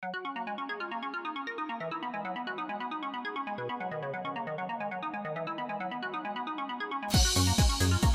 Thank 0.00 0.26
you. 8.02 8.07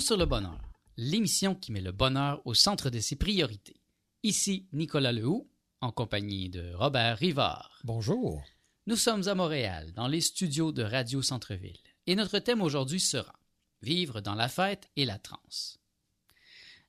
Sur 0.00 0.16
le 0.16 0.24
bonheur, 0.24 0.58
l'émission 0.96 1.54
qui 1.54 1.72
met 1.72 1.82
le 1.82 1.92
bonheur 1.92 2.40
au 2.46 2.54
centre 2.54 2.88
de 2.88 3.00
ses 3.00 3.16
priorités. 3.16 3.82
Ici 4.22 4.66
Nicolas 4.72 5.12
Lehoux, 5.12 5.46
en 5.82 5.92
compagnie 5.92 6.48
de 6.48 6.72
Robert 6.74 7.18
Rivard. 7.18 7.80
Bonjour. 7.84 8.42
Nous 8.86 8.96
sommes 8.96 9.28
à 9.28 9.34
Montréal, 9.34 9.92
dans 9.92 10.08
les 10.08 10.22
studios 10.22 10.72
de 10.72 10.82
Radio 10.82 11.20
Centre-Ville, 11.20 11.78
et 12.06 12.14
notre 12.16 12.38
thème 12.38 12.62
aujourd'hui 12.62 12.98
sera 12.98 13.38
Vivre 13.82 14.22
dans 14.22 14.34
la 14.34 14.48
fête 14.48 14.88
et 14.96 15.04
la 15.04 15.18
transe. 15.18 15.78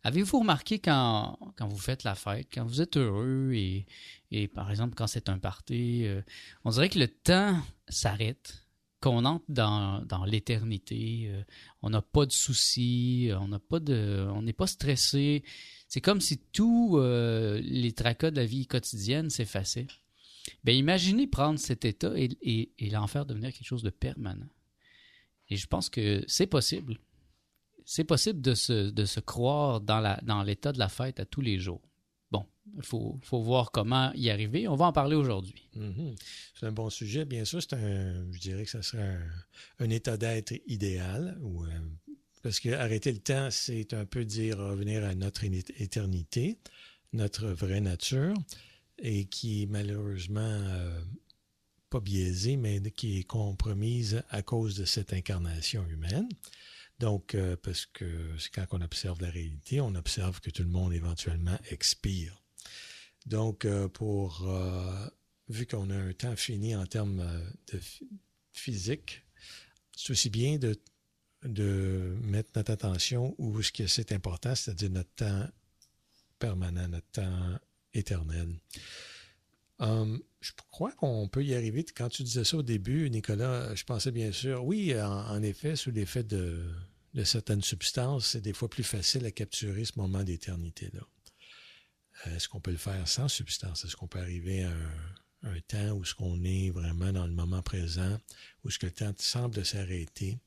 Avez-vous 0.04 0.40
remarqué 0.40 0.80
quand, 0.80 1.38
quand 1.58 1.68
vous 1.68 1.78
faites 1.78 2.04
la 2.04 2.16
fête, 2.16 2.48
quand 2.54 2.66
vous 2.66 2.82
êtes 2.82 2.96
heureux 2.96 3.52
et, 3.54 3.86
et 4.32 4.48
par 4.48 4.72
exemple 4.72 4.96
quand 4.96 5.08
c'est 5.08 5.28
un 5.28 5.38
party, 5.38 6.05
euh, 6.05 6.22
on 6.64 6.72
dirait 6.72 6.90
que 6.90 7.00
le 7.00 7.10
temps 7.10 7.62
s'arrête 7.90 8.66
qu'on 9.02 9.26
entre 9.26 9.46
dans, 9.50 10.26
l'éternité. 10.26 11.26
euh, 11.27 11.44
on 11.82 11.90
n'a 11.90 12.02
pas 12.02 12.26
de 12.26 12.32
soucis, 12.32 13.27
de, 13.30 14.27
on 14.30 14.41
n'est 14.41 14.54
pas 14.54 14.68
stressé. 14.68 15.44
C'est 15.88 16.02
comme 16.02 16.21
si 16.21 16.38
tous 16.38 16.98
euh, 16.98 17.60
les 17.63 17.91
tracas 17.91 18.32
de 18.32 18.38
la 18.38 18.46
vie 18.46 18.68
quotidienne 18.68 19.29
s'effaçaient. 19.29 19.88
Ben 20.63 20.76
imaginez 20.76 21.27
prendre 21.27 21.60
cet 21.60 21.85
état 21.85 22.13
et, 22.16 22.29
et, 22.77 22.90
l'en 22.90 23.07
faire 23.07 23.26
devenir 23.26 23.52
quelque 23.52 23.68
chose 23.68 23.84
de 23.84 23.90
permanent. 23.90 24.49
Et 25.49 25.57
je 25.57 25.68
pense 25.68 25.90
que 25.90 26.24
c'est 26.27 26.48
possible. 26.48 26.98
C'est 27.84 28.04
possible 28.04 28.41
de 28.41 28.54
se, 28.54 29.20
croire 29.20 29.82
dans 29.82 30.44
l'état 30.44 30.72
de 30.72 30.79
la 30.79 30.88
fête 30.88 31.20
à 31.20 31.26
tous 31.26 31.41
les 31.41 31.60
jours. 31.60 31.82
Bon, 32.32 32.46
il 32.77 32.84
faut, 32.84 33.20
voir 33.32 33.71
comment 33.71 34.12
y 34.13 34.29
arriver. 34.29 34.68
On 34.68 34.76
va 34.76 34.85
en 34.85 34.93
parler 34.93 35.15
aujourd'hui. 35.15 35.68
Mhm. 35.76 36.15
C'est 36.57 36.65
un 36.65 36.71
bon 36.71 36.90
sujet. 36.90 37.26
Bien 37.26 37.46
sûr, 37.46 37.62
c'est 37.62 37.73
un, 37.73 38.32
je 38.32 38.40
dirais 38.40 38.63
que 38.63 38.70
ça 38.70 38.82
serait 38.82 39.18
un, 39.79 39.90
état 39.90 40.18
d'être 40.18 40.54
idéal. 40.68 41.38
Euh, 41.43 41.68
parce 42.41 42.60
que 42.60 42.70
arrêter 42.70 43.12
le 43.12 43.20
temps, 43.20 43.49
c'est 43.51 43.93
un 43.93 44.05
peu 44.05 44.26
dire 44.26 44.57
revenir 44.57 45.04
à 45.04 45.13
notre 45.13 45.43
éternité, 45.43 46.57
notre 47.13 47.48
vraie 47.48 47.82
nature, 47.82 48.34
et 48.98 49.26
qui 49.26 49.63
est 49.63 49.68
malheureusement 49.68 50.41
euh, 50.41 51.01
pas 51.90 51.99
biaisée, 51.99 52.55
mais 52.55 52.79
qui 52.91 53.20
est 53.20 53.23
compromise 53.23 54.23
à 54.29 54.41
cause 54.41 54.76
de 54.76 54.85
cette 54.85 55.13
incarnation 55.13 55.85
humaine. 55.88 56.29
Donc, 57.02 57.34
euh, 57.34 57.55
parce 57.63 57.88
que 57.88 58.05
c'est 58.38 58.52
quand 58.54 58.68
on 58.70 58.82
observe 58.82 59.20
la 59.21 59.32
réalité, 59.32 59.82
on 59.82 59.96
observe 59.96 60.40
que 60.40 60.52
tout 60.52 60.62
le 60.62 60.70
monde 60.70 60.94
éventuellement 60.94 61.57
expire. 61.71 62.44
Donc, 63.26 63.66
euh, 63.66 63.88
pour 63.88 64.47
euh, 64.47 65.07
vu 65.50 65.66
qu'on 65.66 65.90
a 65.90 65.96
un 65.96 66.13
temps 66.13 66.35
fini 66.35 66.75
en 66.75 66.85
termes 66.85 67.25
de 67.74 67.79
phy- 67.79 68.07
physique, 68.53 69.24
c'est 69.96 70.12
aussi 70.12 70.29
bien 70.29 70.59
de, 70.59 70.79
de 71.44 72.16
mettre 72.22 72.52
notre 72.56 72.72
attention 72.72 73.34
où 73.40 73.63
ce 73.63 73.72
important, 74.13 74.53
c'est-à-dire 74.53 74.91
notre 74.91 75.16
temps 75.16 75.47
permanent, 76.38 76.88
notre 76.88 77.09
temps 77.12 77.59
éternel. 77.95 78.59
Hum, 79.79 80.22
je 80.39 80.51
crois 80.69 80.91
qu'on 80.91 81.28
peut 81.28 81.44
y 81.44 81.56
arriver. 81.56 81.83
Quand 81.83 82.09
tu 82.09 82.22
disais 82.22 82.44
ça 82.44 82.57
au 82.57 82.63
début, 82.63 83.09
Nicolas, 83.09 83.73
je 83.73 83.83
pensais 83.85 84.12
bien 84.12 84.31
sûr, 84.31 84.63
oui, 84.63 84.94
en 85.01 85.41
effet, 85.41 85.75
sous 85.75 85.89
l'effet 85.89 86.23
de, 86.23 86.63
de 87.13 87.23
certaines 87.23 87.61
substances, 87.61 88.27
c'est 88.27 88.41
des 88.41 88.53
fois 88.53 88.69
plus 88.69 88.83
facile 88.83 89.25
à 89.25 89.31
capturer 89.31 89.85
ce 89.85 89.94
moment 89.97 90.23
d'éternité-là. 90.23 91.01
Euh, 92.27 92.35
Est-ce 92.35 92.47
qu'on 92.47 92.61
peut 92.61 92.72
le 92.72 92.77
faire 92.77 93.07
sans 93.07 93.27
substance? 93.27 93.83
Est-ce 93.85 93.95
qu'on 93.95 94.07
peut 94.07 94.19
arriver 94.19 94.63
à 94.63 94.72
un, 95.44 95.59
temps 95.67 95.91
où 95.91 96.03
ce 96.05 96.13
qu'on 96.13 96.44
est 96.44 96.69
vraiment 96.69 97.11
dans 97.11 97.25
le 97.25 97.33
moment 97.33 97.61
présent, 97.61 98.17
où 98.63 98.69
ce 98.69 98.79
que 98.79 98.85
le 98.85 98.91
temps 98.91 99.13
semble 99.17 99.66
s'arrêter, 99.66 100.39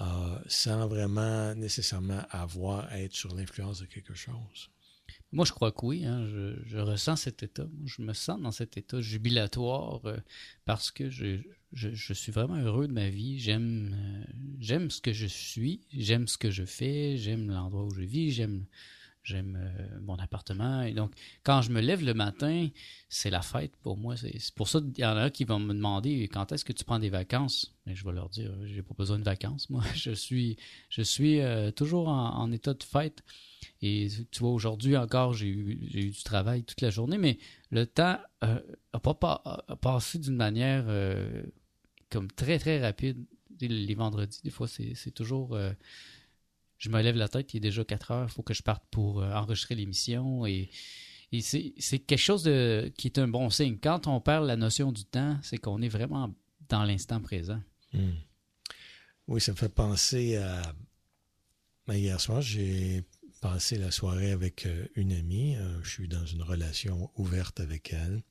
euh, 0.00 0.38
sans 0.48 0.88
vraiment 0.88 1.54
nécessairement 1.54 2.22
avoir 2.30 2.86
à 2.88 3.00
être 3.00 3.14
sur 3.14 3.34
l'influence 3.34 3.80
de 3.80 3.86
quelque 3.86 4.14
chose? 4.14 4.70
Moi, 5.30 5.44
je 5.44 5.52
crois 5.52 5.72
que 5.72 5.84
oui. 5.84 6.04
hein. 6.04 6.26
Je, 6.66 6.78
ressens 6.78 7.16
cet 7.16 7.42
état. 7.42 7.66
Je 7.84 8.02
me 8.02 8.12
sens 8.12 8.40
dans 8.40 8.52
cet 8.52 8.76
état 8.76 9.00
jubilatoire 9.00 10.04
euh, 10.06 10.18
parce 10.64 10.90
que 10.90 11.10
je, 11.10 11.40
je, 11.72 12.12
suis 12.12 12.32
vraiment 12.32 12.56
heureux 12.56 12.86
de 12.86 12.92
ma 12.92 13.08
vie. 13.08 13.38
J'aime 13.38 13.94
euh, 13.94 14.24
j'aime 14.60 14.90
ce 14.90 15.00
que 15.00 15.12
je 15.12 15.26
suis, 15.26 15.80
j'aime 15.92 16.28
ce 16.28 16.38
que 16.38 16.50
je 16.50 16.64
fais, 16.64 17.16
j'aime 17.16 17.50
l'endroit 17.50 17.84
où 17.84 17.90
je 17.94 18.02
vis, 18.02 18.30
j'aime 18.30 18.66
j'aime 19.22 19.56
euh, 19.56 20.00
mon 20.00 20.16
appartement. 20.16 20.82
Et 20.82 20.92
donc, 20.92 21.12
quand 21.44 21.62
je 21.62 21.70
me 21.70 21.80
lève 21.80 22.04
le 22.04 22.14
matin, 22.14 22.68
c'est 23.08 23.30
la 23.30 23.42
fête 23.42 23.76
pour 23.76 23.96
moi. 23.96 24.16
C'est 24.16 24.54
pour 24.54 24.68
ça 24.68 24.80
qu'il 24.80 24.98
y 24.98 25.06
en 25.06 25.16
a 25.16 25.30
qui 25.30 25.44
vont 25.44 25.60
me 25.60 25.72
demander 25.72 26.28
quand 26.28 26.52
est-ce 26.52 26.64
que 26.64 26.72
tu 26.72 26.84
prends 26.84 26.98
des 26.98 27.10
vacances? 27.10 27.74
Mais 27.86 27.94
je 27.94 28.04
vais 28.04 28.12
leur 28.12 28.28
dire, 28.28 28.52
j'ai 28.64 28.82
pas 28.82 28.94
besoin 28.96 29.18
de 29.18 29.24
vacances. 29.24 29.70
Moi, 29.70 29.82
je 29.94 30.12
suis 30.12 30.56
je 30.88 31.02
suis 31.02 31.40
euh, 31.40 31.70
toujours 31.70 32.08
en, 32.08 32.50
état 32.52 32.74
de 32.74 32.82
fête. 32.82 33.22
Et 33.80 34.08
tu 34.30 34.40
vois, 34.40 34.50
aujourd'hui 34.50 34.96
encore, 34.96 35.34
j'ai 35.34 35.46
eu, 35.46 35.76
du 35.76 36.22
travail 36.24 36.64
toute 36.64 36.80
la 36.80 36.90
journée, 36.90 37.18
mais 37.18 37.38
le 37.70 37.86
temps 37.86 38.18
euh, 38.44 38.60
a, 38.92 39.00
pas, 39.00 39.42
passé 39.80 40.18
d'une 40.18 40.36
manière 40.36 40.84
euh, 40.88 41.44
comme 42.12 42.30
très, 42.30 42.58
très 42.58 42.80
rapide. 42.80 43.24
Les 43.60 43.94
vendredis, 43.94 44.40
des 44.44 44.50
fois, 44.50 44.68
c'est 44.68 45.10
toujours... 45.14 45.54
euh, 45.54 45.72
je 46.78 46.88
me 46.88 47.00
lève 47.00 47.16
la 47.16 47.28
tête, 47.28 47.54
il 47.54 47.58
est 47.58 47.60
déjà 47.60 47.84
4 47.84 48.10
heures, 48.10 48.28
il 48.28 48.32
faut 48.32 48.42
que 48.42 48.54
je 48.54 48.62
parte 48.62 48.82
pour 48.90 49.22
euh, 49.22 49.32
enregistrer 49.32 49.76
l'émission. 49.76 50.44
Et, 50.46 50.68
et 51.30 51.40
c'est 51.40 51.98
quelque 52.00 52.16
chose 52.16 52.42
de, 52.42 52.92
qui 52.96 53.06
est 53.06 53.18
un 53.18 53.28
bon 53.28 53.50
signe. 53.50 53.78
Quand 53.80 54.08
on 54.08 54.20
perd 54.20 54.44
la 54.46 54.56
notion 54.56 54.90
du 54.90 55.04
temps, 55.04 55.38
c'est 55.42 55.58
qu'on 55.58 55.80
est 55.80 55.88
vraiment 55.88 56.34
dans 56.68 56.82
l'instant 56.84 57.20
présent. 57.20 57.62
Hmm. 57.92 58.14
Oui, 59.28 59.40
ça 59.40 59.52
me 59.52 59.56
fait 59.56 59.72
penser 59.72 60.36
à. 60.36 60.74
Ben, 61.86 61.94
hier 61.94 62.20
soir, 62.20 62.42
j'ai 62.42 63.04
passé 63.40 63.78
la 63.78 63.92
soirée 63.92 64.32
avec 64.32 64.66
euh, 64.66 64.86
une 64.96 65.12
amie. 65.12 65.56
Je 65.84 65.88
suis 65.88 66.08
dans 66.08 66.26
une 66.26 66.42
relation 66.42 67.10
ouverte 67.16 67.60
avec 67.60 67.92
elle. 67.92 68.22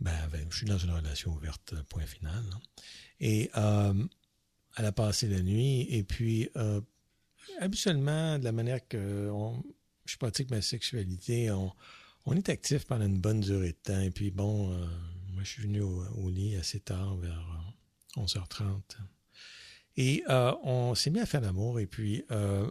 Ben, 0.00 0.28
ben, 0.30 0.46
je 0.50 0.56
suis 0.56 0.66
dans 0.66 0.78
une 0.78 0.90
relation 0.90 1.32
ouverte, 1.32 1.72
euh, 1.72 1.82
point 1.88 2.06
final. 2.06 2.44
là. 2.50 2.58
Et 3.20 3.50
euh, 3.56 4.06
elle 4.76 4.84
a 4.84 4.92
passé 4.92 5.28
la 5.28 5.40
nuit. 5.40 5.86
Et 5.90 6.02
puis, 6.02 6.48
euh, 6.56 6.80
habituellement, 7.60 8.38
de 8.38 8.44
la 8.44 8.52
manière 8.52 8.86
que 8.86 9.30
je 10.04 10.16
pratique 10.16 10.50
ma 10.50 10.60
sexualité, 10.60 11.50
on, 11.50 11.72
est 12.34 12.48
actif 12.48 12.86
pendant 12.86 13.06
une 13.06 13.20
bonne 13.20 13.40
durée 13.40 13.72
de 13.72 13.78
temps. 13.82 14.00
Et 14.00 14.10
puis, 14.10 14.30
bon, 14.30 14.72
euh, 14.72 14.86
moi, 15.32 15.42
je 15.42 15.48
suis 15.48 15.62
venu 15.62 15.82
au, 15.82 16.30
lit 16.30 16.56
assez 16.56 16.80
tard, 16.80 17.16
vers 17.16 17.72
euh, 18.18 18.22
11h30. 18.22 18.80
Et 19.96 20.24
on 20.28 20.96
s'est 20.96 21.10
mis 21.10 21.20
à 21.20 21.26
faire 21.26 21.40
l'amour 21.40 21.78
et 21.78 21.86
puis 21.86 22.24
on 22.30 22.68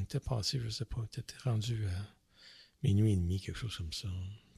était 0.00 0.20
passé, 0.20 0.60
je 0.60 0.68
sais 0.68 0.84
pas, 0.84 0.98
on 0.98 1.04
était 1.04 1.24
rendu 1.42 1.84
à 1.86 2.14
minuit 2.84 3.12
et 3.12 3.16
demi, 3.16 3.40
quelque 3.40 3.58
chose 3.58 3.76
comme 3.76 3.92
ça. 3.92 4.06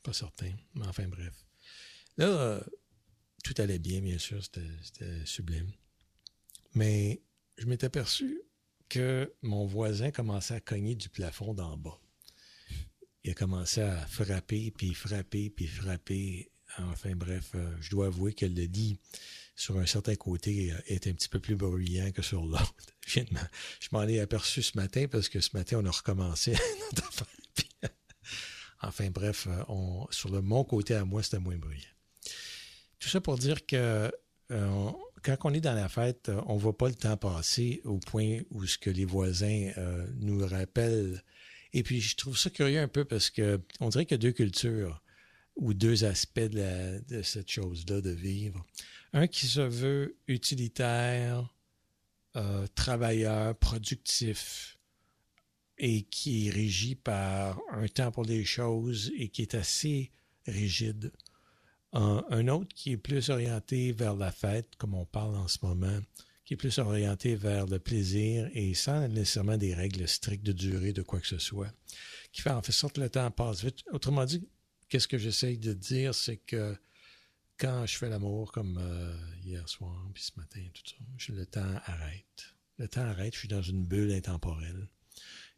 Pas 0.04 0.12
certain, 0.12 0.52
mais 0.74 0.86
enfin 0.86 1.08
bref. 1.08 1.34
Là, 2.16 2.26
euh, 2.26 2.60
tout 3.42 3.54
allait 3.58 3.80
bien, 3.80 4.00
bien 4.00 4.18
sûr, 4.18 4.40
c'était 4.44 5.26
sublime. 5.26 5.72
Mais 6.74 7.22
je 7.58 7.66
m'étais 7.66 7.86
aperçu 7.86 8.40
que 8.88 9.32
mon 9.42 9.66
voisin 9.66 10.10
commençait 10.10 10.54
à 10.54 10.60
cogner 10.60 10.94
du 10.94 11.08
plafond 11.08 11.54
d'en 11.54 11.76
bas. 11.76 11.98
Il 13.24 13.30
a 13.30 13.34
commencé 13.34 13.80
à 13.80 14.06
frapper, 14.06 14.70
puis 14.70 14.94
frapper, 14.94 15.50
puis 15.50 15.66
frapper. 15.66 16.50
Enfin 16.78 17.14
bref, 17.14 17.52
euh, 17.54 17.74
je 17.80 17.90
dois 17.90 18.06
avouer 18.06 18.34
que 18.34 18.46
le 18.46 18.64
lit 18.64 18.98
sur 19.56 19.78
un 19.78 19.86
certain 19.86 20.16
côté 20.16 20.72
euh, 20.72 20.78
est 20.86 21.06
un 21.06 21.12
petit 21.12 21.28
peu 21.28 21.38
plus 21.38 21.56
bruyant 21.56 22.10
que 22.10 22.22
sur 22.22 22.44
l'autre. 22.44 22.74
Je 23.06 23.88
m'en 23.92 24.02
ai 24.02 24.18
aperçu 24.20 24.62
ce 24.62 24.76
matin 24.76 25.06
parce 25.10 25.28
que 25.28 25.40
ce 25.40 25.50
matin, 25.56 25.80
on 25.82 25.86
a 25.86 25.90
recommencé 25.90 26.52
notre 26.96 27.08
affaire. 27.08 27.33
Enfin 28.86 29.10
bref, 29.10 29.48
euh, 29.48 30.04
sur 30.10 30.30
le 30.30 30.40
mon 30.40 30.64
côté 30.64 30.94
à 30.94 31.04
moi, 31.04 31.22
c'était 31.22 31.38
moins 31.38 31.56
bruyant. 31.56 31.82
Tout 32.98 33.08
ça 33.08 33.20
pour 33.20 33.38
dire 33.38 33.66
que 33.66 34.10
euh, 34.50 34.90
quand 35.22 35.36
on 35.44 35.54
est 35.54 35.60
dans 35.60 35.74
la 35.74 35.88
fête, 35.88 36.28
euh, 36.28 36.40
on 36.46 36.54
ne 36.54 36.60
voit 36.60 36.76
pas 36.76 36.88
le 36.88 36.94
temps 36.94 37.16
passer 37.16 37.80
au 37.84 37.98
point 37.98 38.40
où 38.50 38.64
ce 38.66 38.78
que 38.78 38.90
les 38.90 39.04
voisins 39.04 39.70
nous 40.16 40.46
rappellent. 40.46 41.22
Et 41.72 41.82
puis, 41.82 42.00
je 42.00 42.16
trouve 42.16 42.38
ça 42.38 42.50
curieux 42.50 42.80
un 42.80 42.88
peu 42.88 43.04
parce 43.04 43.30
que 43.30 43.60
on 43.80 43.88
dirait 43.88 44.06
qu'il 44.06 44.14
y 44.14 44.20
a 44.20 44.22
deux 44.22 44.32
cultures. 44.32 45.00
ou 45.56 45.72
deux 45.72 46.04
aspects 46.04 46.40
de, 46.40 47.22
cette 47.22 47.48
chose-là, 47.48 48.00
de 48.00 48.10
vivre. 48.10 48.66
Un 49.12 49.28
qui 49.28 49.46
se 49.46 49.60
veut 49.60 50.16
utilitaire, 50.26 51.54
travailleur, 52.74 53.56
productif, 53.56 54.73
et 55.78 56.02
qui 56.02 56.46
est 56.46 56.50
régi 56.50 56.94
par 56.94 57.60
un 57.72 57.86
temps 57.88 58.12
pour 58.12 58.24
les 58.24 58.44
choses 58.44 59.12
et 59.16 59.28
qui 59.28 59.42
est 59.42 59.54
assez 59.54 60.12
rigide. 60.46 61.12
Un, 61.92 62.48
autre 62.48 62.74
qui 62.74 62.92
est 62.92 62.96
plus 62.96 63.30
orienté 63.30 63.92
vers 63.92 64.16
la 64.16 64.32
fête, 64.32 64.74
comme 64.76 64.94
on 64.94 65.06
parle 65.06 65.36
en 65.36 65.46
ce 65.46 65.58
moment, 65.62 66.00
qui 66.44 66.54
est 66.54 66.56
plus 66.56 66.78
orienté 66.78 67.36
vers 67.36 67.66
le 67.66 67.78
plaisir 67.78 68.50
et 68.52 68.74
sans 68.74 69.06
nécessairement 69.06 69.56
des 69.56 69.74
règles 69.74 70.08
strictes 70.08 70.44
de 70.44 70.52
durée 70.52 70.92
de 70.92 71.02
quoi 71.02 71.20
que 71.20 71.26
ce 71.28 71.38
soit, 71.38 71.72
qui 72.32 72.42
fait 72.42 72.50
en 72.50 72.62
fait 72.62 72.72
sorte 72.72 72.96
que 72.96 73.00
le 73.00 73.10
temps 73.10 73.30
passe 73.30 73.62
vite. 73.62 73.84
Autrement 73.92 74.24
dit, 74.24 74.44
qu'est-ce 74.88 75.06
que 75.06 75.18
j'essaye 75.18 75.56
de 75.56 75.72
dire, 75.72 76.16
c'est 76.16 76.38
que 76.38 76.76
quand 77.58 77.86
je 77.86 77.96
fais 77.96 78.08
l'amour, 78.08 78.50
comme 78.50 78.76
euh, 78.78 79.16
hier 79.44 79.68
soir, 79.68 79.96
puis 80.12 80.24
ce 80.24 80.32
matin, 80.36 80.60
tout 80.74 80.82
ça, 80.84 81.32
le 81.32 81.46
temps 81.46 81.80
arrête. 81.84 82.56
Le 82.78 82.88
temps 82.88 83.02
arrête, 83.02 83.34
je 83.34 83.38
suis 83.38 83.48
dans 83.48 83.62
une 83.62 83.86
bulle 83.86 84.10
intemporelle 84.12 84.88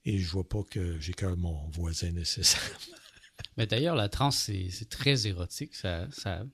et 0.07 0.19
je 0.19 0.31
vois 0.31 0.49
pas 0.49 0.63
que 0.63 0.95
j'ai 0.95 1.01
j'écœure 1.01 1.37
mon 1.37 1.69
voisin 1.69 2.13
nécessairement. 2.13 2.79
Mais 3.59 3.67
d'ailleurs, 3.67 3.97
la 3.97 4.09
transe, 4.09 4.51
c'est 4.71 4.89
très 4.89 5.27
érotique. 5.27 5.75
Ça, 5.75 6.07
ça, 6.11 6.45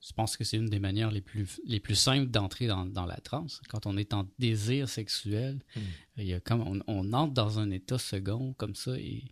je 0.00 0.12
pense 0.12 0.36
que 0.36 0.44
c'est 0.44 0.58
une 0.58 0.68
des 0.68 0.78
manières 0.78 1.10
les 1.10 1.22
plus, 1.22 1.60
les 1.64 1.80
plus 1.80 1.94
simples 1.94 2.30
d'entrer 2.30 2.66
dans, 2.66 2.84
dans, 2.84 3.06
la 3.06 3.16
transe. 3.16 3.62
Quand 3.68 3.86
on 3.86 3.96
est 3.96 4.12
en 4.12 4.28
désir 4.38 4.88
sexuel, 4.88 5.60
hmm. 5.74 5.80
il 6.18 6.26
y 6.26 6.34
a 6.34 6.40
comme, 6.40 6.60
on, 6.60 6.80
on, 6.86 7.12
entre 7.14 7.32
dans 7.32 7.58
un 7.58 7.70
état 7.70 7.98
second 7.98 8.52
comme 8.54 8.74
ça 8.74 8.98
et, 8.98 9.24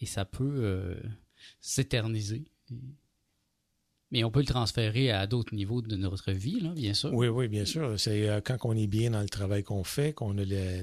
et 0.00 0.06
ça 0.06 0.26
peut 0.26 0.52
euh, 0.58 1.00
s'éterniser. 1.60 2.44
Mais 4.10 4.24
on 4.24 4.30
peut 4.30 4.40
le 4.40 4.46
transférer 4.46 5.10
à 5.10 5.26
d'autres 5.26 5.54
niveaux 5.54 5.82
de 5.82 5.96
notre 5.96 6.32
vie, 6.32 6.60
là, 6.60 6.72
bien 6.74 6.94
sûr. 6.94 7.14
Oui, 7.14 7.28
oui, 7.28 7.48
bien 7.48 7.64
sûr. 7.64 7.98
C'est 7.98 8.28
euh, 8.28 8.40
quand 8.40 8.58
on 8.64 8.76
est 8.76 8.88
bien 8.88 9.12
dans 9.12 9.22
le 9.22 9.28
travail 9.28 9.62
qu'on 9.62 9.84
fait, 9.84 10.12
qu'on 10.12 10.36
a 10.36 10.44
le, 10.44 10.82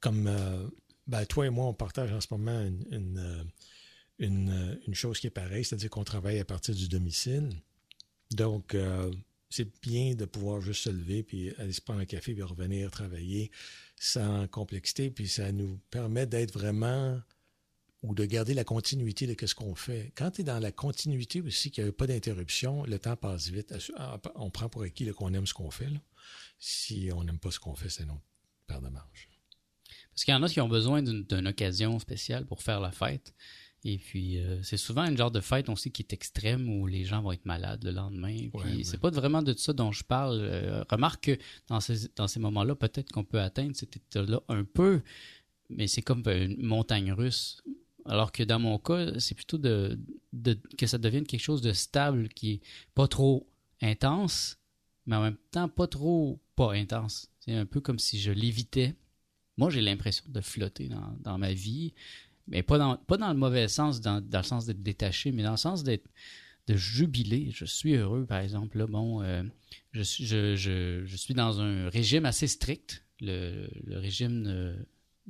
comme 0.00 0.26
euh, 0.26 0.66
ben, 1.06 1.24
toi 1.26 1.46
et 1.46 1.50
moi, 1.50 1.66
on 1.66 1.74
partage 1.74 2.12
en 2.12 2.20
ce 2.20 2.28
moment 2.30 2.60
une, 2.90 3.18
euh, 3.18 3.44
une, 4.18 4.80
une, 4.86 4.94
chose 4.94 5.20
qui 5.20 5.26
est 5.26 5.30
pareille, 5.30 5.64
c'est-à-dire 5.64 5.90
qu'on 5.90 6.04
travaille 6.04 6.38
à 6.38 6.44
partir 6.44 6.74
du 6.74 6.88
domicile. 6.88 7.50
Donc, 8.32 8.74
euh, 8.74 9.12
c'est 9.50 9.68
bien 9.80 10.14
de 10.14 10.24
pouvoir 10.24 10.60
juste 10.60 10.82
se 10.82 10.90
lever, 10.90 11.22
puis 11.22 11.54
aller 11.58 11.72
se 11.72 11.80
prendre 11.80 12.00
un 12.00 12.06
café, 12.06 12.34
puis 12.34 12.42
revenir 12.42 12.90
travailler 12.90 13.50
sans 13.96 14.48
complexité, 14.48 15.10
puis 15.10 15.28
ça 15.28 15.52
nous 15.52 15.78
permet 15.90 16.26
d'être 16.26 16.52
vraiment 16.52 17.20
ou 18.02 18.14
de 18.14 18.24
garder 18.24 18.54
la 18.54 18.64
continuité 18.64 19.26
de 19.26 19.46
ce 19.46 19.54
qu'on 19.54 19.74
fait. 19.74 20.12
Quand 20.16 20.32
tu 20.32 20.42
es 20.42 20.44
dans 20.44 20.58
la 20.58 20.70
continuité 20.70 21.40
aussi, 21.40 21.70
qu'il 21.70 21.84
n'y 21.84 21.90
a 21.90 21.92
pas 21.92 22.06
d'interruption, 22.06 22.84
le 22.84 22.98
temps 22.98 23.16
passe 23.16 23.48
vite. 23.48 23.74
Ah, 23.96 24.20
on 24.34 24.50
prend 24.50 24.68
pour 24.68 24.82
acquis 24.82 25.10
qu'on 25.12 25.32
aime 25.34 25.46
ce 25.46 25.54
qu'on 25.54 25.70
fait. 25.70 25.88
Si 26.58 27.10
on 27.12 27.24
n'aime 27.24 27.38
pas 27.38 27.50
ce 27.50 27.58
qu'on 27.58 27.74
fait, 27.74 27.88
c'est 27.88 28.04
notre 28.04 28.22
paire 28.66 28.80
de 28.80 28.88
marge. 28.88 29.35
Parce 30.16 30.24
qu'il 30.24 30.32
y 30.32 30.34
en 30.34 30.42
a 30.42 30.48
qui 30.48 30.62
ont 30.62 30.68
besoin 30.68 31.02
d'une 31.02 31.46
occasion 31.46 31.98
spéciale 31.98 32.46
pour 32.46 32.62
faire 32.62 32.80
la 32.80 32.90
fête. 32.90 33.34
Et 33.84 33.98
puis, 33.98 34.38
euh, 34.38 34.62
c'est 34.62 34.78
souvent 34.78 35.04
une 35.04 35.14
genre 35.14 35.30
de 35.30 35.42
fête 35.42 35.68
aussi 35.68 35.92
qui 35.92 36.00
est 36.00 36.14
extrême 36.14 36.70
où 36.70 36.86
les 36.86 37.04
gens 37.04 37.20
vont 37.20 37.32
être 37.32 37.44
malades 37.44 37.84
le 37.84 37.90
lendemain. 37.90 38.48
Puis, 38.58 38.86
c'est 38.86 38.98
pas 38.98 39.10
vraiment 39.10 39.42
de 39.42 39.52
ça 39.52 39.74
dont 39.74 39.92
je 39.92 40.04
parle. 40.04 40.38
Euh, 40.40 40.82
remarque 40.90 41.24
que 41.24 41.38
dans 41.68 41.80
ces, 41.80 42.08
dans 42.16 42.28
ces 42.28 42.40
moments-là, 42.40 42.74
peut-être 42.74 43.12
qu'on 43.12 43.24
peut 43.24 43.38
atteindre 43.38 43.76
cet 43.76 43.94
état-là 43.94 44.40
un 44.48 44.64
peu, 44.64 45.02
mais 45.68 45.86
c'est 45.86 46.00
comme 46.00 46.22
une 46.26 46.62
montagne 46.62 47.12
russe. 47.12 47.62
Alors 48.06 48.32
que 48.32 48.42
dans 48.42 48.58
mon 48.58 48.78
cas, 48.78 49.20
c'est 49.20 49.34
plutôt 49.34 49.58
de, 49.58 49.98
de, 50.32 50.58
que 50.78 50.86
ça 50.86 50.96
devienne 50.96 51.26
quelque 51.26 51.40
chose 51.40 51.60
de 51.60 51.74
stable 51.74 52.30
qui 52.30 52.52
est 52.52 52.60
pas 52.94 53.06
trop 53.06 53.46
intense, 53.82 54.56
mais 55.04 55.16
en 55.16 55.22
même 55.22 55.36
temps 55.50 55.68
pas 55.68 55.88
trop 55.88 56.40
pas 56.54 56.72
intense. 56.72 57.30
C'est 57.40 57.54
un 57.54 57.66
peu 57.66 57.82
comme 57.82 57.98
si 57.98 58.18
je 58.18 58.32
l'évitais 58.32 58.94
moi, 59.56 59.70
j'ai 59.70 59.80
l'impression 59.80 60.24
de 60.28 60.40
flotter 60.40 60.88
dans, 61.22 61.38
ma 61.38 61.52
vie, 61.52 61.94
mais 62.48 62.62
pas 62.62 62.78
dans, 62.78 62.96
pas 62.96 63.16
dans 63.16 63.32
le 63.32 63.38
mauvais 63.38 63.68
sens, 63.68 64.00
dans, 64.00 64.22
le 64.30 64.42
sens 64.42 64.66
d'être 64.66 64.82
détaché, 64.82 65.32
mais 65.32 65.42
dans 65.42 65.52
le 65.52 65.56
sens 65.56 65.82
d'être 65.82 66.08
de 66.66 66.76
jubiler. 66.76 67.50
Je 67.52 67.64
suis 67.64 67.94
heureux, 67.94 68.26
par 68.26 68.40
exemple. 68.40 68.78
Là, 68.78 68.86
bon, 68.86 69.22
euh, 69.22 69.42
je, 69.92 70.02
suis, 70.02 70.26
je, 70.26 71.16
suis 71.16 71.34
dans 71.34 71.60
un 71.60 71.88
régime 71.88 72.26
assez 72.26 72.46
strict, 72.46 73.04
le, 73.20 73.68
régime 73.98 74.44
de, 74.44 74.76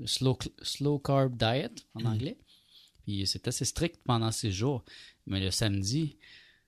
slow, 0.06 0.38
slow 0.62 0.98
carb 0.98 1.36
diet 1.36 1.86
en 1.94 2.02
mm. 2.02 2.06
anglais. 2.06 2.38
Puis 3.04 3.26
c'est 3.26 3.46
assez 3.46 3.64
strict 3.64 4.00
pendant 4.04 4.32
ces 4.32 4.50
jours. 4.50 4.84
Mais 5.26 5.40
le 5.40 5.50
samedi, 5.50 6.16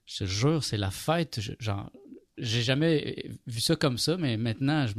je 0.06 0.18
te 0.18 0.24
jure, 0.24 0.62
c'est 0.62 0.76
la 0.76 0.90
fête. 0.90 1.40
genre, 1.60 1.90
j'ai 2.38 2.62
jamais 2.62 3.30
vu 3.46 3.60
ça 3.60 3.76
comme 3.76 3.98
ça, 3.98 4.16
mais 4.16 4.36
maintenant, 4.36 4.86
je, 4.86 4.94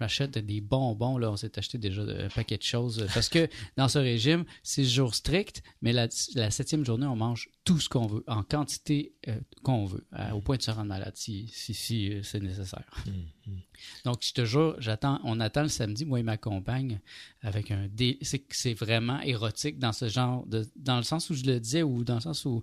m'achète 0.00 0.38
des 0.38 0.60
bonbons. 0.60 1.18
Là, 1.18 1.30
on 1.30 1.36
s'est 1.36 1.58
acheté 1.58 1.78
déjà 1.78 2.02
un 2.02 2.28
paquet 2.28 2.56
de 2.56 2.62
choses. 2.62 3.06
Parce 3.14 3.28
que 3.28 3.48
dans 3.76 3.88
ce 3.88 3.98
régime, 3.98 4.44
c'est 4.62 4.84
jour 4.84 5.14
strict, 5.14 5.62
mais 5.82 5.92
la, 5.92 6.08
septième 6.50 6.84
journée, 6.84 7.06
on 7.06 7.16
mange 7.16 7.48
tout 7.70 7.78
ce 7.78 7.88
qu'on 7.88 8.08
veut, 8.08 8.24
en 8.26 8.42
quantité 8.42 9.14
euh, 9.28 9.38
qu'on 9.62 9.84
veut, 9.84 10.04
au 10.32 10.40
point 10.40 10.56
de 10.56 10.62
se 10.62 10.72
rendre 10.72 10.88
malade 10.88 11.12
si, 11.14 11.46
si, 11.46 12.12
euh, 12.12 12.20
c'est 12.24 12.40
nécessaire. 12.40 12.90
Mmh, 13.06 13.10
mmh. 13.46 13.56
Donc, 14.04 14.24
je 14.24 14.32
te 14.32 14.44
jure, 14.44 14.74
j'attends, 14.80 15.20
on 15.22 15.38
attend 15.38 15.62
le 15.62 15.68
samedi, 15.68 16.04
moi 16.04 16.18
et 16.18 16.24
ma 16.24 16.36
compagne, 16.36 16.98
avec 17.42 17.70
un 17.70 17.86
dé, 17.86 18.18
c'est 18.22 18.74
vraiment 18.74 19.20
érotique 19.20 19.78
dans 19.78 19.92
ce 19.92 20.08
genre 20.08 20.44
de, 20.46 20.66
dans 20.74 20.96
le 20.96 21.04
sens 21.04 21.30
où 21.30 21.34
je 21.34 21.44
le 21.44 21.60
disais 21.60 21.84
ou 21.84 22.02
dans 22.02 22.16
le 22.16 22.22
sens 22.22 22.44
où 22.44 22.60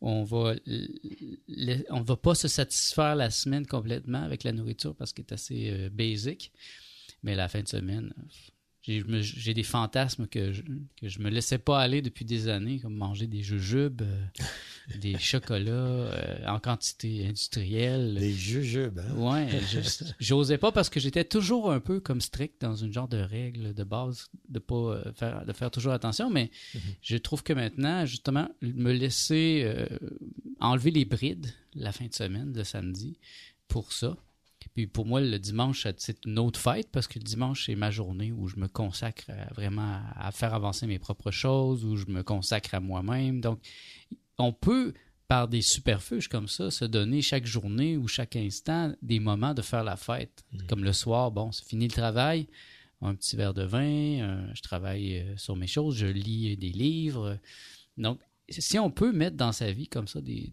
on 0.00 0.24
va, 0.24 0.54
on 1.90 2.00
va 2.00 2.16
pas 2.16 2.34
se 2.34 2.48
satisfaire 2.48 3.14
la 3.14 3.30
semaine 3.30 3.64
complètement 3.64 4.24
avec 4.24 4.42
la 4.42 4.50
nourriture 4.50 4.96
parce 4.96 5.12
qu'elle 5.12 5.26
est 5.28 5.34
assez 5.34 5.70
euh, 5.70 5.88
basic, 5.88 6.50
mais 7.22 7.36
la 7.36 7.46
fin 7.46 7.62
de 7.62 7.68
semaine, 7.68 8.12
j'ai 8.88 9.54
des 9.54 9.62
fantasmes 9.62 10.26
que 10.26 10.52
je, 10.52 10.62
que 11.00 11.08
je 11.08 11.18
me 11.20 11.28
laissais 11.28 11.58
pas 11.58 11.80
aller 11.80 12.00
depuis 12.00 12.24
des 12.24 12.48
années, 12.48 12.78
comme 12.80 12.94
manger 12.94 13.26
des 13.26 13.42
jujubes, 13.42 14.02
euh, 14.02 14.26
des 14.98 15.18
chocolats 15.18 15.70
euh, 15.70 16.46
en 16.46 16.58
quantité 16.58 17.26
industrielle. 17.26 18.14
Des 18.14 18.32
jujubes, 18.32 18.98
hein? 18.98 19.14
Ouais, 19.16 19.48
j'osais 20.20 20.58
pas 20.58 20.72
parce 20.72 20.88
que 20.88 21.00
j'étais 21.00 21.24
toujours 21.24 21.70
un 21.70 21.80
peu 21.80 22.00
comme 22.00 22.20
strict 22.20 22.60
dans 22.60 22.76
une 22.76 22.92
genre 22.92 23.08
de 23.08 23.18
règle 23.18 23.74
de 23.74 23.84
base 23.84 24.30
de 24.48 24.58
pas 24.58 24.74
euh, 24.74 25.12
faire 25.12 25.44
de 25.44 25.52
faire 25.52 25.70
toujours 25.70 25.92
attention, 25.92 26.30
mais 26.30 26.50
mhm. 26.74 26.80
je 27.02 27.16
trouve 27.16 27.42
que 27.42 27.52
maintenant, 27.52 28.06
justement, 28.06 28.48
me 28.62 28.92
laisser 28.92 29.70
enlever 30.60 30.90
les 30.90 31.04
brides 31.04 31.52
la 31.74 31.92
fin 31.92 32.06
de 32.06 32.14
semaine, 32.14 32.52
le 32.54 32.64
samedi, 32.64 33.18
pour 33.68 33.92
ça, 33.92 34.16
puis 34.74 34.86
pour 34.86 35.06
moi, 35.06 35.20
le 35.20 35.38
dimanche, 35.38 35.86
c'est 35.96 36.24
une 36.24 36.38
autre 36.38 36.60
fête 36.60 36.88
parce 36.90 37.06
que 37.06 37.18
le 37.18 37.24
dimanche, 37.24 37.66
c'est 37.66 37.74
ma 37.74 37.90
journée 37.90 38.32
où 38.32 38.48
je 38.48 38.56
me 38.56 38.68
consacre 38.68 39.30
vraiment 39.54 40.00
à 40.16 40.30
faire 40.32 40.54
avancer 40.54 40.86
mes 40.86 40.98
propres 40.98 41.30
choses, 41.30 41.84
où 41.84 41.96
je 41.96 42.06
me 42.06 42.22
consacre 42.22 42.74
à 42.74 42.80
moi-même. 42.80 43.40
Donc, 43.40 43.60
on 44.38 44.52
peut, 44.52 44.94
par 45.26 45.48
des 45.48 45.62
superfuges 45.62 46.28
comme 46.28 46.48
ça, 46.48 46.70
se 46.70 46.84
donner 46.84 47.22
chaque 47.22 47.46
journée 47.46 47.96
ou 47.96 48.08
chaque 48.08 48.36
instant 48.36 48.92
des 49.02 49.20
moments 49.20 49.54
de 49.54 49.62
faire 49.62 49.84
la 49.84 49.96
fête. 49.96 50.44
Mm. 50.52 50.66
Comme 50.68 50.84
le 50.84 50.92
soir, 50.92 51.30
bon, 51.30 51.52
c'est 51.52 51.66
fini 51.66 51.86
le 51.86 51.92
travail, 51.92 52.46
un 53.00 53.14
petit 53.14 53.36
verre 53.36 53.54
de 53.54 53.64
vin, 53.64 54.20
euh, 54.20 54.50
je 54.54 54.62
travaille 54.62 55.18
euh, 55.18 55.36
sur 55.36 55.56
mes 55.56 55.66
choses, 55.66 55.96
je 55.96 56.06
lis 56.06 56.56
des 56.56 56.70
livres. 56.70 57.38
Donc, 57.96 58.20
si 58.48 58.78
on 58.78 58.90
peut 58.90 59.12
mettre 59.12 59.36
dans 59.36 59.52
sa 59.52 59.70
vie 59.72 59.88
comme 59.88 60.08
ça 60.08 60.20
des, 60.20 60.52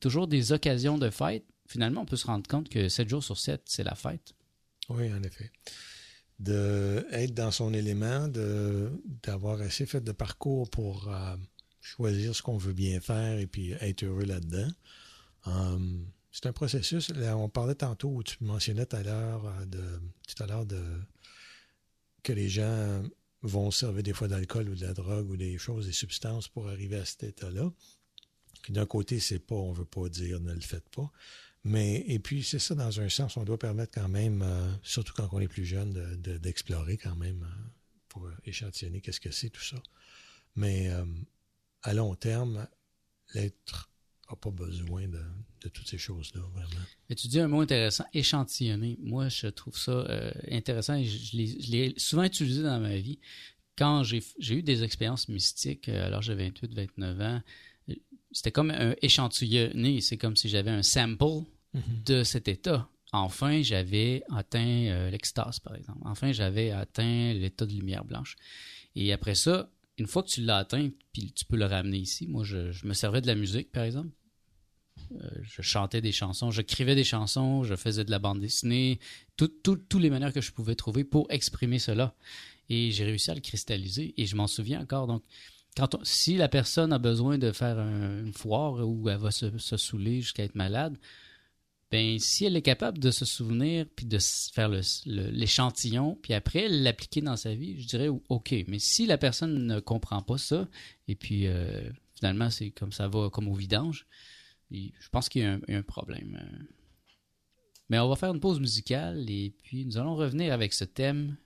toujours 0.00 0.26
des 0.26 0.52
occasions 0.52 0.98
de 0.98 1.10
fête, 1.10 1.44
finalement, 1.68 2.02
on 2.02 2.06
peut 2.06 2.16
se 2.16 2.26
rendre 2.26 2.48
compte 2.48 2.68
que 2.68 2.88
7 2.88 3.08
jours 3.08 3.22
sur 3.22 3.38
7, 3.38 3.62
c'est 3.66 3.84
la 3.84 3.94
fête. 3.94 4.34
Oui, 4.88 5.12
en 5.12 5.22
effet. 5.22 5.52
D'être 6.40 7.34
dans 7.34 7.50
son 7.50 7.72
élément, 7.74 8.28
d'avoir 9.22 9.60
assez 9.60 9.86
fait 9.86 10.00
de 10.00 10.12
parcours 10.12 10.70
pour 10.70 11.12
euh, 11.12 11.36
choisir 11.80 12.34
ce 12.34 12.42
qu'on 12.42 12.56
veut 12.56 12.72
bien 12.72 13.00
faire 13.00 13.38
et 13.38 13.46
puis 13.46 13.72
être 13.72 14.02
heureux 14.04 14.24
là-dedans. 14.24 14.68
Hum, 15.44 16.06
c'est 16.32 16.46
un 16.46 16.52
processus. 16.52 17.10
on 17.16 17.48
parlait 17.48 17.74
tantôt, 17.74 18.22
tu 18.22 18.36
mentionnais 18.40 18.86
tout 18.86 18.96
à 18.96 19.02
l'heure 19.02 19.46
euh, 19.46 19.64
de, 19.66 20.00
tout 20.26 20.42
à 20.42 20.46
l'heure 20.46 20.66
de 20.66 20.82
que 22.22 22.32
les 22.32 22.48
gens 22.48 23.02
vont 23.42 23.70
servir 23.70 24.02
des 24.02 24.12
fois 24.12 24.28
d'alcool 24.28 24.68
ou 24.68 24.74
de 24.74 24.82
la 24.82 24.92
drogue 24.92 25.30
ou 25.30 25.36
des 25.36 25.56
choses, 25.58 25.86
des 25.86 25.92
substances 25.92 26.48
pour 26.48 26.68
arriver 26.68 26.96
à 26.96 27.04
cet 27.04 27.22
état-là. 27.22 27.70
D'un 28.68 28.86
côté, 28.86 29.20
c'est 29.20 29.38
pas, 29.38 29.54
on 29.54 29.72
veut 29.72 29.84
pas 29.84 30.08
dire 30.08 30.40
ne 30.40 30.52
le 30.52 30.60
faites 30.60 30.88
pas. 30.90 31.10
Mais, 31.64 32.04
et 32.06 32.18
puis, 32.18 32.42
c'est 32.42 32.58
ça, 32.58 32.74
dans 32.74 33.00
un 33.00 33.08
sens, 33.08 33.36
on 33.36 33.44
doit 33.44 33.58
permettre 33.58 33.92
quand 33.92 34.08
même, 34.08 34.42
euh, 34.42 34.72
surtout 34.82 35.12
quand 35.14 35.28
on 35.32 35.40
est 35.40 35.48
plus 35.48 35.64
jeune, 35.64 35.92
d'explorer 36.22 36.96
quand 36.96 37.16
même 37.16 37.42
euh, 37.42 37.70
pour 38.08 38.28
échantillonner 38.44 39.00
qu'est-ce 39.00 39.20
que 39.20 39.30
c'est 39.30 39.50
tout 39.50 39.62
ça. 39.62 39.76
Mais 40.54 40.88
euh, 40.88 41.04
à 41.82 41.94
long 41.94 42.14
terme, 42.14 42.66
l'être 43.34 43.90
n'a 44.30 44.36
pas 44.36 44.50
besoin 44.50 45.08
de, 45.08 45.20
toutes 45.68 45.88
ces 45.88 45.98
choses-là, 45.98 46.40
vraiment. 46.54 46.86
Mais 47.10 47.16
tu 47.16 47.26
dis 47.28 47.40
un 47.40 47.48
mot 47.48 47.60
intéressant, 47.60 48.04
échantillonner. 48.14 48.96
Moi, 49.02 49.28
je 49.28 49.48
trouve 49.48 49.76
ça 49.76 50.06
intéressant 50.50 50.94
et 50.94 51.04
je, 51.04 51.36
je 51.36 51.70
l'ai 51.70 51.94
souvent 51.96 52.22
utilisé 52.22 52.62
dans 52.62 52.80
ma 52.80 52.96
vie. 52.96 53.18
Quand 53.76 54.04
j'ai 54.04 54.22
eu 54.50 54.62
des 54.62 54.82
expériences 54.82 55.28
mystiques, 55.28 55.88
alors 55.88 56.22
j'ai 56.22 56.34
28, 56.34 56.74
29 56.74 57.20
ans, 57.20 57.42
c'était 58.32 58.52
comme 58.52 58.70
un 58.70 58.94
échantillonné. 59.02 60.00
C'est 60.00 60.16
comme 60.16 60.36
si 60.36 60.48
j'avais 60.48 60.70
un 60.70 60.82
sample 60.82 61.44
Mhm. 61.74 61.82
de 62.06 62.22
cet 62.24 62.48
état. 62.48 62.88
Enfin, 63.12 63.62
j'avais 63.62 64.22
atteint 64.34 64.86
euh, 64.88 65.10
l'extase, 65.10 65.60
par 65.60 65.74
exemple. 65.74 66.00
Enfin, 66.04 66.32
j'avais 66.32 66.70
atteint 66.70 67.32
l'état 67.34 67.66
de 67.66 67.72
lumière 67.72 68.04
blanche. 68.04 68.36
Et 68.96 69.12
après 69.12 69.34
ça, 69.34 69.70
une 69.98 70.06
fois 70.06 70.22
que 70.22 70.28
tu 70.28 70.42
l'as 70.42 70.58
atteint, 70.58 70.90
puis 71.12 71.32
tu 71.32 71.44
peux 71.44 71.56
le 71.56 71.66
ramener 71.66 71.98
ici. 71.98 72.26
Moi, 72.26 72.44
je, 72.44 72.72
je 72.72 72.86
me 72.86 72.94
servais 72.94 73.20
de 73.20 73.26
la 73.26 73.34
musique, 73.34 73.70
par 73.70 73.84
exemple. 73.84 74.08
Euh, 75.12 75.28
je 75.42 75.62
chantais 75.62 76.00
des 76.00 76.12
chansons, 76.12 76.50
j'écrivais 76.50 76.94
des 76.94 77.04
chansons, 77.04 77.64
je 77.64 77.76
faisais 77.76 78.04
de 78.04 78.10
la 78.10 78.18
bande 78.18 78.40
dessinée, 78.40 78.98
toutes 79.36 79.62
tout, 79.62 79.98
les 79.98 80.10
manières 80.10 80.32
que 80.32 80.40
je 80.40 80.52
pouvais 80.52 80.74
trouver 80.74 81.04
pour 81.04 81.26
exprimer 81.30 81.78
cela. 81.78 82.14
Et 82.68 82.90
j'ai 82.92 83.04
réussi 83.04 83.30
à 83.30 83.34
le 83.34 83.40
cristalliser. 83.40 84.14
Et 84.16 84.26
je 84.26 84.36
m'en 84.36 84.46
souviens 84.46 84.80
encore. 84.80 85.06
Donc, 85.06 85.22
si 86.02 86.36
la 86.36 86.48
personne 86.48 86.92
a 86.92 86.98
besoin 86.98 87.38
de 87.38 87.52
faire 87.52 87.78
un- 87.78 88.20
une 88.24 88.32
foire 88.32 88.86
où 88.86 89.08
elle 89.08 89.18
va 89.18 89.30
se, 89.30 89.46
saouler 89.58 90.20
jusqu'à 90.20 90.44
être 90.44 90.54
malade, 90.54 90.96
ben 91.90 92.18
si 92.18 92.44
elle 92.44 92.56
est 92.56 92.62
capable 92.62 92.98
de 92.98 93.10
se 93.10 93.24
souvenir 93.24 93.86
puis 93.96 94.04
de 94.04 94.18
faire 94.52 94.68
l'échantillon 95.06 96.18
puis 96.22 96.34
après 96.34 96.68
l'appliquer 96.68 97.22
dans 97.22 97.36
sa 97.36 97.54
vie, 97.54 97.80
je 97.80 97.86
dirais 97.86 98.08
ok. 98.28 98.54
Mais 98.68 98.78
si 98.78 99.06
la 99.06 99.16
personne 99.18 99.66
ne 99.66 99.80
comprend 99.80 100.20
pas 100.22 100.36
ça 100.38 100.68
et 101.06 101.14
puis 101.14 101.46
euh, 101.46 101.90
finalement 102.14 102.50
c'est 102.50 102.70
comme 102.70 102.92
ça 102.92 103.08
va 103.08 103.30
comme 103.30 103.48
au 103.48 103.54
vidange, 103.54 104.06
je 104.70 105.08
pense 105.10 105.28
qu'il 105.30 105.42
y 105.42 105.44
a 105.46 105.52
un, 105.54 105.60
il 105.66 105.72
y 105.72 105.76
a 105.76 105.78
un 105.78 105.82
problème. 105.82 106.38
euh. 106.42 106.58
Mais 107.88 107.98
on 107.98 108.08
va 108.08 108.16
faire 108.16 108.34
une 108.34 108.40
pause 108.40 108.60
musicale 108.60 109.24
et 109.30 109.54
puis 109.62 109.86
nous 109.86 109.96
allons 109.96 110.14
revenir 110.14 110.52
avec 110.52 110.74
ce 110.74 110.84
thème 110.84 111.36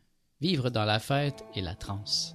vivre 0.40 0.70
dans 0.70 0.84
la 0.84 0.98
fête 0.98 1.44
et 1.54 1.60
la 1.60 1.76
transe. 1.76 2.34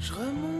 Je 0.00 0.14
remonte 0.14 0.59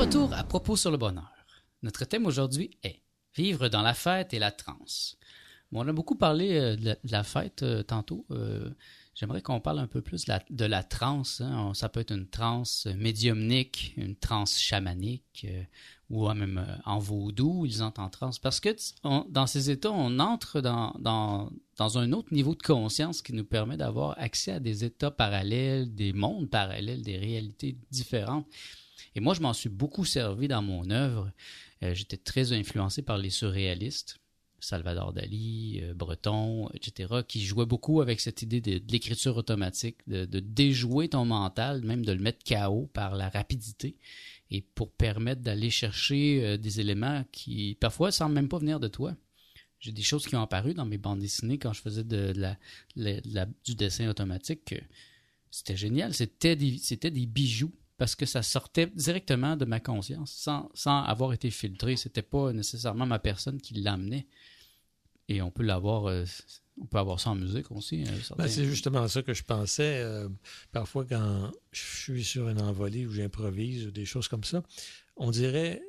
retour 0.00 0.32
à 0.32 0.44
propos 0.44 0.76
sur 0.76 0.90
le 0.90 0.96
bonheur. 0.96 1.30
Notre 1.82 2.06
thème 2.06 2.24
aujourd'hui 2.24 2.70
est 2.82 3.02
vivre 3.36 3.68
dans 3.68 3.82
la 3.82 3.92
fête 3.92 4.32
et 4.32 4.38
la 4.38 4.50
transe. 4.50 5.18
Bon, 5.70 5.84
on 5.84 5.88
a 5.88 5.92
beaucoup 5.92 6.14
parlé 6.14 6.56
euh, 6.56 6.74
de, 6.74 6.96
la, 7.04 7.22
fête 7.22 7.62
euh, 7.62 7.82
tantôt. 7.82 8.24
Euh, 8.30 8.70
J'aimerais 9.14 9.42
qu'on 9.42 9.60
parle 9.60 9.78
un 9.78 9.86
peu 9.86 10.00
plus 10.00 10.24
de 10.24 10.32
la, 10.32 10.42
de 10.48 10.88
transe. 10.88 11.42
hein. 11.42 11.72
Ça 11.74 11.90
peut 11.90 12.00
être 12.00 12.14
une 12.14 12.28
transe 12.28 12.86
médiumnique, 12.96 13.92
une 13.98 14.16
transe 14.16 14.58
chamanique, 14.58 15.46
ou 16.08 16.26
même 16.32 16.64
en 16.86 16.98
vaudou, 16.98 17.66
ils 17.66 17.82
entrent 17.82 18.00
en 18.00 18.08
transe. 18.08 18.38
Parce 18.38 18.58
que 18.58 18.74
dans 19.28 19.46
ces 19.46 19.68
états, 19.68 19.90
on 19.90 20.18
entre 20.18 20.62
dans 20.62 21.50
un 21.78 22.12
autre 22.12 22.32
niveau 22.32 22.54
de 22.54 22.62
conscience 22.62 23.20
qui 23.20 23.34
nous 23.34 23.44
permet 23.44 23.76
d'avoir 23.76 24.18
accès 24.18 24.52
à 24.52 24.60
des 24.60 24.84
états 24.84 25.10
parallèles, 25.10 25.94
des 25.94 26.14
mondes 26.14 26.48
parallèles, 26.48 27.02
des 27.02 27.18
réalités 27.18 27.76
différentes. 27.90 28.46
Et 29.14 29.20
moi, 29.20 29.34
je 29.34 29.40
m'en 29.40 29.52
suis 29.52 29.68
beaucoup 29.68 30.04
servi 30.04 30.48
dans 30.48 30.62
mon 30.62 30.90
œuvre. 30.90 31.32
Euh, 31.82 31.94
J'étais 31.94 32.16
très 32.16 32.52
influencé 32.52 33.02
par 33.02 33.18
les 33.18 33.30
surréalistes. 33.30 34.20
Salvador 34.60 35.12
Dali, 35.12 35.80
euh, 35.82 35.94
Breton, 35.94 36.68
etc., 36.74 37.20
qui 37.26 37.44
jouaient 37.44 37.66
beaucoup 37.66 38.00
avec 38.00 38.20
cette 38.20 38.42
idée 38.42 38.60
de, 38.60 38.80
l'écriture 38.90 39.36
automatique, 39.36 39.96
de, 40.06 40.26
déjouer 40.40 41.08
ton 41.08 41.24
mental, 41.24 41.82
même 41.82 42.04
de 42.04 42.12
le 42.12 42.20
mettre 42.20 42.44
KO 42.44 42.88
par 42.92 43.16
la 43.16 43.28
rapidité, 43.28 43.96
et 44.50 44.60
pour 44.60 44.92
permettre 44.92 45.42
d'aller 45.42 45.70
chercher 45.70 46.44
euh, 46.44 46.56
des 46.56 46.80
éléments 46.80 47.24
qui, 47.32 47.76
parfois, 47.80 48.12
semblent 48.12 48.34
même 48.34 48.48
pas 48.48 48.58
venir 48.58 48.80
de 48.80 48.88
toi. 48.88 49.16
J'ai 49.78 49.92
des 49.92 50.02
choses 50.02 50.26
qui 50.26 50.36
ont 50.36 50.42
apparu 50.42 50.74
dans 50.74 50.84
mes 50.84 50.98
bandes 50.98 51.20
dessinées 51.20 51.56
quand 51.56 51.72
je 51.72 51.80
faisais 51.80 52.04
du 52.04 53.74
dessin 53.74 54.10
automatique. 54.10 54.66
que 54.66 54.74
C'était 55.50 55.76
génial. 55.76 56.12
C'était 56.12 56.54
des 56.54 57.26
bijoux 57.26 57.72
parce 58.00 58.16
que 58.16 58.24
ça 58.24 58.42
sortait 58.42 58.86
directement 58.86 59.56
de 59.56 59.66
ma 59.66 59.78
conscience 59.78 60.48
sans, 60.74 61.02
avoir 61.02 61.34
été 61.34 61.50
filtré. 61.50 61.96
C'était 61.96 62.22
pas 62.22 62.50
nécessairement 62.50 63.04
ma 63.04 63.18
personne 63.18 63.60
qui 63.60 63.74
l'amenait. 63.74 64.26
Et 65.28 65.42
on 65.42 65.50
peut 65.50 65.62
l'avoir, 65.64 66.06
euh, 66.06 66.24
on 66.80 66.86
peut 66.86 66.96
avoir 66.96 67.20
ça 67.20 67.28
en 67.28 67.34
musique 67.34 67.70
aussi. 67.70 68.06
certains- 68.22 68.44
Ben, 68.44 68.48
c'est 68.48 68.64
justement 68.64 69.06
ça 69.06 69.22
que 69.22 69.34
je 69.34 69.44
pensais. 69.44 70.00
euh, 70.02 70.30
parfois, 70.72 71.04
quand 71.04 71.52
je 71.72 71.82
suis 71.82 72.24
sur 72.24 72.48
une 72.48 72.62
envolée 72.62 73.04
ou 73.04 73.12
j'improvise 73.12 73.88
ou 73.88 73.90
des 73.90 74.06
choses 74.06 74.28
comme 74.28 74.44
ça, 74.44 74.62
on 75.16 75.30
dirait 75.30 75.82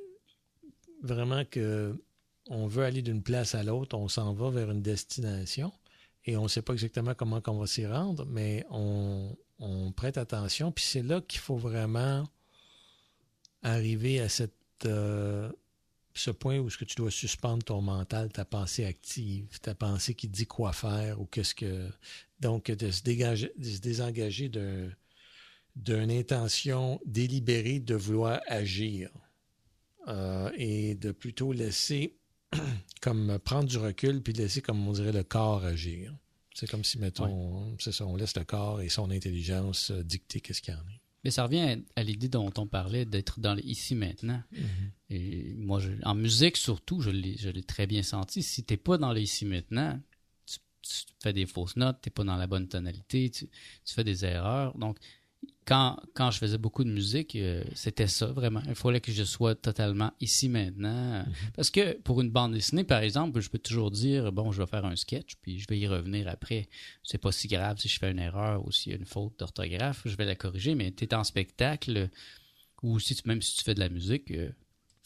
vraiment 1.02 1.46
que 1.46 1.98
on 2.50 2.68
veut 2.68 2.84
aller 2.84 3.02
d'une 3.02 3.24
place 3.24 3.56
à 3.56 3.64
l'autre, 3.64 3.98
on 3.98 4.10
s'en 4.10 4.34
va 4.34 4.50
vers 4.50 4.70
une 4.70 4.82
destination 4.82 5.72
et 6.26 6.38
on 6.38 6.44
ne 6.44 6.48
sait 6.48 6.62
pas 6.62 6.74
exactement 6.74 7.14
comment 7.16 7.42
on 7.48 7.60
va 7.60 7.68
s'y 7.68 7.86
rendre, 7.86 8.26
mais 8.26 8.66
on, 8.70 9.36
prête 9.96 10.18
attention. 10.18 10.72
Puis 10.72 10.86
c'est 10.86 11.04
là 11.04 11.22
qu'il 11.22 11.40
faut 11.40 11.58
vraiment 11.58 12.28
arriver 13.62 14.20
à 14.20 14.30
cette, 14.30 14.54
euh, 14.86 15.52
ce 16.14 16.32
point 16.32 16.58
où 16.58 16.70
ce 16.70 16.78
que 16.78 16.86
tu 16.86 16.96
dois 16.96 17.12
suspendre 17.12 17.64
ton 17.64 17.82
mental, 17.82 18.32
ta 18.32 18.46
pensée 18.46 18.86
active, 18.86 19.60
ta 19.60 19.76
pensée 19.76 20.16
qui 20.16 20.28
dit 20.28 20.48
quoi 20.48 20.74
faire 20.74 21.22
ou 21.22 21.26
qu'est-ce 21.26 21.54
que 21.54 21.90
donc, 22.40 22.72
de 22.72 22.90
se, 22.90 23.04
dégager, 23.04 23.52
de 23.58 23.70
se 23.70 23.80
désengager 23.80 24.50
d'un- 24.50 24.90
d'une 25.76 26.12
intention 26.12 27.00
délibérée 27.06 27.80
de 27.80 27.96
vouloir 27.96 28.42
agir 28.48 29.10
euh, 30.08 30.52
et 30.56 30.96
de 30.96 31.12
plutôt 31.12 31.54
laisser, 31.54 32.16
comme 33.02 33.40
prendre 33.40 33.68
du 33.68 33.78
recul, 33.78 34.22
puis 34.22 34.34
laisser, 34.34 34.62
comme 34.62 34.86
on 34.88 34.92
dirait, 34.92 35.12
le 35.12 35.24
corps 35.24 35.64
agir. 35.64 36.14
C'est 36.54 36.70
comme 36.70 36.84
si, 36.84 36.98
mettons, 37.00 37.76
c'est 37.80 37.94
ça, 37.94 38.06
on 38.06 38.16
laisse 38.16 38.36
le 38.36 38.44
corps 38.44 38.82
et 38.82 38.90
son 38.90 39.10
intelligence 39.10 39.92
euh, 39.92 40.04
dicter 40.04 40.42
qu'est-ce 40.42 40.62
qu'il 40.62 40.74
y 40.74 40.78
en 40.78 40.82
a. 40.82 40.84
Mais 41.24 41.32
ça 41.32 41.44
revient 41.44 41.82
à 41.96 42.04
l'idée 42.04 42.28
dont 42.30 42.52
on 42.58 42.66
parlait 42.68 43.06
d'être 43.06 43.40
dans 43.40 43.54
le 43.54 43.64
ici 43.66 43.94
maintenant. 43.96 44.42
Et 45.10 45.54
moi, 45.60 45.80
je- 45.80 45.92
en 46.04 46.16
musique 46.16 46.58
surtout, 46.58 47.00
je 47.02 47.10
l'ai 47.12 47.38
je 47.38 47.50
l'ai 47.50 47.62
très 47.64 47.86
bien 47.86 48.02
senti. 48.04 48.42
Si 48.42 48.64
t'es 48.64 48.76
pas 48.78 48.98
dans 48.98 49.14
le 49.14 49.22
ici 49.22 49.46
maintenant, 49.46 50.00
tu, 50.48 50.58
tu 50.82 51.04
fais 51.22 51.32
des 51.32 51.46
fausses 51.46 51.76
notes, 51.76 52.00
t'es 52.02 52.10
pas 52.10 52.24
dans 52.24 52.38
la 52.38 52.48
bonne 52.48 52.68
tonalité, 52.68 53.30
tu, 53.30 53.48
tu 53.86 53.94
fais 53.94 54.04
des 54.04 54.26
erreurs. 54.26 54.76
Donc, 54.78 54.98
quand, 55.66 56.00
quand 56.16 56.32
je 56.32 56.40
faisais 56.40 56.58
beaucoup 56.58 56.84
de 56.84 56.90
musique, 56.90 57.36
euh, 57.36 57.64
c'était 57.76 58.08
ça 58.08 58.28
vraiment. 58.28 58.62
Il 58.68 58.76
fallait 58.76 59.00
que 59.00 59.12
je 59.12 59.24
sois 59.24 59.56
totalement 59.56 60.12
ici 60.20 60.50
maintenant. 60.50 61.24
Parce 61.56 61.70
que 61.70 61.98
pour 62.00 62.22
une 62.22 62.32
bande 62.32 62.54
dessinée, 62.54 62.84
par 62.84 63.02
exemple, 63.02 63.40
je 63.42 63.50
peux 63.50 63.60
toujours 63.60 63.92
dire 63.92 64.32
bon, 64.32 64.52
je 64.52 64.62
vais 64.62 64.68
faire 64.68 64.86
un 64.86 64.96
sketch, 64.96 65.36
puis 65.42 65.60
je 65.60 65.68
vais 65.70 65.78
y 65.80 65.88
revenir 65.88 66.28
après. 66.28 66.68
C'est 67.04 67.20
pas 67.20 67.32
si 67.32 67.48
grave 67.48 67.78
si 67.78 67.88
je 67.88 68.00
fais 68.00 68.12
une 68.12 68.20
erreur 68.20 68.66
ou 68.66 68.72
s'il 68.72 68.92
y 68.92 68.96
a 68.96 68.98
une 68.98 69.06
faute 69.06 69.38
d'orthographe, 69.40 70.02
je 70.06 70.16
vais 70.16 70.26
la 70.26 70.36
corriger. 70.36 70.76
Mais 70.76 70.92
tu 70.92 71.04
es 71.04 71.14
en 71.14 71.24
spectacle 71.24 72.10
ou 72.82 73.00
si 73.00 73.16
tu, 73.16 73.22
même 73.28 73.42
si 73.42 73.58
tu 73.58 73.64
fais 73.64 73.76
de 73.76 73.80
la 73.80 73.90
musique, 73.90 74.32
euh, 74.32 74.50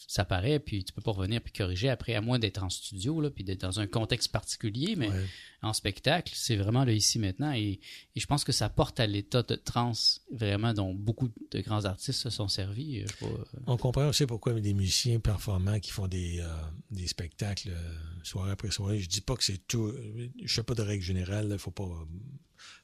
ça 0.08 0.24
paraît, 0.24 0.60
puis 0.60 0.84
tu 0.84 0.92
peux 0.92 1.02
pas 1.02 1.10
revenir 1.10 1.40
puis 1.40 1.52
corriger 1.52 1.88
après, 1.88 2.14
à 2.14 2.20
moins 2.20 2.38
d'être 2.38 2.62
en 2.62 2.70
studio, 2.70 3.20
là, 3.20 3.28
puis 3.30 3.42
d'être 3.42 3.60
dans 3.62 3.80
un 3.80 3.86
contexte 3.88 4.30
particulier, 4.30 4.94
mais 4.96 5.08
Ouais. 5.10 5.24
en 5.62 5.72
spectacle, 5.72 6.32
c'est 6.36 6.54
vraiment 6.56 6.84
le 6.84 6.94
ici 6.94 7.18
maintenant. 7.18 7.52
Et, 7.52 7.80
et 8.14 8.20
je 8.20 8.26
pense 8.26 8.44
que 8.44 8.52
ça 8.52 8.68
porte 8.68 9.00
à 9.00 9.06
l'état 9.06 9.42
de 9.42 9.56
transe, 9.56 10.22
vraiment, 10.30 10.72
dont 10.74 10.94
beaucoup 10.94 11.28
de 11.50 11.60
grands 11.60 11.84
artistes 11.86 12.20
se 12.20 12.30
sont 12.30 12.46
servis. 12.48 13.00
euh, 13.00 13.06
Je 13.08 13.26
sais 13.26 13.32
euh, 13.32 13.58
On 13.66 13.76
comprend 13.76 14.06
aussi 14.08 14.26
pourquoi 14.26 14.52
les 14.52 14.74
musiciens 14.74 15.18
performants 15.18 15.80
qui 15.80 15.90
font 15.90 16.06
des, 16.06 16.38
euh, 16.40 16.46
des 16.92 17.08
spectacles 17.08 17.70
euh, 17.70 17.92
soirée 18.22 18.52
après 18.52 18.70
soirée, 18.70 19.00
je 19.00 19.08
dis 19.08 19.20
pas 19.22 19.34
que 19.34 19.42
c'est 19.44 19.66
tout, 19.66 19.92
je 20.42 20.54
fais 20.54 20.62
pas 20.62 20.74
de 20.74 20.82
règle 20.82 21.02
générale, 21.02 21.48
il 21.50 21.58
faut 21.58 21.70
pas 21.72 21.84
euh, 21.84 22.04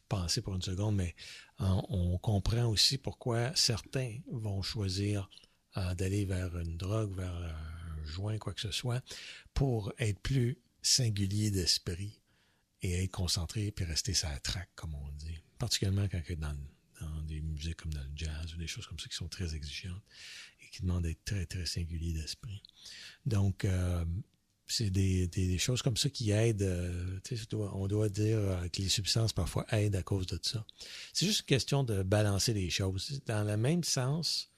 penser 0.08 0.42
pour 0.42 0.54
une 0.54 0.62
seconde, 0.62 0.96
mais 0.96 1.14
euh, 1.60 1.64
on 1.88 2.18
comprend 2.18 2.66
aussi 2.66 2.98
pourquoi 2.98 3.52
certains 3.54 4.16
vont 4.30 4.60
choisir 4.62 5.30
d'aller 5.96 6.24
vers 6.24 6.56
une 6.58 6.76
drogue, 6.76 7.14
vers 7.16 7.34
un 7.34 8.06
joint, 8.06 8.38
quoi 8.38 8.52
que 8.52 8.60
ce 8.60 8.70
soit, 8.70 9.02
pour 9.54 9.92
être 9.98 10.20
plus 10.20 10.58
singulier 10.82 11.50
d'esprit 11.50 12.20
et 12.82 13.04
être 13.04 13.10
concentré 13.10 13.70
puis 13.70 13.84
rester 13.84 14.14
sa 14.14 14.28
traque, 14.40 14.70
comme 14.74 14.94
on 14.94 15.08
dit. 15.18 15.38
Particulièrement 15.58 16.08
quand 16.08 16.20
on 16.28 16.32
est 16.32 16.36
dans, 16.36 17.22
des 17.22 17.40
musiques 17.40 17.76
comme 17.76 17.94
dans 17.94 18.02
le 18.02 18.10
jazz 18.14 18.54
ou 18.54 18.58
des 18.58 18.66
choses 18.66 18.86
comme 18.86 18.98
ça 18.98 19.08
qui 19.08 19.14
sont 19.14 19.28
très 19.28 19.54
exigeantes 19.54 20.02
et 20.60 20.70
qui 20.70 20.82
demandent 20.82 21.04
d'être 21.04 21.24
très, 21.24 21.46
très 21.46 21.66
singulier 21.66 22.12
d'esprit. 22.12 22.62
Donc, 23.24 23.64
euh, 23.64 24.04
c'est 24.66 24.90
des, 24.90 25.28
des, 25.28 25.58
choses 25.58 25.82
comme 25.82 25.96
ça 25.96 26.08
qui 26.08 26.30
aident. 26.30 26.62
euh, 26.62 27.18
on 27.52 27.86
doit 27.86 28.08
dire 28.08 28.38
euh, 28.38 28.68
que 28.68 28.80
les 28.80 28.88
substances 28.88 29.32
parfois 29.32 29.66
aident 29.70 29.96
à 29.96 30.02
cause 30.02 30.26
de 30.26 30.38
ça. 30.42 30.64
C'est 31.12 31.26
juste 31.26 31.40
une 31.40 31.46
question 31.46 31.84
de 31.84 32.02
balancer 32.02 32.54
les 32.54 32.70
choses. 32.70 33.20
Dans 33.26 33.44
le 33.46 33.56
même 33.56 33.84
sens, 33.84 34.51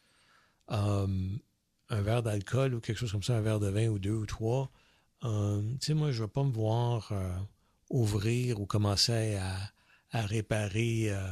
euh, 0.70 1.06
un 1.90 2.02
verre 2.02 2.22
d'alcool 2.22 2.74
ou 2.74 2.80
quelque 2.80 2.98
chose 2.98 3.12
comme 3.12 3.22
ça, 3.22 3.36
un 3.36 3.40
verre 3.40 3.60
de 3.60 3.68
vin 3.68 3.88
ou 3.88 3.98
deux 3.98 4.12
ou 4.14 4.26
trois, 4.26 4.70
euh, 5.24 5.62
tu 5.80 5.86
sais, 5.86 5.94
moi, 5.94 6.10
je 6.12 6.20
ne 6.22 6.26
vais 6.26 6.32
pas 6.32 6.42
me 6.42 6.52
voir 6.52 7.12
euh, 7.12 7.36
ouvrir 7.90 8.60
ou 8.60 8.66
commencer 8.66 9.36
à, 9.36 9.70
réparer 10.12 11.10
euh, 11.10 11.26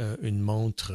euh, 0.00 0.16
une 0.22 0.40
montre, 0.40 0.92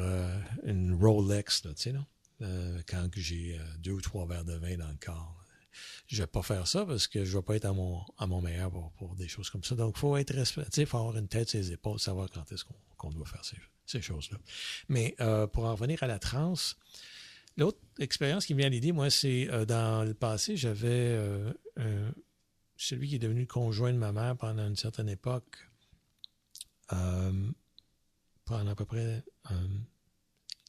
une 0.63 0.93
Rolex, 0.93 1.61
tu 1.61 1.69
sais, 1.77 1.93
euh, 2.41 2.81
quand 2.85 3.07
j'ai 3.15 3.57
deux 3.79 3.93
ou 3.93 4.01
trois 4.01 4.25
verres 4.25 4.43
de 4.43 4.55
vin 4.55 4.75
dans 4.75 4.89
le 4.89 4.97
corps. 5.03 5.39
Je 6.07 6.21
vais 6.21 6.27
pas 6.27 6.41
faire 6.41 6.67
ça 6.67 6.85
parce 6.85 7.07
que 7.07 7.23
je 7.23 7.37
vais 7.37 7.43
pas 7.43 7.55
être 7.55 7.65
à 7.65 7.71
mon, 7.71 8.01
à 8.17 8.27
mon 8.27 8.41
meilleur 8.41 8.69
pour, 8.69 8.91
pour 8.91 9.15
des 9.15 9.29
choses 9.29 9.49
comme 9.49 9.63
ça. 9.63 9.75
Donc, 9.75 9.95
il 9.95 9.99
faut 9.99 10.17
être 10.17 10.33
respect- 10.33 10.65
tu 10.65 10.71
sais, 10.73 10.85
faut 10.85 10.97
avoir 10.97 11.15
une 11.17 11.29
tête 11.29 11.49
sur 11.49 11.59
les 11.59 11.71
épaules, 11.71 11.99
savoir 11.99 12.29
quand 12.29 12.51
est-ce 12.51 12.65
qu'on 12.97 13.09
doit 13.09 13.25
faire 13.25 13.45
ces, 13.45 13.57
ces 13.85 14.01
choses-là. 14.01 14.37
Mais 14.89 15.15
pour 15.53 15.63
en 15.63 15.75
revenir 15.75 16.03
à 16.03 16.07
la 16.07 16.19
transe, 16.19 16.77
l'autre 17.57 17.79
expérience 17.99 18.45
qui 18.45 18.53
me 18.53 18.59
vient 18.59 18.67
à 18.67 18.69
l'idée, 18.69 18.91
moi, 18.91 19.09
c'est 19.09 19.49
euh, 19.49 19.65
dans 19.65 20.03
le 20.03 20.13
passé, 20.13 20.57
j'avais 20.57 20.87
euh, 20.89 21.51
celui 22.77 23.09
qui 23.09 23.15
est 23.15 23.19
devenu 23.19 23.45
conjoint 23.47 23.93
de 23.93 23.97
ma 23.97 24.11
mère 24.11 24.35
pendant 24.37 24.67
une 24.67 24.75
certaine 24.75 25.09
époque, 25.09 25.69
euh, 26.91 27.51
pendant 28.45 28.71
à 28.71 28.75
peu 28.75 28.85
près 28.85 29.23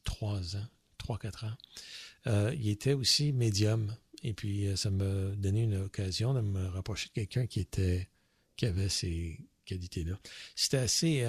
trois 0.04 0.56
ans, 0.56 0.66
trois, 0.98 1.18
quatre 1.18 1.44
ans. 1.44 2.52
Il 2.52 2.68
était 2.68 2.92
aussi 2.92 3.32
médium. 3.32 3.94
Et 4.22 4.32
puis, 4.32 4.74
ça 4.76 4.90
m'a 4.90 5.34
donné 5.36 5.64
une 5.64 5.76
occasion 5.76 6.32
de 6.32 6.40
me 6.40 6.66
rapprocher 6.68 7.08
de 7.08 7.12
quelqu'un 7.12 7.46
qui 7.46 7.60
était 7.60 8.08
qui 8.56 8.66
avait 8.66 8.88
ces 8.88 9.40
qualités-là. 9.66 10.18
C'était 10.54 10.78
assez 10.78 11.26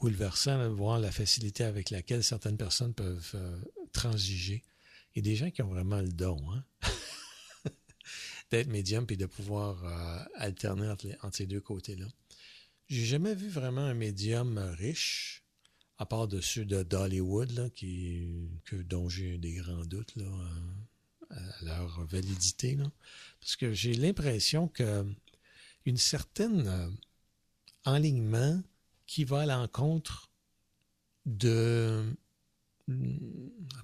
bouleversant 0.00 0.58
de 0.58 0.68
voir 0.68 0.98
la 0.98 1.12
facilité 1.12 1.64
avec 1.64 1.90
laquelle 1.90 2.24
certaines 2.24 2.58
personnes 2.58 2.92
peuvent 2.92 3.36
euh, 5.16 5.20
transiger. 5.20 5.20
Et 5.20 5.22
des 5.22 5.36
gens 5.36 5.50
qui 5.50 5.62
ont 5.62 5.68
vraiment 5.68 6.00
le 6.00 6.12
don, 6.12 6.40
hein? 6.52 6.64
d'être 8.50 8.68
médium 8.68 9.06
et 9.08 9.16
de 9.16 9.26
pouvoir 9.26 9.84
euh, 9.84 10.24
alterner 10.34 10.88
entre, 10.88 11.34
ces 11.34 11.46
deux 11.46 11.60
côtés-là. 11.60 12.06
J'ai 12.88 13.04
jamais 13.04 13.34
vu 13.34 13.48
vraiment 13.48 13.82
un 13.82 13.94
médium 13.94 14.58
riche, 14.58 15.44
à 15.98 16.06
part 16.06 16.26
de 16.26 16.40
ceux 16.40 16.64
de 16.64 16.82
d'Hollywood, 16.82 17.72
que, 17.74 18.82
dont 18.82 19.08
j'ai 19.08 19.38
des 19.38 19.54
grands 19.54 19.84
doutes 19.84 20.14
euh, 20.16 20.46
à 21.30 21.64
leur 21.64 22.04
validité. 22.06 22.76
Parce 23.40 23.54
que 23.56 23.72
j'ai 23.72 23.94
l'impression 23.94 24.66
que 24.68 25.06
une 25.86 25.96
certaine 25.96 26.66
euh, 26.66 26.90
enlignement 27.84 28.62
qui 29.06 29.24
va 29.24 29.40
à 29.40 29.46
l'encontre 29.46 30.30
de. 31.26 32.04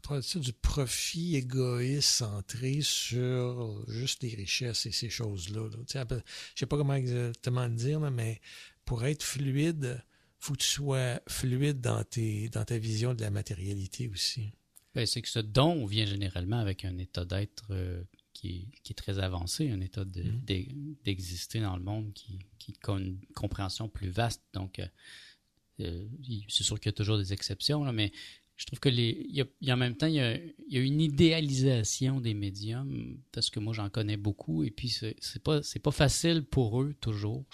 Travers 0.03 0.23
ça, 0.25 0.39
du 0.39 0.53
profit 0.53 1.37
égoïste 1.37 2.09
centré 2.09 2.81
sur 2.83 3.85
juste 3.89 4.23
les 4.23 4.35
richesses 4.35 4.87
et 4.87 4.93
ces 4.93 5.11
choses-là. 5.11 5.63
là. 5.69 5.77
Tu 5.87 5.99
sais, 5.99 6.23
Je 6.55 6.65
pas 6.65 6.77
comment 6.77 6.95
exactement 6.95 7.67
le 7.67 7.75
dire, 7.75 8.01
mais 8.11 8.41
pour 8.85 9.05
être 9.05 9.23
fluide, 9.23 10.03
faut 10.39 10.53
que 10.53 10.59
tu 10.61 10.69
sois 10.69 11.21
fluide 11.29 11.81
dans, 11.81 12.05
tes, 12.05 12.49
dans 12.51 12.65
ta 12.65 12.79
vision 12.79 13.15
de 13.15 13.23
la 13.23 13.31
matérialité 13.31 14.09
aussi. 14.09 14.53
Ben, 14.95 15.07
c'est 15.07 15.23
que 15.23 15.29
ce 15.29 15.41
don 15.41 15.87
vient 15.87 16.07
généralement 16.07 16.59
avec 16.59 16.85
un 16.85 16.97
état 16.99 17.25
d'être 17.25 17.67
euh, 17.71 18.03
qui, 18.33 18.49
est, 18.49 18.81
qui 18.83 18.93
est 18.93 18.97
très 18.97 19.19
avancé, 19.19 19.71
un 19.71 19.81
état 19.81 20.05
Mhm. 20.05 20.41
d'e- 20.47 20.97
d'exister 21.05 21.61
dans 21.61 21.77
le 21.77 21.83
monde 21.83 22.13
qui, 22.15 22.39
qui 22.59 22.75
a 22.87 22.93
une 22.93 23.19
compréhension 23.35 23.89
plus 23.89 24.09
vaste. 24.09 24.43
Donc, 24.55 24.79
euh, 24.79 24.87
euh, 25.81 26.07
c'est 26.49 26.63
sûr 26.65 26.79
qu'il 26.81 26.89
y 26.91 26.95
a 26.95 26.97
toujours 26.97 27.19
des 27.19 27.33
exceptions, 27.33 27.85
là, 27.85 27.93
mais 27.93 28.13
je 28.57 28.65
trouve 28.65 28.81
que 28.81 28.89
les, 28.89 29.27
il 29.29 29.37
y 29.37 29.43
a, 29.43 29.45
il 29.61 29.69
y 29.69 29.71
a 29.71 29.75
en 29.75 29.79
même 29.79 29.97
temps, 29.97 30.07
il 30.07 30.15
y, 30.15 30.21
a, 30.21 30.35
il 30.37 30.55
y 30.69 30.79
a 30.79 30.81
une 30.81 31.01
idéalisation 31.01 32.21
des 32.21 32.35
médiums, 32.35 33.19
parce 33.33 33.51
que 33.51 33.61
moi 33.61 33.75
j'en 33.75 33.91
connais 33.91 34.17
beaucoup, 34.17 34.65
et 34.65 34.71
puis 34.71 34.89
c'est 34.89 35.43
pas, 35.43 35.63
c'est 35.63 35.79
pas 35.79 35.91
facile 35.91 36.43
pour 36.43 36.81
eux 36.81 36.95
toujours. 37.01 37.45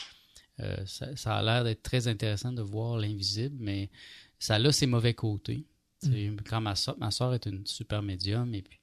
Euh, 0.60 0.84
ça, 0.86 1.16
ça 1.16 1.36
a 1.36 1.42
l'air 1.42 1.64
d'être 1.64 1.82
très 1.82 2.06
intéressant 2.06 2.52
de 2.52 2.62
voir 2.62 2.98
l'invisible, 2.98 3.56
mais 3.58 3.90
ça 4.38 4.56
a 4.56 4.72
ses 4.72 4.86
mauvais 4.86 5.14
côtés. 5.14 5.64
Sais, 5.98 6.32
Quand 6.48 6.60
ma 6.60 6.76
soeur, 6.76 6.96
ma 6.98 7.10
soeur 7.10 7.34
est 7.34 7.46
une 7.46 7.66
super 7.66 8.02
médium, 8.02 8.54
et 8.54 8.62
puis 8.62 8.78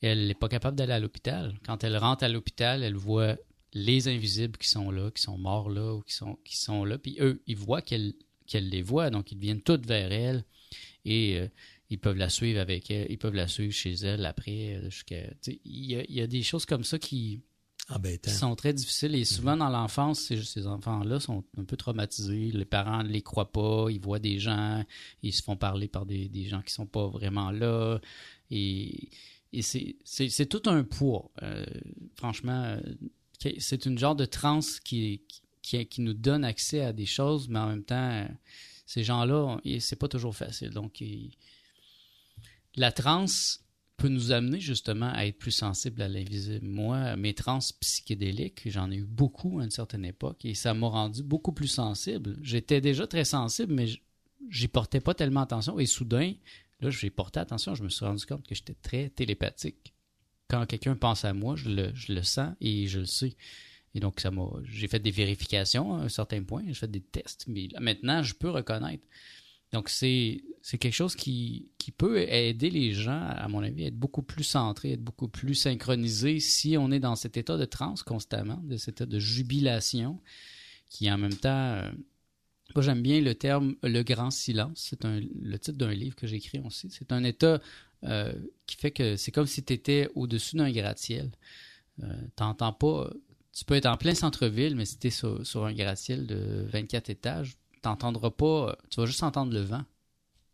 elle 0.00 0.26
n'est 0.26 0.34
pas 0.34 0.48
capable 0.48 0.76
d'aller 0.76 0.92
à 0.92 1.00
l'hôpital. 1.00 1.58
Quand 1.64 1.82
elle 1.82 1.96
rentre 1.96 2.24
à 2.24 2.28
l'hôpital, 2.28 2.82
elle 2.82 2.96
voit 2.96 3.36
les 3.72 4.08
invisibles 4.08 4.58
qui 4.58 4.68
sont 4.68 4.90
là, 4.90 5.10
qui 5.10 5.22
sont 5.22 5.38
morts 5.38 5.70
là, 5.70 5.94
ou 5.94 6.02
qui 6.02 6.14
sont, 6.14 6.36
qui 6.44 6.56
sont 6.56 6.84
là, 6.84 6.98
puis 6.98 7.16
eux, 7.20 7.42
ils 7.46 7.56
voient 7.56 7.82
qu'elle 7.82 8.14
qu'elle 8.46 8.68
les 8.68 8.82
voit, 8.82 9.10
donc 9.10 9.32
ils 9.32 9.38
viennent 9.38 9.62
tous 9.62 9.80
vers 9.86 10.12
elle, 10.12 10.44
et 11.04 11.38
euh, 11.38 11.48
ils 11.90 11.98
peuvent 11.98 12.16
la 12.16 12.28
suivre 12.28 12.60
avec 12.60 12.90
elle, 12.90 13.06
ils 13.10 13.18
peuvent 13.18 13.34
la 13.34 13.48
suivre 13.48 13.72
chez 13.72 13.92
elle 13.92 14.24
après, 14.24 14.76
euh, 14.76 14.88
Il 15.64 15.86
y, 15.86 15.96
a, 15.96 16.04
il 16.08 16.14
y 16.14 16.20
a 16.20 16.26
des 16.26 16.42
choses 16.42 16.64
comme 16.64 16.84
ça 16.84 16.98
qui, 16.98 17.40
Embêtant. 17.88 18.30
qui 18.30 18.36
sont 18.36 18.54
très 18.56 18.72
difficiles. 18.72 19.14
Et 19.14 19.24
souvent, 19.24 19.56
dans 19.56 19.68
l'enfance, 19.68 20.20
ces, 20.20 20.42
ces 20.42 20.66
enfants-là 20.66 21.20
sont 21.20 21.44
un 21.58 21.64
peu 21.64 21.76
traumatisés. 21.76 22.50
Les 22.52 22.64
parents 22.64 23.02
ne 23.02 23.08
les 23.08 23.22
croient 23.22 23.52
pas. 23.52 23.88
Ils 23.90 24.00
voient 24.00 24.20
des 24.20 24.38
gens. 24.38 24.84
Ils 25.22 25.32
se 25.32 25.42
font 25.42 25.56
parler 25.56 25.88
par 25.88 26.06
des, 26.06 26.28
des 26.28 26.44
gens 26.44 26.62
qui 26.62 26.72
sont 26.72 26.86
pas 26.86 27.08
vraiment 27.08 27.50
là. 27.50 28.00
Et, 28.50 29.10
et 29.52 29.62
c'est 29.62 30.46
tout 30.46 30.62
un 30.66 30.84
poids. 30.84 31.30
Euh, 31.42 31.66
franchement, 32.16 32.78
c'est 33.58 33.86
une 33.86 33.98
genre 33.98 34.14
de 34.14 34.24
transe 34.24 34.80
qui, 34.80 35.22
qui, 35.60 35.84
qui 35.86 36.00
nous 36.00 36.14
donne 36.14 36.44
accès 36.44 36.80
à 36.82 36.92
des 36.92 37.06
choses, 37.06 37.48
mais 37.48 37.58
en 37.58 37.68
même 37.68 37.84
temps, 37.84 38.26
ces 38.92 39.04
gens-là, 39.04 39.58
c'est 39.80 39.96
pas 39.96 40.08
toujours 40.08 40.36
facile. 40.36 40.68
Donc, 40.68 41.02
la 42.74 42.92
transe 42.92 43.64
peut 43.96 44.08
nous 44.08 44.32
amener 44.32 44.60
justement 44.60 45.10
à 45.14 45.24
être 45.24 45.38
plus 45.38 45.50
sensible 45.50 46.02
à 46.02 46.08
l'invisible. 46.08 46.66
Moi, 46.66 47.16
mes 47.16 47.32
trans 47.32 47.60
psychédéliques, 47.80 48.68
j'en 48.68 48.90
ai 48.90 48.96
eu 48.96 49.06
beaucoup 49.06 49.60
à 49.60 49.64
une 49.64 49.70
certaine 49.70 50.04
époque 50.04 50.44
et 50.44 50.52
ça 50.52 50.74
m'a 50.74 50.88
rendu 50.88 51.22
beaucoup 51.22 51.52
plus 51.52 51.68
sensible. 51.68 52.36
J'étais 52.42 52.82
déjà 52.82 53.06
très 53.06 53.24
sensible, 53.24 53.72
mais 53.72 53.86
j'y 54.50 54.68
portais 54.68 55.00
pas 55.00 55.14
tellement 55.14 55.40
attention. 55.40 55.78
Et 55.78 55.86
soudain, 55.86 56.34
là, 56.80 56.90
j'ai 56.90 57.08
porté 57.08 57.40
attention. 57.40 57.74
Je 57.74 57.84
me 57.84 57.88
suis 57.88 58.04
rendu 58.04 58.26
compte 58.26 58.46
que 58.46 58.54
j'étais 58.54 58.74
très 58.74 59.08
télépathique. 59.08 59.94
Quand 60.48 60.66
quelqu'un 60.66 60.96
pense 60.96 61.24
à 61.24 61.32
moi, 61.32 61.56
je 61.56 61.70
le, 61.70 61.94
je 61.94 62.12
le 62.12 62.22
sens 62.22 62.54
et 62.60 62.88
je 62.88 62.98
le 62.98 63.06
sais. 63.06 63.36
Et 63.94 64.00
donc, 64.00 64.20
ça 64.20 64.30
m'a, 64.30 64.46
j'ai 64.64 64.88
fait 64.88 65.00
des 65.00 65.10
vérifications 65.10 65.94
à 65.94 65.98
un 66.04 66.08
certain 66.08 66.42
point, 66.42 66.62
j'ai 66.66 66.74
fait 66.74 66.90
des 66.90 67.00
tests, 67.02 67.44
mais 67.46 67.68
maintenant, 67.80 68.22
je 68.22 68.34
peux 68.34 68.50
reconnaître. 68.50 69.04
Donc, 69.72 69.88
c'est, 69.88 70.42
c'est 70.60 70.76
quelque 70.78 70.94
chose 70.94 71.16
qui, 71.16 71.70
qui 71.78 71.92
peut 71.92 72.20
aider 72.20 72.68
les 72.70 72.92
gens, 72.92 73.20
à 73.20 73.48
mon 73.48 73.62
avis, 73.62 73.84
à 73.84 73.86
être 73.88 73.98
beaucoup 73.98 74.22
plus 74.22 74.44
centrés, 74.44 74.92
être 74.92 75.02
beaucoup 75.02 75.28
plus 75.28 75.54
synchronisés 75.54 76.40
si 76.40 76.76
on 76.76 76.90
est 76.90 77.00
dans 77.00 77.16
cet 77.16 77.36
état 77.38 77.56
de 77.56 77.64
transe 77.64 78.02
constamment, 78.02 78.60
de 78.64 78.76
cet 78.76 78.96
état 78.96 79.06
de 79.06 79.18
jubilation, 79.18 80.20
qui 80.90 81.10
en 81.10 81.16
même 81.18 81.34
temps. 81.34 81.48
euh, 81.48 81.90
moi, 82.74 82.82
j'aime 82.82 83.02
bien 83.02 83.20
le 83.20 83.34
terme 83.34 83.74
le 83.82 84.02
grand 84.02 84.30
silence. 84.30 84.88
C'est 84.90 85.04
un, 85.04 85.20
le 85.20 85.58
titre 85.58 85.76
d'un 85.78 85.92
livre 85.92 86.16
que 86.16 86.26
j'ai 86.26 86.36
écrit 86.36 86.58
aussi. 86.60 86.88
C'est 86.90 87.12
un 87.12 87.22
état 87.24 87.60
euh, 88.04 88.32
qui 88.66 88.76
fait 88.76 88.90
que 88.90 89.16
c'est 89.16 89.30
comme 89.30 89.46
si 89.46 89.62
tu 89.62 89.72
étais 89.74 90.08
au-dessus 90.14 90.56
d'un 90.56 90.70
gratte-ciel. 90.70 91.30
Euh, 92.02 92.14
T'entends 92.36 92.72
pas. 92.72 93.10
Tu 93.52 93.64
peux 93.64 93.74
être 93.74 93.86
en 93.86 93.96
plein 93.96 94.14
centre-ville, 94.14 94.76
mais 94.76 94.84
si 94.86 94.98
tu 94.98 95.08
es 95.08 95.10
sur, 95.10 95.64
un 95.64 95.72
gratte-ciel 95.72 96.26
de 96.26 96.64
24 96.70 97.10
étages, 97.10 97.56
t'entendras 97.82 98.30
pas. 98.30 98.76
Tu 98.90 98.98
vas 99.00 99.06
juste 99.06 99.22
entendre 99.22 99.52
le 99.52 99.60
vent. 99.60 99.84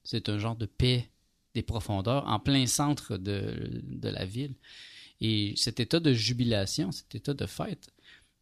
C'est 0.05 0.29
un 0.29 0.39
genre 0.39 0.57
de 0.57 0.67
paix 0.67 1.09
des 1.55 1.63
profondeurs 1.63 2.27
en 2.27 2.39
plein 2.41 2.67
centre 2.67 3.17
de, 3.17 3.83
de 3.85 4.09
la 4.09 4.25
ville. 4.25 4.55
Et 5.21 5.55
cet 5.57 5.81
état 5.81 6.01
de 6.01 6.13
jubilation, 6.13 6.93
cet 6.93 7.15
état 7.15 7.35
de 7.35 7.47
fête, 7.47 7.89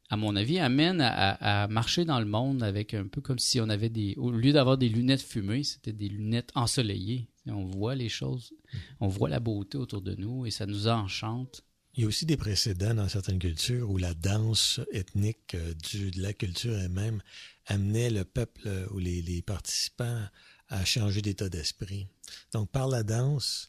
à 0.09 0.16
mon 0.16 0.37
avis, 0.37 0.59
amène 0.59 1.01
à, 1.01 1.62
à- 1.64 1.69
marcher 1.69 2.05
dans 2.05 2.21
le 2.21 2.27
monde 2.27 2.62
avec 2.62 2.95
un 2.95 3.09
peu 3.09 3.21
comme 3.21 3.38
si 3.38 3.61
on 3.61 3.69
avait 3.69 3.88
des. 3.88 4.14
Au 4.16 4.31
lieu 4.31 4.53
d'avoir 4.53 4.79
des 4.79 4.88
lunettes 4.88 5.23
fumées, 5.23 5.64
c'était 5.64 5.92
des 5.92 6.09
lunettes 6.09 6.51
ensoleillées. 6.55 7.29
On 7.47 7.64
voit 7.64 7.95
les 7.95 8.09
choses, 8.09 8.53
on 9.01 9.09
voit 9.09 9.29
la 9.29 9.40
beauté 9.40 9.79
autour 9.79 10.03
de 10.03 10.14
nous 10.14 10.47
et 10.47 10.51
ça 10.51 10.66
nous 10.66 10.88
enchante. 10.88 11.62
Il 11.96 12.02
y 12.02 12.04
a 12.04 12.09
aussi 12.09 12.26
des 12.26 12.37
précédents 12.37 12.92
dans 12.92 13.09
certaines 13.09 13.38
cultures 13.38 13.90
où 13.90 13.96
la 13.96 14.12
danse 14.12 14.80
ethnique 14.92 15.54
euh, 15.54 15.72
de 15.94 16.20
la 16.20 16.35
culture 16.35 16.76
elle-même 16.76 17.22
amenait 17.64 18.11
le 18.11 18.24
peuple 18.24 18.61
euh, 18.66 18.87
ou 18.90 18.98
les, 18.98 19.40
participants 19.40 20.26
à 20.68 20.85
changer 20.85 21.22
d'état 21.22 21.48
d'esprit. 21.48 22.06
Donc, 22.52 22.70
par 22.70 22.88
la 22.88 23.02
danse, 23.02 23.68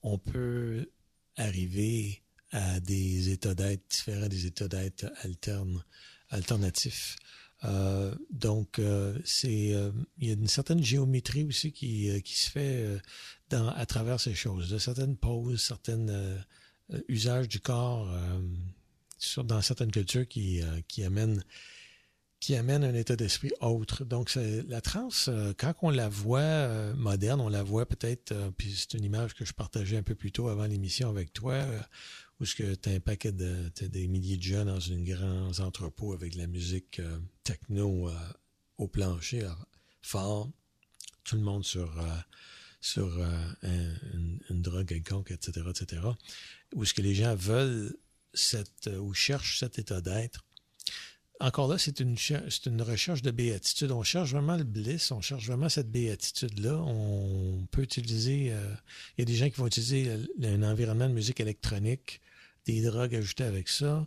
on 0.00 0.16
peut 0.16 0.90
arriver 1.36 2.22
à 2.50 2.80
des 2.80 3.28
états 3.28 3.54
d'être 3.54 3.82
différents, 3.90 4.28
des 4.28 4.46
états 4.46 4.68
d'être 4.68 5.12
alternes, 5.22 5.84
alternatifs. 6.30 7.16
Euh, 7.64 8.14
donc, 8.30 8.80
c'est, 9.24 9.74
il 10.18 10.28
y 10.28 10.30
a 10.30 10.34
une 10.34 10.48
certaine 10.48 10.82
géométrie 10.82 11.44
aussi 11.44 11.72
qui, 11.72 12.22
se 12.24 12.50
fait 12.50 13.00
à 13.50 13.86
travers 13.86 14.20
ces 14.20 14.34
choses, 14.34 14.78
certaines 14.78 15.16
poses, 15.16 15.60
certaines 15.60 16.44
euh, 16.92 17.00
usages 17.08 17.48
du 17.48 17.60
corps 17.60 18.08
euh, 18.12 19.42
dans 19.42 19.60
certaines 19.62 19.90
cultures 19.90 20.26
qui, 20.28 20.62
euh, 20.62 20.80
qui 20.88 21.02
amène 21.02 21.42
un 22.84 22.94
état 22.94 23.16
d'esprit 23.16 23.50
autre. 23.60 24.04
Donc, 24.04 24.34
la 24.68 24.80
transe, 24.80 25.30
quand 25.58 25.74
on 25.82 25.90
la 25.90 26.08
voit 26.08 26.92
moderne, 26.94 27.40
on 27.40 27.48
la 27.48 27.62
voit 27.62 27.86
peut-être, 27.86 28.34
puis 28.56 28.72
c'est 28.76 28.94
une 28.94 29.04
image 29.04 29.34
que 29.34 29.44
je 29.44 29.52
partageais 29.52 29.96
un 29.96 30.02
peu 30.02 30.14
plus 30.14 30.30
tôt 30.32 30.48
avant 30.48 30.66
l'émission 30.66 31.08
avec 31.08 31.32
toi, 31.32 31.64
où 32.38 32.44
ce 32.44 32.54
que 32.54 32.74
tu 32.74 32.88
as 32.88 32.92
un 32.92 33.00
paquet 33.00 33.32
de 33.32 33.68
t'as 33.74 33.88
des 33.88 34.06
milliers 34.06 34.36
de 34.36 34.42
jeunes 34.42 34.68
dans 34.68 34.92
un 34.92 35.02
grand 35.02 35.58
entrepôt 35.60 36.12
avec 36.12 36.34
de 36.34 36.38
la 36.38 36.46
musique 36.46 37.00
techno 37.42 38.10
au 38.78 38.86
plancher, 38.86 39.48
fort, 40.02 40.48
tout 41.24 41.36
le 41.36 41.42
monde 41.42 41.64
sur, 41.64 41.90
sur 42.80 43.20
un- 43.22 43.56
une, 44.12 44.38
une 44.50 44.62
drogue 44.62 44.86
quelconque, 44.86 45.30
etc., 45.32 45.66
etc., 45.70 46.02
où 46.74 46.84
ce 46.84 46.94
que 46.94 47.02
les 47.02 47.14
gens 47.14 47.34
veulent 47.34 47.96
cette, 48.34 48.88
euh, 48.88 48.98
ou 48.98 49.14
cherchent 49.14 49.60
cet 49.60 49.78
état 49.78 50.00
d'être. 50.00 50.44
Encore 51.38 51.68
là, 51.68 51.76
c'est 51.76 52.00
une, 52.00 52.16
une 52.66 52.82
recherche 52.82 53.20
de 53.20 53.30
béatitude. 53.30 53.90
On 53.92 54.02
cherche 54.02 54.30
vraiment 54.30 54.56
le 54.56 54.64
bliss, 54.64 55.10
on 55.10 55.20
cherche 55.20 55.46
vraiment 55.46 55.68
cette 55.68 55.90
béatitude-là. 55.90 56.76
On 56.76 57.66
peut 57.70 57.82
utiliser, 57.82 58.52
euh, 58.52 58.74
il 59.16 59.20
y 59.20 59.22
a 59.22 59.24
des 59.26 59.34
gens 59.34 59.50
qui 59.50 59.56
vont 59.56 59.66
utiliser 59.66 60.10
un 60.42 60.62
environnement 60.62 61.08
de 61.08 61.12
musique 61.12 61.40
électronique, 61.40 62.22
des 62.64 62.80
drogues 62.82 63.14
ajoutées 63.14 63.44
avec 63.44 63.68
ça. 63.68 64.06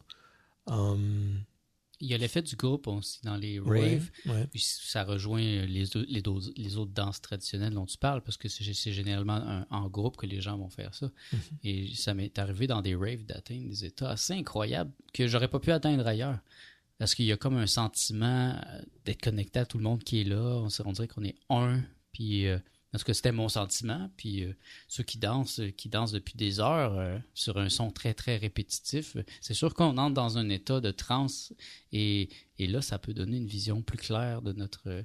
Hum, 0.66 1.44
Il 2.02 2.08
y 2.08 2.14
a 2.14 2.18
l'effet 2.18 2.42
du 2.42 2.56
groupe 2.56 2.88
aussi 2.88 3.20
dans 3.24 3.36
les 3.36 3.60
raves. 3.60 3.72
ouais, 4.26 4.32
ouais. 4.34 4.48
Puis 4.48 4.62
ça 4.62 5.04
rejoint 5.04 5.42
les, 5.42 5.66
les, 5.68 6.78
autres 6.78 6.92
danses 6.94 7.20
traditionnelles 7.22 7.74
dont 7.74 7.86
tu 7.86 7.98
parles, 7.98 8.22
parce 8.22 8.38
que 8.38 8.48
c'est 8.48 8.94
généralement 8.94 9.34
un- 9.34 9.68
en 9.70 9.90
groupe 9.90 10.16
que 10.16 10.26
les 10.26 10.40
gens 10.40 10.58
vont 10.58 10.70
faire 10.70 10.94
ça. 10.96 11.12
Et 11.64 11.94
ça 11.96 12.14
m'est 12.14 12.38
arrivé 12.40 12.68
dans 12.68 12.82
des 12.82 12.96
raves 12.96 13.26
d'atteindre 13.26 13.68
des 13.68 13.84
états 13.86 14.12
assez 14.12 14.34
incroyables 14.34 14.92
que 15.14 15.28
j'aurais 15.28 15.50
pas 15.50 15.60
pu 15.60 15.72
atteindre 15.72 16.08
ailleurs. 16.08 16.40
Parce 16.98 17.16
qu'il 17.16 17.26
y 17.26 17.32
a 17.32 17.38
comme 17.38 17.56
un 17.58 17.68
sentiment 17.68 18.50
euh, 18.66 18.82
d'être 19.06 19.22
connecté 19.22 19.60
à 19.60 19.66
tout 19.66 19.78
le 19.78 19.84
monde 19.84 20.04
qui 20.04 20.22
est 20.22 20.26
là. 20.26 20.42
On, 20.64 20.70
se- 20.70 20.84
on 20.84 20.92
dirait 20.92 21.08
qu'on 21.08 21.24
est 21.24 21.36
un. 21.50 21.82
Puis, 22.12 22.46
euh, 22.48 22.60
parce 22.92 23.04
que 23.04 23.14
c'était 23.14 23.32
mon 23.32 23.50
sentiment. 23.50 24.10
Puis 24.18 24.44
euh, 24.44 24.56
ceux 24.88 25.04
qui 25.04 25.18
dansent, 25.18 25.62
qui 25.78 25.90
dansent 25.90 26.12
depuis 26.12 26.36
des 26.36 26.60
heures 26.60 26.98
euh, 26.98 27.18
sur 27.34 27.58
un 27.58 27.70
son 27.70 27.92
très, 27.92 28.14
très 28.14 28.38
répétitif, 28.38 29.18
c'est 29.42 29.54
sûr 29.54 29.74
qu'on 29.74 29.98
entre 29.98 30.14
dans 30.14 30.38
un 30.38 30.50
état 30.50 30.82
de 30.82 30.92
transe. 30.92 31.54
Et, 31.92 32.30
et 32.58 32.68
là, 32.68 32.82
ça 32.82 33.00
peut 33.00 33.14
donner 33.14 33.38
une 33.38 33.48
vision 33.48 33.82
plus 33.82 33.98
claire 33.98 34.42
de 34.42 34.54
notre, 34.54 35.04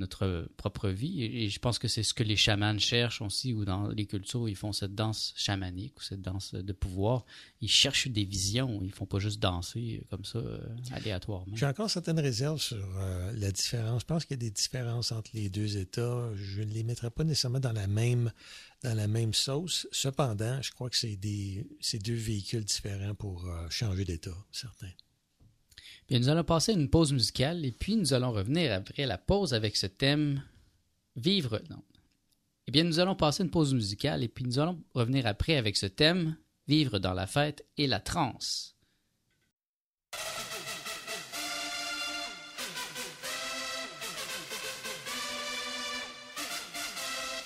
notre 0.00 0.48
propre 0.56 0.88
vie. 0.88 1.22
Et, 1.22 1.48
je 1.48 1.58
pense 1.58 1.78
que 1.78 1.86
c'est 1.86 2.02
ce 2.02 2.14
que 2.14 2.24
les 2.24 2.36
chamans 2.36 2.78
cherchent 2.78 3.22
aussi, 3.22 3.52
ou 3.52 3.64
dans 3.64 3.88
les 3.88 4.06
cultures, 4.06 4.48
ils 4.48 4.56
font 4.56 4.72
cette 4.72 4.94
danse 4.94 5.32
chamanique 5.36 5.98
ou 5.98 6.02
cette 6.02 6.22
danse 6.22 6.54
de 6.54 6.72
pouvoir. 6.72 7.24
Ils 7.60 7.70
cherchent 7.70 8.08
des 8.08 8.24
visions, 8.24 8.80
ils 8.82 8.92
font 8.92 9.06
pas 9.06 9.18
juste 9.18 9.40
danser 9.40 10.02
comme 10.10 10.24
ça, 10.24 10.38
euh, 10.38 10.58
aléatoirement. 10.92 11.54
J'ai 11.54 11.66
encore 11.66 11.90
certaines 11.90 12.20
réserves 12.20 12.60
sur 12.60 12.84
euh, 12.96 13.32
la 13.36 13.52
différence. 13.52 14.02
Je 14.02 14.06
pense 14.06 14.24
qu'il 14.24 14.34
y 14.34 14.40
a 14.40 14.44
des 14.48 14.50
différences 14.50 15.12
entre 15.12 15.30
les 15.34 15.48
deux 15.50 15.76
États. 15.76 16.30
Je 16.34 16.62
ne 16.62 16.72
les 16.72 16.82
mettrai 16.82 17.10
pas 17.10 17.24
nécessairement 17.24 17.60
dans 17.60 17.72
la 17.72 17.86
même 17.86 18.32
dans 18.82 18.94
la 18.94 19.08
même 19.08 19.34
sauce. 19.34 19.86
Cependant, 19.92 20.60
je 20.62 20.70
crois 20.72 20.88
que 20.88 20.96
c'est 20.96 21.18
c'est 21.80 22.02
deux 22.02 22.14
véhicules 22.14 22.64
différents 22.64 23.14
pour 23.14 23.46
euh, 23.46 23.68
changer 23.68 24.04
d'État, 24.04 24.36
certains. 24.50 24.90
Bien, 26.10 26.18
nous 26.18 26.28
allons 26.28 26.42
passer 26.42 26.72
une 26.72 26.90
pause 26.90 27.12
musicale 27.12 27.64
et 27.64 27.70
puis 27.70 27.94
nous 27.94 28.12
allons 28.12 28.32
revenir 28.32 28.72
après 28.72 29.06
la 29.06 29.16
pause 29.16 29.54
avec 29.54 29.76
ce 29.76 29.86
thème 29.86 30.42
Vivre. 31.14 31.62
Non. 31.70 31.84
Eh 32.66 32.72
bien, 32.72 32.82
nous 32.82 32.98
allons 32.98 33.14
passer 33.14 33.44
une 33.44 33.50
pause 33.50 33.72
musicale 33.72 34.24
et 34.24 34.28
puis 34.28 34.44
nous 34.44 34.58
allons 34.58 34.82
revenir 34.92 35.28
après 35.28 35.56
avec 35.56 35.76
ce 35.76 35.86
thème 35.86 36.36
Vivre 36.66 36.98
dans 36.98 37.14
la 37.14 37.28
fête 37.28 37.64
et 37.76 37.86
la 37.86 38.00
transe. 38.00 38.74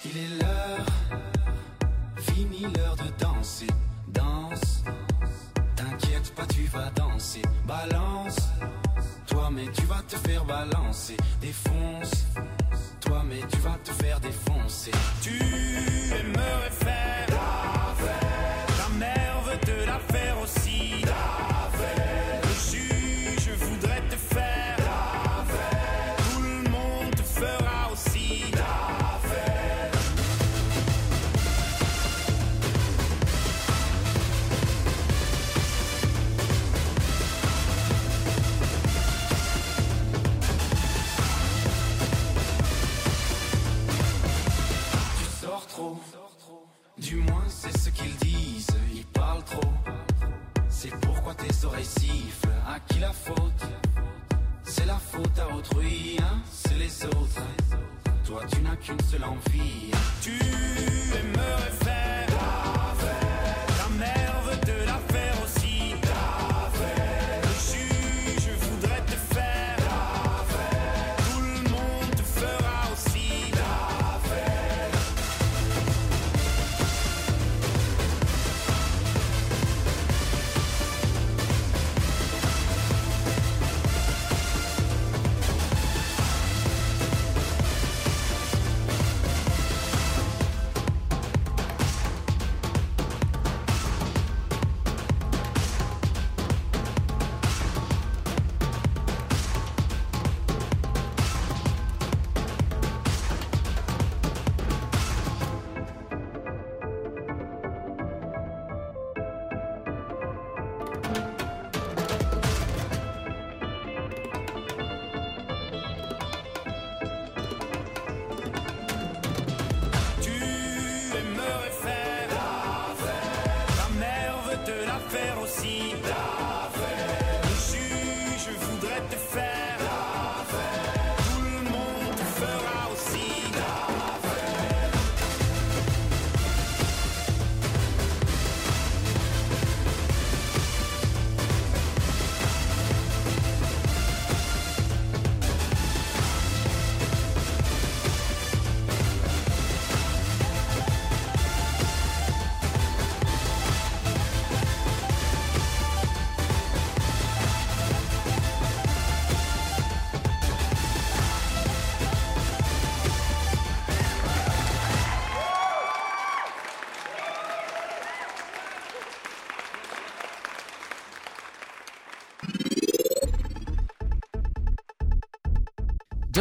Il 0.07 0.16
est 0.16 0.38
l'heure, 0.40 0.87
fini 2.16 2.62
l'heure 2.62 2.96
de 2.96 3.22
danser. 3.22 3.66
Danser. 6.97 7.43
Balance, 7.67 8.37
toi, 9.27 9.49
mais 9.53 9.67
tu 9.73 9.83
vas 9.87 10.03
te 10.09 10.17
faire 10.17 10.45
balancer. 10.45 11.17
Défonce, 11.41 12.27
toi, 13.01 13.23
mais 13.29 13.41
tu 13.49 13.59
vas 13.59 13.79
te 13.85 13.91
faire 13.93 14.19
défoncer. 14.21 14.91
Tu 15.23 15.39
aimerais 16.13 16.71
Tu 58.49 58.61
n'as 58.62 58.77
qu'une 58.77 59.01
seule 59.01 59.25
envie. 59.25 59.90
Tu 60.20 60.33
aimerais 60.33 61.84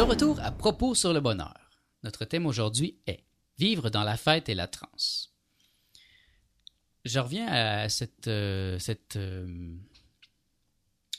retour 0.04 0.38
à 0.40 0.52
propos 0.52 0.94
sur 0.94 1.14
le 1.14 1.20
bonheur. 1.20 1.70
Notre 2.02 2.26
thème 2.26 2.46
aujourd'hui 2.46 2.98
est 3.06 3.24
Vivre 3.56 3.88
dans 3.88 4.02
la 4.02 4.16
fête 4.16 4.48
et 4.48 4.54
la 4.54 4.66
transe. 4.66 5.32
Je 7.04 7.20
reviens 7.20 7.46
à 7.46 7.88
cette, 7.88 8.26
euh, 8.26 8.78
euh, 9.14 9.76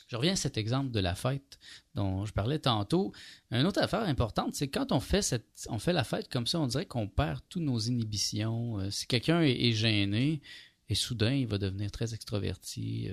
je 0.08 0.16
reviens 0.16 0.34
à 0.34 0.36
cet 0.36 0.58
exemple 0.58 0.90
de 0.90 1.00
la 1.00 1.14
fête 1.14 1.58
dont 1.94 2.26
je 2.26 2.34
parlais 2.34 2.58
tantôt. 2.58 3.12
Une 3.50 3.66
autre 3.66 3.80
affaire 3.80 4.02
importante, 4.02 4.54
c'est 4.54 4.68
quand 4.68 4.92
on 4.92 5.00
fait, 5.00 5.22
cette, 5.22 5.66
on 5.70 5.78
fait 5.78 5.94
la 5.94 6.04
fête 6.04 6.28
comme 6.28 6.46
ça, 6.46 6.60
on 6.60 6.66
dirait 6.66 6.84
qu'on 6.84 7.08
perd 7.08 7.40
toutes 7.48 7.62
nos 7.62 7.78
inhibitions. 7.78 8.78
Euh, 8.80 8.90
si 8.90 9.06
quelqu'un 9.06 9.40
est, 9.40 9.72
gêné, 9.72 10.42
et 10.90 10.94
soudain, 10.94 11.32
il 11.32 11.46
va 11.46 11.56
devenir 11.56 11.90
très 11.90 12.12
extroverti. 12.12 13.08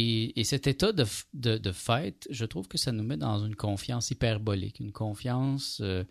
Et, 0.00 0.38
et 0.38 0.44
cet 0.44 0.68
état 0.68 0.92
de, 0.92 1.04
de, 1.34 1.72
fête, 1.72 2.28
je 2.30 2.44
trouve 2.44 2.68
que 2.68 2.78
ça 2.78 2.92
nous 2.92 3.02
met 3.02 3.16
dans 3.16 3.44
une 3.44 3.56
confiance 3.56 4.12
hyperbolique, 4.12 4.78
une 4.78 4.92
confiance 4.92 5.80
euh, 5.82 6.04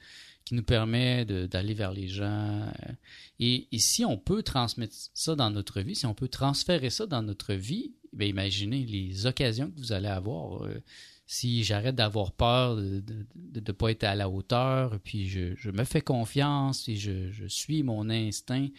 qui 0.44 0.56
nous 0.56 0.64
permet 0.64 1.24
d'aller 1.24 1.74
vers 1.74 1.94
les 1.94 2.10
gens. 2.10 2.26
euh. 2.26 2.92
Et, 3.40 3.66
si 3.78 4.04
on 4.04 4.18
peut 4.18 4.44
transmettre 4.44 4.94
ça 5.14 5.36
dans 5.38 5.52
notre 5.52 5.80
vie, 5.80 5.96
si 5.96 6.06
on 6.06 6.14
peut 6.14 6.28
transférer 6.28 6.90
ça 6.90 7.06
dans 7.06 7.22
notre 7.22 7.54
vie, 7.54 7.94
ben 8.12 8.28
imaginez 8.28 8.86
les 8.86 9.26
occasions 9.26 9.72
que 9.72 9.78
vous 9.80 9.94
allez 9.94 10.10
avoir. 10.10 10.66
euh, 10.66 10.84
si 11.30 11.66
j'arrête 11.66 11.96
d'avoir 11.96 12.32
peur 12.32 12.78
de 12.78 13.04
ne 13.36 13.72
pas 13.74 13.92
être 13.92 14.06
à 14.06 14.16
la 14.16 14.30
hauteur, 14.30 14.98
puis 15.04 15.28
je, 15.28 15.72
me 15.72 15.84
fais 15.84 16.00
confiance 16.00 16.88
et 16.88 16.96
je 16.96 17.46
suis 17.48 17.84
mon 17.84 18.10
instinct, 18.10 18.70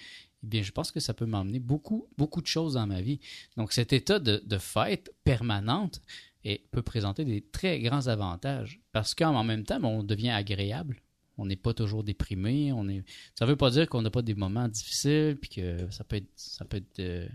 eh 0.44 0.46
bien, 0.46 0.62
je 0.62 0.70
pense 0.70 0.92
que 0.92 1.00
ça 1.00 1.14
peut 1.14 1.26
m'emmener 1.26 1.58
beaucoup, 1.58 2.08
beaucoup 2.16 2.40
de 2.40 2.46
choses 2.46 2.74
dans 2.74 2.86
ma 2.86 3.00
vie. 3.00 3.18
Donc, 3.56 3.72
cet 3.72 3.92
état 3.92 4.18
de, 4.18 4.58
fête 4.58 5.12
permanente 5.24 6.00
et 6.44 6.64
peut 6.70 6.82
présenter 6.82 7.24
des 7.24 7.42
très 7.42 7.80
grands 7.80 8.06
avantages 8.06 8.80
parce 8.92 9.14
qu'en 9.14 9.42
même 9.42 9.64
temps, 9.64 9.82
on 9.82 10.02
devient 10.02 10.30
agréable. 10.30 11.02
On 11.36 11.46
n'est 11.46 11.56
pas 11.56 11.74
toujours 11.74 12.04
déprimé. 12.04 12.72
On 12.72 12.88
est... 12.88 13.04
Ça 13.34 13.44
ne 13.44 13.50
veut 13.50 13.56
pas 13.56 13.70
dire 13.70 13.88
qu'on 13.88 14.02
n'a 14.02 14.10
pas 14.10 14.22
des 14.22 14.34
moments 14.34 14.68
difficiles 14.68 15.36
puis 15.40 15.50
que 15.50 15.90
ça 15.90 16.04
peut 16.04 16.16
être, 16.16 16.30
ça 16.36 16.64
peut 16.64 16.78
être, 16.78 16.98
euh, 17.00 17.28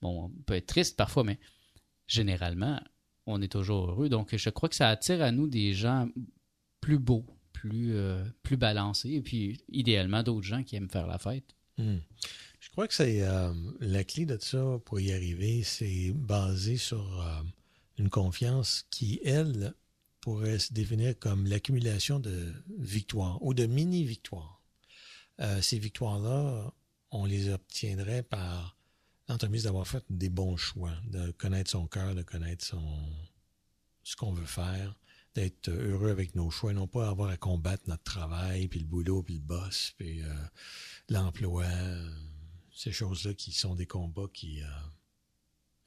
bon, 0.00 0.24
on 0.24 0.28
peut 0.42 0.54
être 0.54 0.66
triste 0.66 0.96
parfois, 0.96 1.24
mais 1.24 1.38
généralement, 2.06 2.80
on 3.26 3.40
est 3.40 3.52
toujours 3.52 3.90
heureux. 3.90 4.08
Donc, 4.08 4.34
je 4.34 4.50
crois 4.50 4.68
que 4.68 4.76
ça 4.76 4.88
attire 4.88 5.22
à 5.22 5.30
nous 5.30 5.46
des 5.46 5.74
gens 5.74 6.08
plus 6.80 6.98
beaux, 6.98 7.26
plus, 7.52 7.94
euh, 7.94 8.24
plus 8.42 8.56
balancé. 8.56 9.10
Et 9.10 9.20
puis, 9.20 9.58
idéalement, 9.68 10.22
d'autres 10.22 10.46
gens 10.46 10.62
qui 10.62 10.76
aiment 10.76 10.90
faire 10.90 11.06
la 11.06 11.18
fête. 11.18 11.54
Hmm. 11.76 11.98
Je 12.68 12.72
crois 12.72 12.88
que 12.88 12.94
c'est 12.94 13.22
euh, 13.22 13.52
la 13.80 14.04
clé 14.04 14.24
de 14.24 14.38
ça 14.40 14.78
pour 14.84 15.00
y 15.00 15.12
arriver, 15.12 15.62
c'est 15.64 16.12
basé 16.12 16.76
sur 16.76 17.20
euh, 17.20 17.42
une 17.98 18.08
confiance 18.08 18.86
qui, 18.90 19.20
elle, 19.24 19.74
pourrait 20.20 20.58
se 20.58 20.72
définir 20.72 21.18
comme 21.18 21.46
l'accumulation 21.46 22.20
de 22.20 22.52
victoires 22.78 23.42
ou 23.42 23.54
de 23.54 23.66
mini-victoires. 23.66 24.60
ces 25.60 25.78
victoires-là, 25.78 26.72
on 27.12 27.24
les 27.24 27.48
obtiendrait 27.48 28.24
par 28.24 28.76
l'entremise 29.28 29.64
d'avoir 29.64 29.86
fait 29.86 30.04
des 30.10 30.28
bons 30.28 30.56
choix, 30.56 30.92
de 31.06 31.30
connaître 31.30 31.70
son 31.70 31.86
cœur, 31.86 32.14
de 32.14 32.22
connaître 32.22 32.64
son 32.64 32.82
ce 34.08 34.16
qu'on 34.16 34.32
veut 34.32 34.46
faire, 34.46 34.98
d'être 35.34 35.68
heureux 35.68 36.10
avec 36.10 36.34
nos 36.34 36.50
choix, 36.50 36.72
non 36.72 36.86
pas 36.86 37.08
avoir 37.08 37.28
à 37.28 37.36
combattre 37.36 37.84
notre 37.88 38.04
travail, 38.04 38.68
puis 38.68 38.80
le 38.80 38.86
boulot, 38.86 39.22
puis 39.22 39.34
le 39.34 39.40
boss, 39.40 39.92
puis 39.98 40.22
euh, 40.22 40.34
l'emploi, 41.10 41.64
euh, 41.64 42.10
ces 42.78 42.92
choses-là 42.92 43.34
qui 43.34 43.52
sont 43.52 43.74
des 43.74 43.86
combats 43.86 44.28
qui 44.32 44.62
euh, 44.62 44.66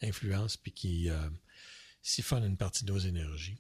influencent 0.01 0.57
puis 0.61 0.71
qui 0.71 1.09
siphonnent 2.01 2.43
une 2.43 2.57
partie 2.57 2.83
de 2.83 2.91
nos 2.91 2.99
énergies. 2.99 3.57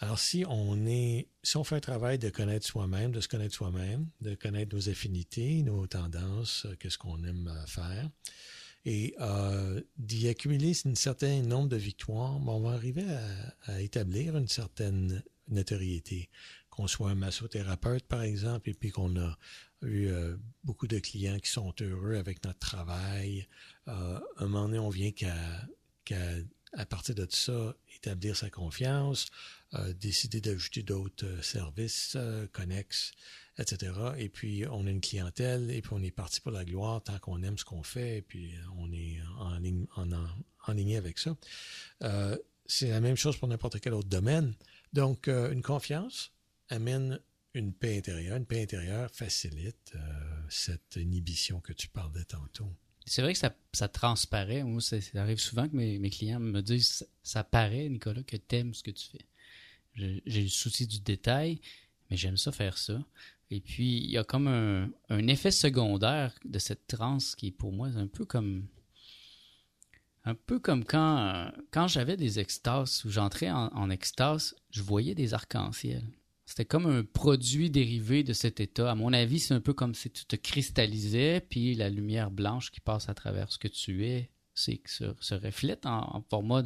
Alors 0.00 0.18
si 0.18 0.44
on 0.46 0.84
est, 0.86 1.28
si 1.42 1.56
on 1.56 1.64
fait 1.64 1.76
un 1.76 1.80
travail 1.80 2.18
de 2.18 2.28
connaître 2.28 2.66
soi-même, 2.66 3.12
de 3.12 3.20
se 3.20 3.28
connaître 3.28 3.54
soi-même, 3.54 4.06
de 4.20 4.34
connaître 4.34 4.74
nos 4.74 4.88
affinités, 4.90 5.62
nos 5.62 5.86
tendances, 5.86 6.66
qu'est-ce 6.78 6.98
qu'on 6.98 7.24
aime 7.24 7.50
faire, 7.66 8.10
et 8.86 9.14
euh, 9.20 9.80
d'y 9.98 10.28
accumuler 10.28 10.72
un 10.84 10.94
certain 10.94 11.42
nombre 11.42 11.68
de 11.68 11.76
victoires, 11.76 12.38
on 12.46 12.60
va 12.60 12.70
arriver 12.70 13.04
à, 13.66 13.80
établir 13.80 14.36
une 14.36 14.48
certaine 14.48 15.22
notoriété. 15.48 16.30
Qu'on 16.70 16.86
soit 16.86 17.10
un 17.10 17.16
massothérapeute, 17.16 18.04
par 18.04 18.22
exemple, 18.22 18.70
et 18.70 18.74
puis 18.74 18.90
qu'on 18.90 19.16
a 19.18 19.36
eu 19.82 20.06
euh, 20.06 20.36
beaucoup 20.64 20.86
de 20.86 20.98
clients 20.98 21.38
qui 21.38 21.50
sont 21.50 21.74
heureux 21.80 22.16
avec 22.16 22.44
notre 22.44 22.58
travail. 22.58 23.46
Euh, 23.88 24.20
un 24.38 24.46
moment 24.46 24.66
donné, 24.66 24.78
on 24.78 24.90
vient 24.90 25.12
qu'à, 25.12 25.34
à 26.72 26.86
partir 26.86 27.14
de 27.14 27.26
ça, 27.28 27.74
établir 27.94 28.36
sa 28.36 28.50
confiance, 28.50 29.26
euh, 29.74 29.92
décider 29.92 30.40
d'ajouter 30.40 30.82
d'autres 30.82 31.42
services 31.42 32.16
connexes 32.52 33.12
etc. 33.58 33.92
Et 34.18 34.28
puis, 34.28 34.64
on 34.70 34.86
a 34.86 34.90
une 34.90 35.00
clientèle, 35.00 35.70
et 35.70 35.80
puis 35.80 35.90
on 35.94 36.02
est 36.02 36.10
parti 36.10 36.40
pour 36.40 36.52
la 36.52 36.64
gloire 36.64 37.02
tant 37.02 37.18
qu'on 37.18 37.42
aime 37.42 37.58
ce 37.58 37.64
qu'on 37.64 37.82
fait, 37.82 38.18
et 38.18 38.22
puis 38.22 38.54
euh, 38.54 38.58
on 38.78 38.92
est 38.92 39.18
en 39.38 39.58
ligne, 39.58 39.86
en, 39.96 40.10
en, 40.12 40.72
ligne 40.72 40.96
avec 40.96 41.18
ça. 41.18 41.36
Euh, 42.02 42.36
c'est 42.66 42.90
la 42.90 43.00
même 43.00 43.16
chose 43.16 43.36
pour 43.36 43.48
n'importe 43.48 43.80
quel 43.80 43.94
autre 43.94 44.08
domaine. 44.08 44.54
Donc, 44.92 45.28
euh, 45.28 45.52
une 45.52 45.62
confiance 45.62 46.32
amène 46.68 47.20
une 47.56 47.72
paix 47.72 47.98
intérieure. 47.98 48.36
Une 48.36 48.46
paix 48.46 48.62
intérieure 48.62 49.10
facilite 49.10 49.92
cette 50.48 50.96
inhibition 50.96 51.60
que 51.60 51.72
tu 51.72 51.88
parlais 51.88 52.24
tantôt. 52.24 52.72
C'est 53.08 53.22
vrai 53.22 53.34
que 53.34 53.38
ça, 53.38 53.88
transparaît. 53.88 54.64
Moi, 54.64 54.80
ça, 54.80 54.96
arrive 55.14 55.38
souvent 55.38 55.68
que 55.68 55.76
mes, 55.76 56.10
clients 56.10 56.40
me 56.40 56.60
disent 56.60 57.06
ça 57.22 57.44
paraît, 57.44 57.88
Nicolas, 57.88 58.24
que 58.24 58.36
tu 58.36 58.56
aimes 58.56 58.74
ce 58.74 58.82
que 58.82 58.90
tu 58.90 59.06
fais. 59.08 59.26
J'ai 60.26 60.42
le 60.42 60.48
souci 60.48 60.86
du 60.86 61.00
détail, 61.00 61.60
mais 62.10 62.16
j'aime 62.16 62.36
ça 62.36 62.50
faire 62.50 62.76
ça. 62.76 63.00
Et 63.50 63.60
puis, 63.60 63.98
il 63.98 64.10
y 64.10 64.18
a 64.18 64.24
comme 64.24 64.48
un, 64.48 65.26
effet 65.28 65.52
secondaire 65.52 66.34
de 66.44 66.58
cette 66.58 66.88
transe 66.88 67.36
qui, 67.36 67.52
pour 67.52 67.72
moi, 67.72 67.90
c'est 67.92 68.00
un 68.00 68.08
peu 68.08 68.24
comme. 68.24 68.66
Un 70.24 70.34
peu 70.34 70.58
comme 70.58 70.84
quand, 70.84 71.52
quand 71.70 71.86
j'avais 71.86 72.16
des 72.16 72.40
extases, 72.40 73.04
où 73.04 73.10
j'entrais 73.10 73.48
en, 73.48 73.88
extase, 73.90 74.56
je 74.72 74.82
voyais 74.82 75.14
des 75.14 75.34
arcs-en-ciel. 75.34 76.02
C'était 76.46 76.64
comme 76.64 76.86
un 76.86 77.02
produit 77.02 77.70
dérivé 77.70 78.22
de 78.22 78.32
cet 78.32 78.60
état. 78.60 78.90
À 78.90 78.94
mon 78.94 79.12
avis, 79.12 79.40
c'est 79.40 79.54
un 79.54 79.60
peu 79.60 79.72
comme 79.74 79.94
si 79.94 80.10
tu 80.10 80.24
te 80.24 80.36
cristallisais, 80.36 81.40
puis 81.40 81.74
la 81.74 81.90
lumière 81.90 82.30
blanche 82.30 82.70
qui 82.70 82.80
passe 82.80 83.08
à 83.08 83.14
travers 83.14 83.50
ce 83.50 83.58
que 83.58 83.68
tu 83.68 84.06
es 84.06 84.30
c'est 84.56 84.80
se, 84.86 85.04
se 85.20 85.34
reflète 85.34 85.86
en, 85.86 86.24
format 86.28 86.64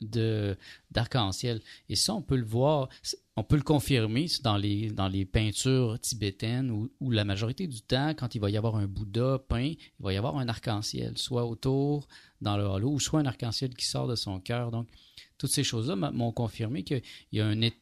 de 0.00 0.56
d'arc-en-ciel. 0.90 1.60
Et 1.88 1.96
ça, 1.96 2.14
on 2.14 2.22
peut 2.22 2.36
le 2.36 2.44
voir, 2.44 2.88
on 3.36 3.42
peut 3.42 3.56
le 3.56 3.62
confirmer 3.62 4.26
dans 4.42 4.56
les, 4.56 4.90
dans 4.90 5.08
les 5.08 5.24
peintures 5.24 5.98
tibétaines 6.00 6.70
où, 6.70 7.10
la 7.10 7.24
majorité 7.24 7.66
du 7.66 7.82
temps, 7.82 8.14
quand 8.14 8.34
il 8.34 8.40
va 8.40 8.50
y 8.50 8.56
avoir 8.56 8.76
un 8.76 8.86
Bouddha 8.86 9.38
peint, 9.48 9.74
il 9.74 10.02
va 10.02 10.12
y 10.12 10.16
avoir 10.16 10.38
un 10.38 10.48
arc-en-ciel, 10.48 11.18
soit 11.18 11.44
autour, 11.44 12.06
dans 12.40 12.56
le 12.56 12.64
halo, 12.64 12.98
soit 13.00 13.20
un 13.20 13.26
arc-en-ciel 13.26 13.74
qui 13.74 13.84
sort 13.84 14.06
de 14.06 14.14
son 14.14 14.40
cœur. 14.40 14.70
Donc, 14.70 14.88
toutes 15.38 15.50
ces 15.50 15.64
choses-là 15.64 15.96
m'ont 15.96 16.32
confirmé 16.32 16.82
qu'il 16.82 17.02
y, 17.32 17.40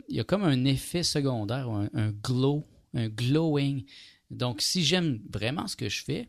y 0.08 0.20
a 0.20 0.24
comme 0.24 0.44
un 0.44 0.64
effet 0.64 1.02
secondaire, 1.02 1.68
un, 1.68 1.88
un 1.94 2.10
glow, 2.10 2.64
un 2.94 3.08
glowing. 3.08 3.84
Donc, 4.30 4.60
si 4.60 4.84
j'aime 4.84 5.20
vraiment 5.30 5.66
ce 5.66 5.76
que 5.76 5.88
je 5.88 6.04
fais, 6.04 6.28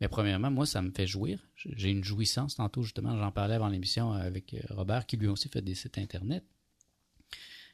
mais 0.00 0.08
premièrement, 0.08 0.50
moi, 0.50 0.66
ça 0.66 0.82
me 0.82 0.90
fait 0.90 1.06
jouir. 1.06 1.38
J'ai 1.54 1.90
une 1.90 2.04
jouissance. 2.04 2.56
Tantôt, 2.56 2.82
justement, 2.82 3.16
j'en 3.18 3.30
parlais 3.30 3.54
avant 3.54 3.68
l'émission 3.68 4.12
avec 4.12 4.54
euh, 4.54 4.60
Robert, 4.70 5.06
qui 5.06 5.16
lui 5.16 5.28
aussi 5.28 5.48
fait 5.48 5.62
des 5.62 5.74
sites 5.74 5.98
Internet. 5.98 6.44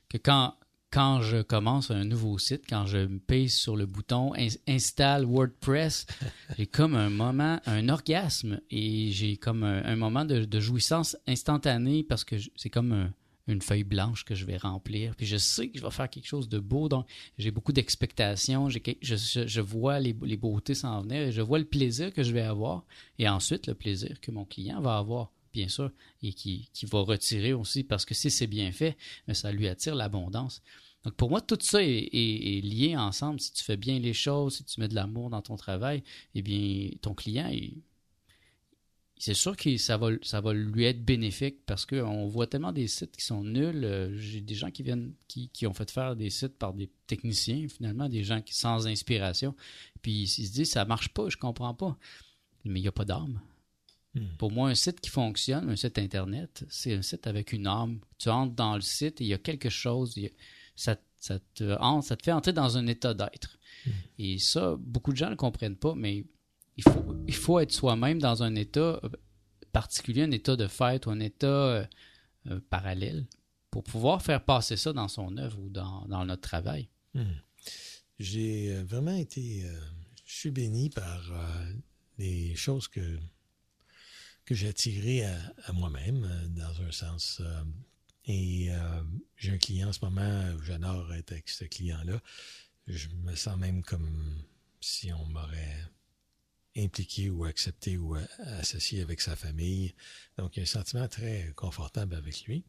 Que 0.08 0.18
quand, 0.18 0.54
quand 0.92 1.22
je 1.22 1.42
commence 1.42 1.90
un 1.90 2.04
nouveau 2.04 2.38
site, 2.38 2.62
quand 2.68 2.86
je 2.86 2.98
me 2.98 3.18
pèse 3.18 3.54
sur 3.54 3.76
le 3.76 3.86
bouton 3.86 4.32
Installe 4.66 5.24
WordPress, 5.24 6.06
j'ai 6.58 6.66
comme 6.66 6.94
un 6.94 7.10
moment, 7.10 7.60
un 7.66 7.88
orgasme 7.88 8.60
et 8.70 9.10
j'ai 9.12 9.36
comme 9.36 9.62
un, 9.62 9.96
moment 9.96 10.24
de, 10.24 10.44
de, 10.44 10.60
jouissance 10.60 11.16
instantanée 11.28 12.02
parce 12.02 12.24
que 12.24 12.36
c'est 12.56 12.70
comme 12.70 12.92
un, 12.92 13.12
une 13.46 13.62
feuille 13.62 13.84
blanche 13.84 14.24
que 14.24 14.34
je 14.34 14.44
vais 14.44 14.56
remplir. 14.56 15.14
Puis 15.16 15.26
je 15.26 15.36
sais 15.36 15.68
que 15.68 15.78
je 15.78 15.84
vais 15.84 15.90
faire 15.90 16.10
quelque 16.10 16.26
chose 16.26 16.48
de 16.48 16.58
beau, 16.58 16.88
donc 16.88 17.06
j'ai 17.38 17.50
beaucoup 17.50 17.72
d'expectations, 17.72 18.68
je, 18.68 18.78
je, 19.00 19.60
vois 19.60 20.00
les, 20.00 20.16
les 20.22 20.36
beautés 20.36 20.74
s'en 20.74 21.02
venir 21.02 21.22
et 21.22 21.32
je 21.32 21.42
vois 21.42 21.58
le 21.58 21.64
plaisir 21.64 22.12
que 22.12 22.22
je 22.22 22.32
vais 22.32 22.42
avoir 22.42 22.84
et 23.18 23.28
ensuite 23.28 23.66
le 23.66 23.74
plaisir 23.74 24.20
que 24.20 24.30
mon 24.30 24.44
client 24.44 24.80
va 24.80 24.98
avoir, 24.98 25.30
bien 25.52 25.68
sûr, 25.68 25.90
et 26.22 26.32
qui, 26.32 26.68
qui 26.72 26.86
va 26.86 27.00
retirer 27.00 27.52
aussi 27.52 27.84
parce 27.84 28.04
que 28.04 28.14
si 28.14 28.30
c'est 28.30 28.46
bien 28.46 28.72
fait, 28.72 28.96
ça 29.32 29.52
lui 29.52 29.68
attire 29.68 29.94
l'abondance. 29.94 30.62
Donc 31.04 31.14
pour 31.14 31.30
moi, 31.30 31.40
tout 31.40 31.58
ça 31.60 31.82
est, 31.82 32.60
lié 32.62 32.96
ensemble. 32.96 33.40
Si 33.40 33.52
tu 33.52 33.64
fais 33.64 33.76
bien 33.76 33.98
les 33.98 34.12
choses, 34.12 34.56
si 34.56 34.64
tu 34.64 34.80
mets 34.80 34.88
de 34.88 34.94
l'amour 34.94 35.30
dans 35.30 35.42
ton 35.42 35.56
travail, 35.56 36.02
eh 36.34 36.42
bien, 36.42 36.90
ton 37.00 37.14
client, 37.14 37.50
c'est 39.16 39.34
sûr 39.34 39.56
que 39.56 39.76
ça 39.76 39.96
va, 39.96 40.10
ça 40.22 40.40
va 40.40 40.52
lui 40.52 40.84
être 40.84 41.04
bénéfique 41.04 41.64
parce 41.66 41.86
qu'on 41.86 42.26
voit 42.26 42.46
tellement 42.46 42.72
des 42.72 42.86
sites 42.86 43.16
qui 43.16 43.24
sont 43.24 43.44
nuls. 43.44 43.84
Euh, 43.84 44.16
j'ai 44.16 44.40
des 44.40 44.54
gens 44.54 44.70
qui 44.70 44.82
viennent, 44.82 45.12
qui, 45.28 45.48
qui, 45.50 45.66
ont 45.66 45.74
fait 45.74 45.90
faire 45.90 46.16
des 46.16 46.30
sites 46.30 46.58
par 46.58 46.72
des 46.74 46.90
techniciens, 47.06 47.66
finalement, 47.68 48.08
des 48.08 48.24
gens 48.24 48.40
qui 48.42 48.54
sans 48.54 48.86
inspiration. 48.86 49.54
Puis 50.02 50.22
ils 50.22 50.26
se 50.26 50.52
disent, 50.52 50.70
ça 50.70 50.84
marche 50.84 51.10
pas, 51.10 51.28
je 51.28 51.36
comprends 51.36 51.74
pas. 51.74 51.98
Mais 52.64 52.80
il 52.80 52.82
n'y 52.82 52.88
a 52.88 52.92
pas 52.92 53.04
d'âme. 53.04 53.40
Hmm. 54.14 54.26
Pour 54.38 54.50
moi, 54.50 54.68
un 54.68 54.74
site 54.74 55.00
qui 55.00 55.10
fonctionne, 55.10 55.70
un 55.70 55.76
site 55.76 55.98
Internet, 55.98 56.64
c'est 56.68 56.94
un 56.94 57.02
site 57.02 57.26
avec 57.26 57.52
une 57.52 57.66
âme. 57.66 58.00
Tu 58.18 58.28
entres 58.28 58.54
dans 58.54 58.74
le 58.74 58.80
site 58.80 59.20
et 59.20 59.24
il 59.24 59.28
y 59.28 59.34
a 59.34 59.38
quelque 59.38 59.68
chose, 59.68 60.18
ça, 60.74 60.96
ça, 61.16 61.38
te, 61.54 61.76
ça 62.02 62.16
te 62.16 62.22
fait 62.24 62.32
entrer 62.32 62.52
dans 62.52 62.76
un 62.76 62.86
état 62.86 63.14
d'être. 63.14 63.58
Hmm. 63.86 63.90
Et 64.18 64.38
ça, 64.38 64.76
beaucoup 64.78 65.12
de 65.12 65.16
gens 65.16 65.26
ne 65.26 65.32
le 65.32 65.36
comprennent 65.36 65.76
pas, 65.76 65.94
mais 65.94 66.24
il 66.76 66.84
faut, 66.84 67.16
il 67.28 67.34
faut 67.34 67.58
être 67.60 67.72
soi-même 67.72 68.18
dans 68.18 68.42
un 68.42 68.54
état 68.56 69.00
particulier, 69.72 70.22
un 70.22 70.30
état 70.30 70.56
de 70.56 70.66
fête 70.66 71.06
ou 71.06 71.10
un 71.10 71.20
état 71.20 71.46
euh, 71.46 71.84
euh, 72.48 72.60
parallèle 72.70 73.26
pour 73.70 73.84
pouvoir 73.84 74.22
faire 74.22 74.44
passer 74.44 74.76
ça 74.76 74.92
dans 74.92 75.08
son 75.08 75.36
œuvre 75.36 75.58
ou 75.60 75.68
dans, 75.68 76.24
notre 76.24 76.42
travail. 76.42 76.88
Hmm. 77.14 77.34
J'ai 78.18 78.74
euh, 78.74 78.82
vraiment 78.82 79.14
été. 79.14 79.64
je 80.24 80.34
suis 80.34 80.50
béni 80.50 80.90
par 80.90 81.22
les 82.18 82.54
choses 82.56 82.88
que, 82.88 83.18
que 84.50 84.56
j'ai 84.56 84.66
attirées 84.66 85.24
à, 85.24 85.72
moi-même, 85.72 86.28
dans 86.56 86.82
un 86.82 86.90
sens. 86.90 87.40
et 88.26 88.68
j'ai 89.36 89.52
un 89.52 89.58
client 89.58 89.90
en 89.90 89.92
ce 89.92 90.04
moment, 90.04 90.44
j'adore 90.64 91.14
être 91.14 91.30
avec 91.30 91.48
ce 91.48 91.64
client-là. 91.64 92.20
Je 92.88 93.06
me 93.22 93.36
sens 93.36 93.56
même 93.56 93.84
comme 93.84 94.42
si 94.80 95.12
on 95.12 95.24
m'aurait 95.26 95.84
impliqué 96.76 97.30
ou 97.30 97.44
accepté 97.44 97.96
ou 97.96 98.16
euh, 98.16 98.26
associé 98.58 99.02
avec 99.02 99.20
sa 99.20 99.36
famille. 99.36 99.94
Donc, 100.36 100.56
il 100.56 100.60
y 100.60 100.62
a 100.62 100.64
un 100.64 100.66
sentiment 100.66 101.06
très 101.06 101.52
confortable 101.54 102.16
avec 102.16 102.42
lui 102.44 102.64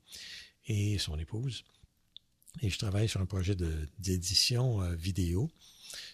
et 0.67 0.99
son 0.99 1.17
épouse. 1.17 1.63
Et 2.61 2.69
je 2.69 2.77
travaille 2.77 3.09
sur 3.09 3.21
un 3.21 3.25
projet 3.25 3.55
d'édition 3.97 4.83
euh, 4.83 4.93
vidéo. 4.93 5.49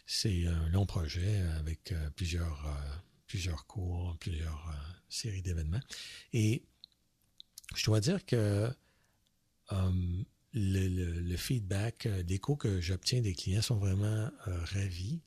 C'est 0.05 0.47
un 0.47 0.69
long 0.69 0.85
projet 0.85 1.41
avec 1.59 1.91
euh, 1.91 2.09
plusieurs, 2.11 2.65
plusieurs 3.27 3.65
cours, 3.65 4.15
plusieurs 4.19 4.73
séries 5.09 5.41
d'événements. 5.41 5.81
Et 6.33 6.63
je 7.75 7.85
dois 7.85 7.99
dire 7.99 8.25
que 8.25 8.69
le, 9.71 10.87
le, 11.21 11.37
feedback, 11.37 12.07
l'écho 12.27 12.55
que 12.55 12.79
j'obtiens 12.81 13.21
des 13.21 13.33
clients 13.33 13.61
sont 13.61 13.77
vraiment 13.77 14.31
ravis. 14.45 15.19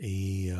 et 0.00 0.52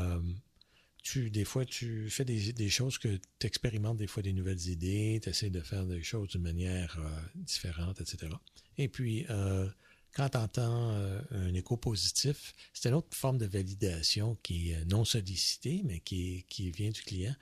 tu, 1.04 1.30
des 1.30 1.44
fois, 1.44 1.66
tu 1.66 2.08
fais 2.08 2.24
des, 2.24 2.70
choses 2.70 2.96
que 2.96 3.20
tu 3.38 3.46
expérimentes 3.46 3.98
des 3.98 4.06
fois 4.06 4.22
des 4.22 4.32
nouvelles 4.32 4.68
idées, 4.68 5.20
tu 5.22 5.28
essaies 5.28 5.50
de 5.50 5.60
faire 5.60 5.86
des 5.86 6.02
choses 6.02 6.30
d'une 6.30 6.42
manière 6.42 6.98
euh, 6.98 7.10
différente, 7.34 8.00
etc. 8.00 8.32
Et 8.78 8.88
puis, 8.88 9.26
euh, 9.28 9.68
quand 10.12 10.30
tu 10.30 10.38
entends 10.38 10.92
euh, 10.92 11.20
un 11.30 11.52
écho 11.52 11.76
positif, 11.76 12.54
c'est 12.72 12.88
une 12.88 12.94
autre 12.94 13.14
forme 13.14 13.36
de 13.36 13.44
validation 13.44 14.38
qui 14.42 14.70
est 14.70 14.86
non 14.86 15.04
sollicitée, 15.04 15.82
mais 15.84 16.00
qui, 16.00 16.46
qui 16.48 16.70
vient 16.70 16.90
du 16.90 17.02
client. 17.02 17.36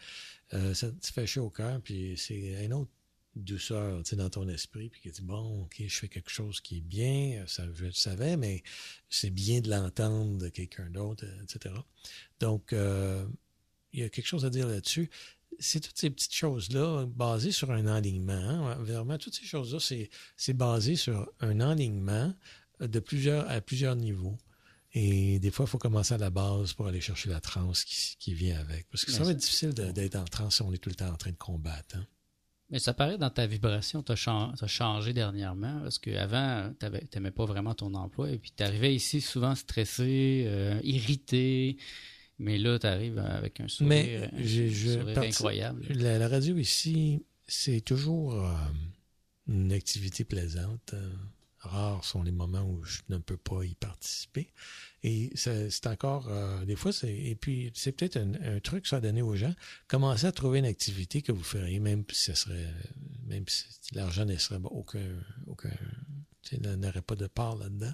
Euh, 0.54 0.74
ça 0.74 0.90
te 0.90 1.06
fait 1.06 1.26
chaud 1.26 1.46
au 1.46 1.50
cœur, 1.50 1.80
puis 1.80 2.14
c'est 2.16 2.64
une 2.64 2.74
autre 2.74 2.90
douceur 3.34 4.02
dans 4.12 4.30
ton 4.30 4.48
esprit, 4.48 4.90
puis 4.90 5.00
qui 5.00 5.10
dit 5.10 5.22
bon, 5.22 5.62
ok, 5.62 5.82
je 5.86 5.98
fais 5.98 6.08
quelque 6.08 6.30
chose 6.30 6.60
qui 6.60 6.78
est 6.78 6.82
bien, 6.82 7.44
ça, 7.46 7.64
je 7.72 7.86
le 7.86 7.92
savais, 7.92 8.36
mais 8.36 8.62
c'est 9.08 9.30
bien 9.30 9.60
de 9.60 9.70
l'entendre 9.70 10.38
de 10.38 10.48
quelqu'un 10.48 10.90
d'autre, 10.90 11.24
etc. 11.42 11.74
Donc, 12.40 12.72
euh, 12.72 13.26
il 13.92 14.00
y 14.00 14.02
a 14.02 14.08
quelque 14.08 14.26
chose 14.26 14.44
à 14.44 14.50
dire 14.50 14.66
là-dessus. 14.66 15.10
C'est 15.58 15.80
toutes 15.80 15.98
ces 15.98 16.10
petites 16.10 16.34
choses-là 16.34 17.06
basées 17.06 17.52
sur 17.52 17.70
un 17.70 17.86
alignement. 17.86 18.32
Hein, 18.32 18.74
vraiment, 18.76 19.18
toutes 19.18 19.34
ces 19.34 19.44
choses-là, 19.44 19.78
c'est 20.36 20.52
basé 20.54 20.96
sur 20.96 21.30
un 21.40 21.60
alignement 21.60 22.34
de 22.80 23.00
plusieurs, 23.00 23.48
à 23.50 23.60
plusieurs 23.60 23.96
niveaux. 23.96 24.38
Et 24.94 25.38
des 25.38 25.50
fois, 25.50 25.64
il 25.64 25.68
faut 25.68 25.78
commencer 25.78 26.14
à 26.14 26.18
la 26.18 26.30
base 26.30 26.74
pour 26.74 26.86
aller 26.86 27.00
chercher 27.00 27.30
la 27.30 27.40
transe 27.40 27.84
qui, 27.84 28.16
qui 28.18 28.34
vient 28.34 28.58
avec. 28.58 28.88
Parce 28.90 29.04
que 29.04 29.10
ça 29.10 29.24
va 29.24 29.30
être 29.30 29.38
difficile 29.38 29.72
d'être 29.72 30.16
en 30.16 30.24
transe 30.24 30.56
si 30.56 30.62
on 30.62 30.72
est 30.72 30.78
tout 30.78 30.90
le 30.90 30.94
temps 30.94 31.10
en 31.10 31.16
train 31.16 31.30
de 31.30 31.36
combattre. 31.36 31.96
Hein. 31.96 32.06
Mais 32.72 32.78
ça 32.78 32.94
paraît 32.94 33.18
dans 33.18 33.28
ta 33.28 33.46
vibration, 33.46 34.02
tu 34.02 34.12
as, 34.12 34.66
changé 34.66 35.12
dernièrement, 35.12 35.80
parce 35.82 35.98
qu'avant, 35.98 36.72
tu 36.80 36.86
n'aimais 37.14 37.30
pas 37.30 37.44
vraiment 37.44 37.74
ton 37.74 37.92
emploi, 37.92 38.30
et 38.30 38.38
puis 38.38 38.50
tu 38.56 38.62
arrivais 38.62 38.94
ici 38.94 39.20
souvent 39.20 39.54
stressé, 39.54 40.44
euh, 40.46 40.80
irrité, 40.82 41.76
mais 42.38 42.56
là, 42.56 42.78
tu 42.78 42.86
arrives 42.86 43.18
avec 43.18 43.60
un 43.60 43.68
sourire, 43.68 44.30
incroyable. 45.16 45.86
La, 45.90 46.26
radio 46.28 46.56
ici, 46.56 47.22
c'est 47.46 47.82
toujours 47.82 48.34
euh, 48.34 48.54
une 49.48 49.70
activité 49.72 50.24
plaisante. 50.24 50.94
Euh, 51.64 51.68
rares 51.68 52.04
sont 52.04 52.22
les 52.22 52.32
moments 52.32 52.64
où 52.64 52.82
je 52.84 53.00
ne 53.08 53.18
peux 53.18 53.36
pas 53.36 53.64
y 53.64 53.74
participer. 53.74 54.52
Et 55.02 55.30
c'est 55.34 55.86
encore, 55.86 56.28
euh, 56.28 56.64
des 56.64 56.76
fois, 56.76 56.92
et 57.02 57.34
puis 57.34 57.72
c'est 57.74 57.92
peut-être 57.92 58.16
un, 58.16 58.60
truc 58.60 58.86
ça 58.86 58.96
à 58.96 59.00
donner 59.00 59.22
aux 59.22 59.34
gens. 59.34 59.54
Commencez 59.88 60.26
à 60.26 60.32
trouver 60.32 60.60
une 60.60 60.64
activité 60.64 61.22
que 61.22 61.32
vous 61.32 61.42
feriez, 61.42 61.80
même 61.80 62.04
si 62.10 62.24
ce 62.24 62.34
serait, 62.34 62.72
même 63.26 63.44
si 63.48 63.64
l'argent 63.94 64.24
ne 64.24 64.36
serait 64.36 64.60
aucun, 64.64 65.00
aucun, 65.46 65.70
n'aurait 66.76 67.02
pas 67.02 67.16
de 67.16 67.26
part 67.26 67.56
là-dedans. 67.56 67.92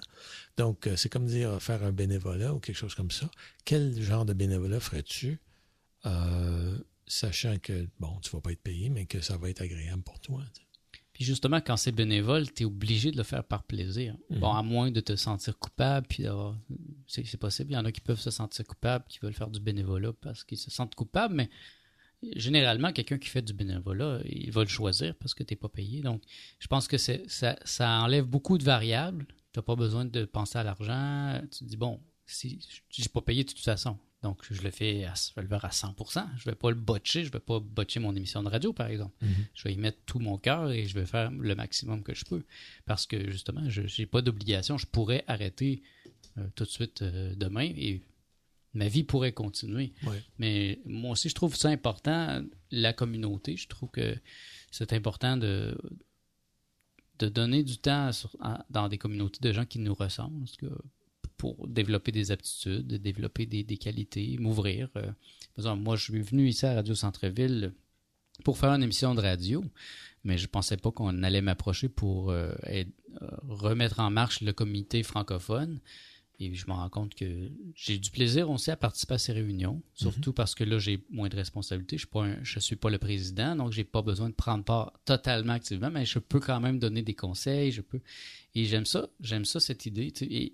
Donc, 0.57 0.87
euh, 0.87 0.95
c'est 0.95 1.09
comme 1.09 1.25
dire 1.25 1.61
faire 1.61 1.83
un 1.83 1.91
bénévolat 1.91 2.53
ou 2.53 2.59
quelque 2.59 2.77
chose 2.77 2.95
comme 2.95 3.11
ça. 3.11 3.29
Quel 3.65 3.99
genre 4.01 4.25
de 4.25 4.33
bénévolat 4.33 4.79
ferais-tu, 4.79 5.39
euh, 6.05 6.77
sachant 7.07 7.57
que, 7.57 7.87
bon, 7.99 8.19
tu 8.19 8.29
vas 8.31 8.41
pas 8.41 8.51
être 8.51 8.61
payé, 8.61 8.89
mais 8.89 9.05
que 9.05 9.21
ça 9.21 9.37
va 9.37 9.49
être 9.49 9.61
agréable 9.61 10.03
pour 10.03 10.19
toi? 10.19 10.43
Puis 11.19 11.25
justement, 11.25 11.59
quand 11.59 11.75
c'est 11.75 11.91
bénévole, 11.91 12.49
tu 12.49 12.63
es 12.63 12.65
obligé 12.65 13.11
de 13.11 13.17
le 13.17 13.23
faire 13.23 13.43
par 13.43 13.63
plaisir. 13.63 14.15
Mhm. 14.29 14.39
Bon, 14.39 14.53
à 14.53 14.63
moins 14.63 14.89
de 14.89 15.01
te 15.01 15.17
sentir 15.17 15.59
coupable, 15.59 16.07
puis 16.07 16.23
c'est 17.07 17.35
possible. 17.35 17.71
Il 17.71 17.73
y 17.73 17.77
en 17.77 17.83
a 17.83 17.91
qui 17.91 17.99
peuvent 17.99 18.21
se 18.21 18.31
sentir 18.31 18.65
coupables, 18.65 19.03
qui 19.09 19.19
veulent 19.19 19.33
faire 19.33 19.49
du 19.49 19.59
bénévolat 19.59 20.13
parce 20.21 20.45
qu'ils 20.45 20.57
se 20.57 20.71
sentent 20.71 20.95
coupables, 20.95 21.35
mais 21.35 21.49
généralement, 22.37 22.93
quelqu'un 22.93 23.17
qui 23.17 23.27
fait 23.27 23.41
du 23.41 23.51
bénévolat, 23.51 24.21
il 24.23 24.49
va 24.51 24.63
le 24.63 24.69
choisir 24.69 25.13
parce 25.15 25.33
que 25.33 25.43
tu 25.43 25.51
n'es 25.53 25.57
pas 25.57 25.67
payé. 25.67 25.99
Donc, 25.99 26.21
je 26.57 26.67
pense 26.67 26.87
que 26.87 26.97
ça, 26.97 27.57
ça 27.65 28.01
enlève 28.01 28.23
beaucoup 28.23 28.57
de 28.57 28.63
variables. 28.63 29.25
Tu 29.51 29.59
n'as 29.59 29.63
pas 29.63 29.75
besoin 29.75 30.05
de 30.05 30.23
penser 30.23 30.57
à 30.57 30.63
l'argent. 30.63 31.41
Tu 31.51 31.59
te 31.59 31.63
dis, 31.65 31.75
bon, 31.75 31.99
si 32.27 32.61
je 32.91 33.01
n'ai 33.01 33.07
pas 33.09 33.19
payé 33.19 33.43
de 33.43 33.49
toute 33.49 33.59
façon, 33.59 33.97
donc, 34.21 34.41
je 34.51 34.61
le 34.61 34.71
fais 34.71 35.05
à, 35.05 35.13
je 35.15 35.33
vais 35.35 35.43
le 35.43 35.47
faire 35.47 35.63
à 35.63 35.69
100%. 35.69 36.27
Je 36.35 36.41
ne 36.41 36.51
vais 36.51 36.55
pas 36.55 36.69
le 36.69 36.75
botcher. 36.75 37.23
Je 37.23 37.29
ne 37.29 37.33
vais 37.33 37.39
pas 37.39 37.59
botcher 37.59 38.01
mon 38.01 38.13
émission 38.15 38.43
de 38.43 38.49
radio, 38.49 38.73
par 38.73 38.87
exemple. 38.87 39.15
Mhm. 39.21 39.45
Je 39.53 39.63
vais 39.63 39.73
y 39.73 39.77
mettre 39.77 39.99
tout 40.05 40.19
mon 40.19 40.37
cœur 40.37 40.71
et 40.71 40.85
je 40.85 40.93
vais 40.93 41.05
faire 41.05 41.31
le 41.31 41.55
maximum 41.55 42.03
que 42.03 42.13
je 42.13 42.25
peux. 42.25 42.43
Parce 42.85 43.05
que, 43.05 43.29
justement, 43.31 43.69
je 43.69 43.81
n'ai 43.81 44.05
pas 44.05 44.21
d'obligation. 44.21 44.77
Je 44.77 44.87
pourrais 44.87 45.23
arrêter 45.27 45.83
euh, 46.37 46.45
tout 46.55 46.65
de 46.65 46.69
suite 46.69 47.01
euh, 47.01 47.33
demain 47.35 47.63
et 47.63 48.01
ma 48.73 48.89
vie 48.89 49.03
pourrait 49.03 49.31
continuer. 49.31 49.93
Mais 50.37 50.79
moi 50.85 51.11
aussi, 51.11 51.29
je 51.29 51.35
trouve 51.35 51.55
ça 51.55 51.69
important, 51.69 52.43
la 52.71 52.91
communauté. 52.91 53.55
Je 53.55 53.69
trouve 53.69 53.89
que 53.89 54.17
c'est 54.69 54.91
important 54.91 55.37
de, 55.37 55.77
de 57.19 57.29
donner 57.29 57.63
du 57.63 57.77
temps 57.77 58.11
dans 58.69 58.89
des 58.89 58.97
communautés 58.97 59.39
de 59.41 59.53
gens 59.53 59.65
qui 59.65 59.79
nous 59.79 59.93
ressemblent. 59.93 60.39
Parce 60.39 60.57
que 60.57 60.67
pour 61.39 61.67
développer 61.69 62.11
des 62.11 62.31
aptitudes, 62.31 62.95
développer 63.01 63.45
des, 63.45 63.77
qualités, 63.77 64.37
m'ouvrir. 64.39 64.89
Euh, 64.97 65.75
moi, 65.75 65.95
je 65.95 66.03
suis 66.03 66.21
venu 66.21 66.49
ici 66.49 66.65
à 66.65 66.73
Radio 66.75 66.93
Centre-Ville 66.93 67.73
pour 68.43 68.57
faire 68.57 68.71
une 68.71 68.83
émission 68.83 69.15
de 69.15 69.21
radio, 69.21 69.63
mais 70.25 70.37
je 70.37 70.43
ne 70.43 70.49
pensais 70.49 70.75
pas 70.75 70.91
qu'on 70.91 71.23
allait 71.23 71.41
m'approcher 71.41 71.87
pour 71.87 72.29
euh, 72.29 72.51
euh, 72.67 72.83
remettre 73.47 74.01
en 74.01 74.11
marche 74.11 74.41
le 74.41 74.51
comité 74.51 75.01
francophone. 75.01 75.79
Et 76.41 76.53
je 76.53 76.67
me 76.67 76.73
rends 76.73 76.89
compte 76.89 77.15
que 77.15 77.49
j'ai 77.75 77.97
du 77.97 78.11
plaisir 78.11 78.49
aussi 78.49 78.71
à 78.71 78.77
participer 78.77 79.15
à 79.15 79.17
ces 79.17 79.33
réunions, 79.33 79.81
surtout 79.93 80.29
mhm. 80.29 80.35
parce 80.35 80.55
que 80.55 80.63
là, 80.63 80.77
j'ai 80.77 81.03
moins 81.09 81.27
de 81.27 81.35
responsabilités. 81.35 81.97
Je 81.97 82.05
ne 82.55 82.61
suis, 82.61 82.75
pas 82.77 82.89
le 82.89 82.97
président, 82.97 83.55
donc 83.57 83.73
j'ai 83.73 83.83
pas 83.83 84.01
besoin 84.01 84.29
de 84.29 84.33
prendre 84.35 84.63
part 84.63 84.93
totalement 85.05 85.53
activement, 85.53 85.91
mais 85.91 86.05
je 86.05 86.19
peux 86.19 86.39
quand 86.39 86.59
même 86.61 86.79
donner 86.79 87.01
des 87.01 87.13
conseils. 87.13 87.71
Je 87.71 87.81
peux. 87.81 87.99
Et 88.55 88.65
j'aime 88.65 88.85
ça, 88.85 89.09
j'aime 89.19 89.45
ça, 89.45 89.59
cette 89.59 89.85
idée. 89.85 90.13
Et 90.21 90.53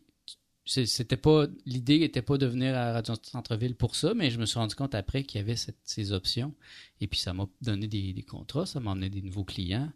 c'était 0.65 1.17
pas 1.17 1.45
l'idée 1.65 1.99
n'était 1.99 2.23
pas 2.23 2.37
de 2.37 2.47
venir 2.47 2.75
à 2.75 2.93
Radio 2.93 3.13
Centre-Ville 3.21 3.75
pour 3.75 3.95
ça, 3.95 4.13
mais 4.15 4.31
je 4.31 4.39
me 4.39 4.45
suis 4.45 4.57
rendu 4.57 4.73
compte 4.73 4.95
après 4.95 5.23
qu'il 5.23 5.39
y 5.39 5.43
avait 5.43 5.55
ces 5.83 6.11
options. 6.11 6.53
Et 7.01 7.07
puis 7.07 7.19
ça 7.19 7.33
m'a 7.33 7.47
donné 7.61 7.87
des, 7.87 8.23
contrats, 8.23 8.65
ça 8.65 8.79
m'a 8.79 8.91
amené 8.91 9.09
des 9.09 9.21
nouveaux 9.21 9.43
clients. 9.43 9.91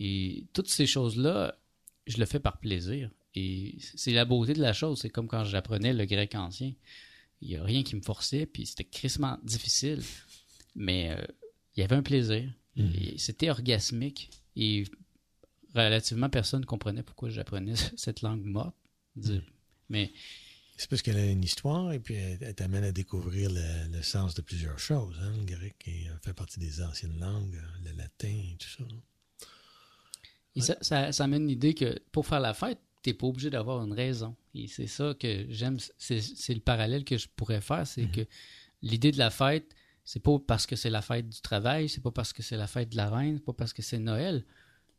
Et 0.00 0.44
toutes 0.54 0.68
ces 0.68 0.86
choses-là, 0.86 1.58
je 2.06 2.16
le 2.16 2.24
fais 2.24 2.40
par 2.40 2.58
plaisir. 2.58 3.10
Et 3.34 3.76
c'est 3.78 4.12
la 4.12 4.24
beauté 4.24 4.54
de 4.54 4.62
la 4.62 4.72
chose. 4.72 5.00
C'est 5.00 5.10
comme 5.10 5.28
quand 5.28 5.44
j'apprenais 5.44 5.92
le 5.92 6.06
grec 6.06 6.34
ancien. 6.34 6.72
Il 7.42 7.48
n'y 7.48 7.56
a 7.56 7.62
rien 7.62 7.82
qui 7.82 7.94
me 7.94 8.00
forçait, 8.00 8.46
puis 8.46 8.64
c'était 8.64 8.84
crissement 8.84 9.38
difficile. 9.42 10.02
Mais 10.74 11.10
euh, 11.10 11.22
il 11.76 11.80
y 11.80 11.82
avait 11.82 11.96
un 11.96 12.02
plaisir. 12.02 12.50
Mm-hmm. 12.78 13.18
C'était 13.18 13.50
orgasmique. 13.50 14.30
Et 14.56 14.84
relativement 15.74 16.30
personne 16.30 16.62
ne 16.62 16.66
comprenait 16.66 17.02
pourquoi 17.02 17.28
j'apprenais 17.28 17.74
cette 17.96 18.22
langue 18.22 18.44
morte. 18.44 18.74
Mais 19.88 20.12
c'est 20.76 20.90
parce 20.90 21.00
qu'elle 21.00 21.16
a 21.16 21.24
une 21.24 21.42
histoire 21.42 21.92
et 21.92 21.98
puis 21.98 22.14
elle, 22.14 22.54
t'amène 22.54 22.84
à 22.84 22.92
découvrir 22.92 23.50
le, 23.50 24.02
sens 24.02 24.34
de 24.34 24.42
plusieurs 24.42 24.78
choses. 24.78 25.16
Hein, 25.22 25.32
le 25.38 25.44
grec 25.44 25.76
et, 25.86 26.06
fait 26.22 26.34
partie 26.34 26.60
des 26.60 26.82
anciennes 26.82 27.18
langues, 27.18 27.58
le 27.84 27.96
latin 27.96 28.28
et 28.28 28.56
tout 28.58 28.68
ça. 28.68 28.84
Et 30.54 30.60
ça, 30.60 31.12
ça, 31.12 31.24
amène 31.24 31.46
l'idée 31.46 31.74
que 31.74 31.98
pour 32.12 32.26
faire 32.26 32.40
la 32.40 32.54
fête, 32.54 32.78
tu 33.02 33.10
n'es 33.10 33.14
pas 33.14 33.26
obligé 33.26 33.50
d'avoir 33.50 33.84
une 33.84 33.92
raison. 33.92 34.34
Et 34.54 34.68
c'est 34.68 34.86
ça 34.86 35.14
que 35.18 35.46
j'aime, 35.50 35.78
c'est 35.98 36.54
le 36.54 36.60
parallèle 36.60 37.04
que 37.04 37.18
je 37.18 37.28
pourrais 37.36 37.60
faire, 37.60 37.86
c'est 37.86 38.02
mm-hmm. 38.02 38.24
que 38.24 38.28
l'idée 38.82 39.12
de 39.12 39.18
la 39.18 39.30
fête, 39.30 39.74
c'est 40.04 40.20
pas 40.20 40.38
parce 40.38 40.66
que 40.66 40.76
c'est 40.76 40.90
la 40.90 41.02
fête 41.02 41.28
du 41.28 41.40
travail, 41.40 41.88
c'est 41.88 42.02
pas 42.02 42.10
parce 42.10 42.32
que 42.32 42.42
c'est 42.42 42.56
la 42.56 42.66
fête 42.66 42.90
de 42.90 42.96
la 42.96 43.10
reine, 43.10 43.36
c'est 43.38 43.44
pas 43.44 43.52
parce 43.52 43.72
que 43.72 43.82
c'est 43.82 43.98
Noël. 43.98 44.44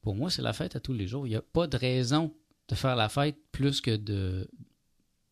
Pour 0.01 0.15
moi, 0.15 0.29
c'est 0.29 0.41
la 0.41 0.53
fête 0.53 0.75
à 0.75 0.79
tous 0.79 0.93
les 0.93 1.07
jours. 1.07 1.25
Il 1.27 1.31
n'y 1.31 1.35
a 1.35 1.41
pas 1.41 1.67
de 1.67 1.77
raison 1.77 2.33
de 2.67 2.75
faire 2.75 2.95
la 2.95 3.09
fête 3.09 3.37
plus 3.51 3.81
que 3.81 3.95
de, 3.95 4.49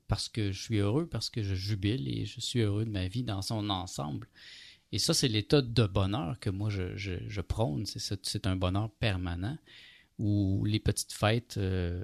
parce 0.08 0.30
que 0.30 0.52
je 0.52 0.62
suis 0.62 0.78
heureux, 0.78 1.08
parce 1.08 1.30
que 1.30 1.44
je 1.44 1.56
jubile 1.56 2.08
et 2.08 2.26
je 2.26 2.40
suis 2.40 2.60
heureux 2.60 2.86
de 2.86 2.92
ma 2.92 3.08
vie 3.08 3.24
dans 3.24 3.42
son 3.42 3.70
ensemble. 3.70 4.28
Et 4.92 5.00
ça, 5.00 5.14
c'est 5.14 5.28
l'état 5.28 5.62
de 5.62 5.86
bonheur 5.86 6.40
que 6.40 6.50
moi 6.50 6.70
je, 6.70 7.42
prône. 7.42 7.86
C'est 7.86 8.48
un 8.48 8.56
bonheur 8.56 8.92
permanent 8.92 9.58
où 10.18 10.64
les 10.66 10.80
petites 10.80 11.12
fêtes 11.12 11.58
euh, 11.58 12.04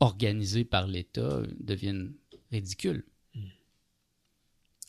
organisées 0.00 0.64
par 0.64 0.86
l'État 0.86 1.42
deviennent 1.60 2.14
ridicules. 2.50 3.04
Hmm. 3.34 3.48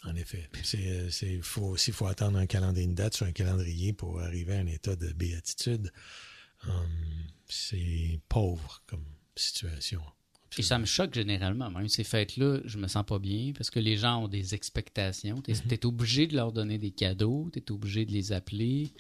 En 0.06 0.16
effet. 0.16 0.50
C'est 0.64 1.42
faut 1.42 1.66
aussi 1.66 1.92
faut 1.92 2.08
attendre 2.08 2.38
un 2.38 2.48
calendrier, 2.48 2.88
une 2.88 2.96
date 2.96 3.16
sur 3.16 3.26
un 3.26 3.32
calendrier 3.32 3.94
pour 3.94 4.22
arriver 4.22 4.56
à 4.56 4.60
un 4.60 4.68
état 4.68 4.96
de 4.96 5.12
béatitude. 5.14 5.92
Hum, 6.68 6.90
c'est 7.48 8.20
pauvre 8.30 8.82
comme 8.88 9.06
situation. 9.36 10.02
Et 10.58 10.62
ça 10.62 10.78
me 10.80 10.86
choque 10.86 11.14
généralement. 11.14 11.70
Même 11.70 11.88
ces 11.88 12.04
fêtes-là, 12.04 12.60
je 12.66 12.78
me 12.78 12.88
sens 12.88 13.06
pas 13.06 13.20
bien 13.20 13.54
parce 13.56 13.70
que 13.70 13.80
les 13.80 13.98
gens 13.98 14.24
ont 14.24 14.28
des 14.28 14.54
expectations. 14.54 15.42
Tu 15.42 15.52
es, 15.52 15.56
mhm. 15.56 15.88
obligé 15.88 16.28
de 16.28 16.36
leur 16.36 16.52
donner 16.52 16.78
des 16.78 16.92
cadeaux, 16.92 17.50
tu 17.52 17.60
es 17.60 17.72
obligé 17.72 18.06
de 18.06 18.12
les 18.12 18.32
appeler. 18.32 18.92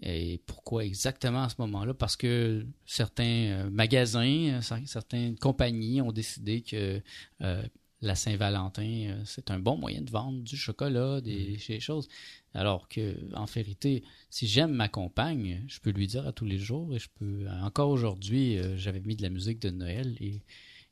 Et 0.00 0.40
pourquoi 0.46 0.84
exactement 0.84 1.44
à 1.44 1.48
ce 1.48 1.56
moment-là? 1.58 1.94
Parce 1.94 2.16
que 2.16 2.66
certains 2.86 3.24
euh, 3.24 3.70
magasins, 3.70 4.60
euh, 4.60 4.80
certaines 4.86 5.36
compagnies 5.36 6.00
ont 6.00 6.12
décidé 6.12 6.62
que 6.62 7.00
euh, 7.42 7.62
la 8.00 8.16
Saint-Valentin, 8.16 9.20
c'est 9.24 9.52
un 9.52 9.60
bon 9.60 9.76
moyen 9.76 10.00
de 10.00 10.10
vendre 10.10 10.42
du 10.42 10.56
chocolat, 10.56 11.20
des, 11.20 11.56
mhm. 11.68 11.80
choses. 11.80 12.08
Alors 12.52 12.88
que, 12.88 13.16
en 13.34 13.44
vérité, 13.44 14.02
si 14.28 14.48
j'aime 14.48 14.72
ma 14.72 14.88
compagne, 14.88 15.62
je 15.68 15.78
peux 15.78 15.90
lui 15.90 16.08
dire 16.08 16.26
à 16.26 16.32
tous 16.32 16.46
les 16.46 16.58
jours 16.58 16.92
et 16.94 16.98
je 16.98 17.08
peux. 17.14 17.46
Encore 17.62 17.90
aujourd'hui, 17.90 18.58
j'avais 18.76 19.00
mis 19.00 19.14
de 19.14 19.22
la 19.22 19.30
musique 19.30 19.60
de 19.60 19.70
Noël 19.70 20.16
et 20.20 20.42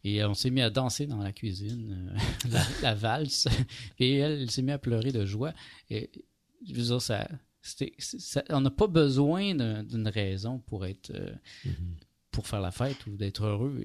et 0.05 0.24
on 0.24 0.34
s'est 0.34 0.51
mis 0.51 0.62
à 0.62 0.70
danser 0.70 1.07
dans 1.07 1.18
la 1.18 1.32
cuisine, 1.32 2.14
euh, 2.14 2.59
la, 2.82 2.94
valse. 2.94 3.48
Et 3.98 4.16
elle, 4.16 4.42
elle 4.42 4.51
s'est 4.51 4.62
mise 4.62 4.74
à 4.74 4.78
pleurer 4.78 5.12
de 5.12 5.26
joie. 5.26 5.53
Et 5.90 6.11
je 6.66 6.74
veux 6.74 6.82
dire, 6.82 7.03
ça, 7.03 7.28
on 8.51 8.61
n'a 8.61 8.70
pas 8.70 8.86
besoin 8.86 9.55
d'une 9.55 10.09
raison 10.09 10.59
pour 10.59 10.86
être, 10.86 11.11
euh, 11.11 11.34
mm-hmm. 11.66 11.94
pour 12.30 12.46
faire 12.46 12.61
la 12.61 12.70
fête 12.70 13.07
ou 13.07 13.16
d'être 13.16 13.44
heureux. 13.44 13.82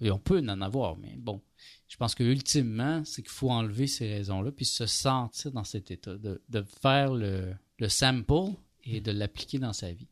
Et 0.00 0.10
on 0.12 0.18
peut 0.18 0.38
en 0.38 0.60
avoir, 0.60 0.96
mais 0.96 1.16
bon. 1.16 1.42
Je 1.88 1.96
pense 1.96 2.14
que 2.14 2.22
ultimement, 2.22 3.04
c'est 3.04 3.22
qu'il 3.22 3.32
faut 3.32 3.50
enlever 3.50 3.88
ces 3.88 4.08
raisons-là, 4.08 4.52
puis 4.52 4.64
se 4.64 4.86
sentir 4.86 5.50
dans 5.50 5.64
cet 5.64 5.90
état, 5.90 6.16
de, 6.16 6.40
de 6.48 6.62
faire 6.62 7.12
le, 7.12 7.54
le 7.78 7.88
sample 7.88 8.52
et 8.84 9.00
de 9.00 9.10
l'appliquer 9.10 9.58
dans 9.58 9.72
sa 9.72 9.90
vie. 9.90 10.06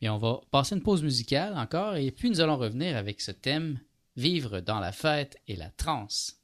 Et 0.00 0.08
on 0.08 0.16
va 0.16 0.40
passer 0.50 0.74
une 0.74 0.82
pause 0.82 1.02
musicale 1.02 1.54
encore, 1.58 1.96
et 1.96 2.10
puis 2.10 2.30
nous 2.30 2.40
allons 2.40 2.56
revenir 2.56 2.96
avec 2.96 3.20
ce 3.20 3.32
thème 3.32 3.78
Vivre 4.16 4.60
dans 4.60 4.80
la 4.80 4.92
fête 4.92 5.36
et 5.46 5.56
la 5.56 5.70
transe. 5.70 6.40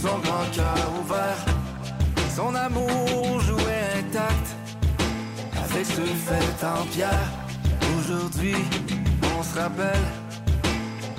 Son 0.00 0.18
grand 0.18 0.46
cœur 0.52 0.92
ouvert, 1.00 1.44
son 2.36 2.54
amour 2.54 3.40
jouait 3.40 3.86
intact 3.98 4.46
avec 5.64 5.86
ce 5.86 6.02
fait 6.26 6.64
en 6.64 6.84
pierre. 6.86 7.28
Aujourd'hui, 7.98 8.54
on 9.36 9.42
se 9.42 9.58
rappelle 9.58 10.08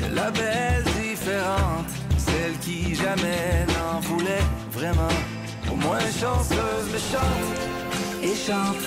de 0.02 0.16
la 0.16 0.32
belle 0.32 0.86
différente, 1.02 1.90
celle 2.18 2.58
qui 2.60 2.96
jamais 2.96 3.66
n'en 3.76 4.00
voulait 4.00 4.48
vraiment. 4.72 5.16
Au 5.72 5.76
moins 5.76 6.00
chanceuse 6.00 6.88
mais 6.92 7.04
chante 7.12 7.60
et 8.24 8.36
chante 8.36 8.86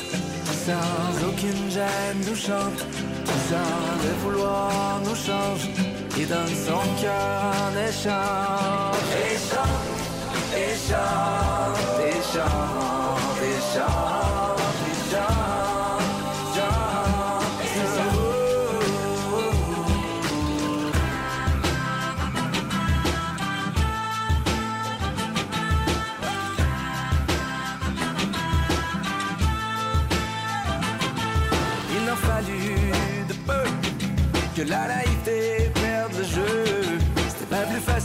sans 0.66 1.28
aucune 1.28 1.70
gêne 1.70 2.20
nous 2.28 2.36
chante 2.36 2.80
sans 3.48 4.04
le 4.04 4.12
vouloir 4.22 5.00
nous 5.04 5.14
change 5.14 5.91
et 6.18 6.26
donne 6.26 6.46
son 6.46 6.82
cœur 7.00 7.52
en 7.64 7.72
échange 7.88 8.96
et 9.16 9.36
chante 9.38 10.56
et 10.56 10.76
chante 10.88 11.78
et 12.00 12.22
chante 12.32 12.82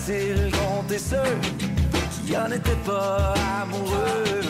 compter 0.07 0.99
ceux 0.99 1.35
qui 2.25 2.37
en 2.37 2.49
étaient 2.51 2.83
pas 2.85 3.33
amoureux. 3.61 4.41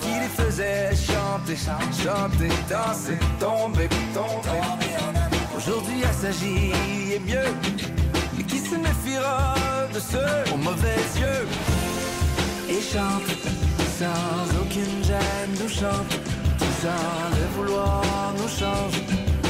Qui 0.00 0.08
les 0.08 0.28
faisaient 0.28 0.90
chanter, 0.94 1.56
chanter, 1.56 2.48
danser, 2.68 3.18
tomber, 3.38 3.88
tomber. 4.12 4.60
Aujourd'hui, 5.56 6.02
il 6.02 6.14
s'agit 6.20 6.72
mieux. 7.26 7.52
Mais 8.36 8.44
qui 8.44 8.58
se 8.58 8.74
méfiera 8.74 9.54
de 9.94 10.00
ceux 10.00 10.52
aux 10.52 10.58
mauvais 10.58 11.02
yeux? 11.16 11.46
et 12.70 12.82
chante 12.82 13.22
sans 13.98 14.60
aucune 14.60 15.02
gêne 15.02 15.54
nous 15.58 15.68
chante 15.68 16.12
sans 16.82 17.36
le 17.38 17.46
vouloir 17.56 18.02
nous 18.36 18.48
change 18.48 18.98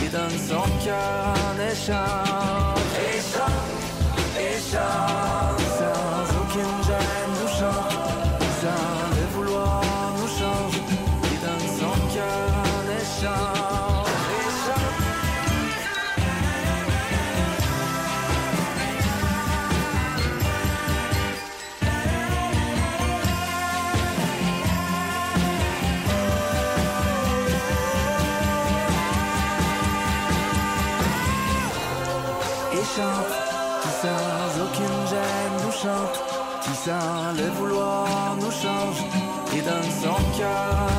et 0.05 0.09
donne 0.09 0.39
son 0.39 0.63
cœur 0.85 1.35
en 1.49 1.73
échange 1.73 2.79
chante 3.35 3.78
et 4.41 5.68
et 39.59 39.63
donne 39.63 39.83
son 39.83 40.98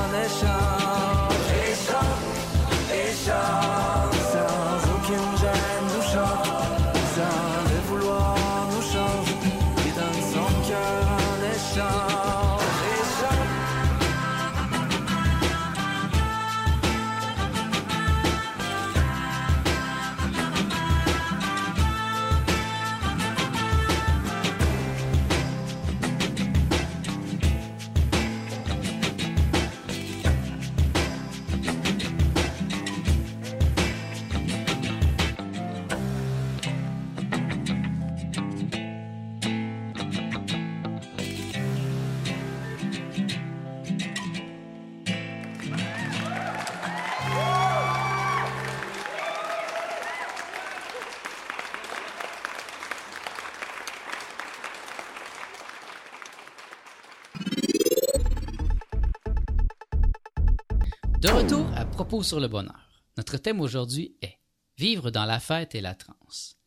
sur 62.09 62.39
le 62.39 62.47
bonheur. 62.47 62.89
Notre 63.17 63.37
thème 63.37 63.61
aujourd'hui 63.61 64.15
est 64.21 64.37
Vivre 64.77 65.11
dans 65.11 65.25
la 65.25 65.39
fête 65.41 65.75
et 65.75 65.81
la 65.81 65.93
transe. 65.93 66.57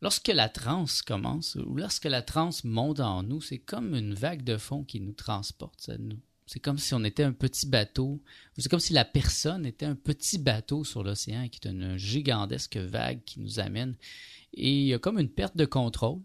Lorsque 0.00 0.28
la 0.28 0.48
transe 0.48 1.02
commence, 1.02 1.56
ou 1.56 1.74
lorsque 1.74 2.04
la 2.04 2.22
transe 2.22 2.62
monte 2.62 3.00
en 3.00 3.24
nous, 3.24 3.40
c'est 3.40 3.58
comme 3.58 3.96
une 3.96 4.14
vague 4.14 4.44
de 4.44 4.56
fond 4.56 4.84
qui 4.84 5.00
nous 5.00 5.12
transporte. 5.12 5.90
C'est 6.46 6.60
comme 6.60 6.78
si 6.78 6.94
on 6.94 7.02
était 7.02 7.24
un 7.24 7.32
petit 7.32 7.66
bateau, 7.66 8.22
c'est 8.56 8.68
comme 8.68 8.80
si 8.80 8.92
la 8.92 9.04
personne 9.04 9.66
était 9.66 9.86
un 9.86 9.96
petit 9.96 10.38
bateau 10.38 10.84
sur 10.84 11.02
l'océan 11.02 11.48
qui 11.48 11.58
est 11.64 11.68
une 11.68 11.96
gigantesque 11.96 12.76
vague 12.76 13.24
qui 13.24 13.40
nous 13.40 13.58
amène. 13.58 13.96
Et 14.54 14.70
il 14.70 14.86
y 14.86 14.94
a 14.94 15.00
comme 15.00 15.18
une 15.18 15.28
perte 15.28 15.56
de 15.56 15.64
contrôle 15.66 16.20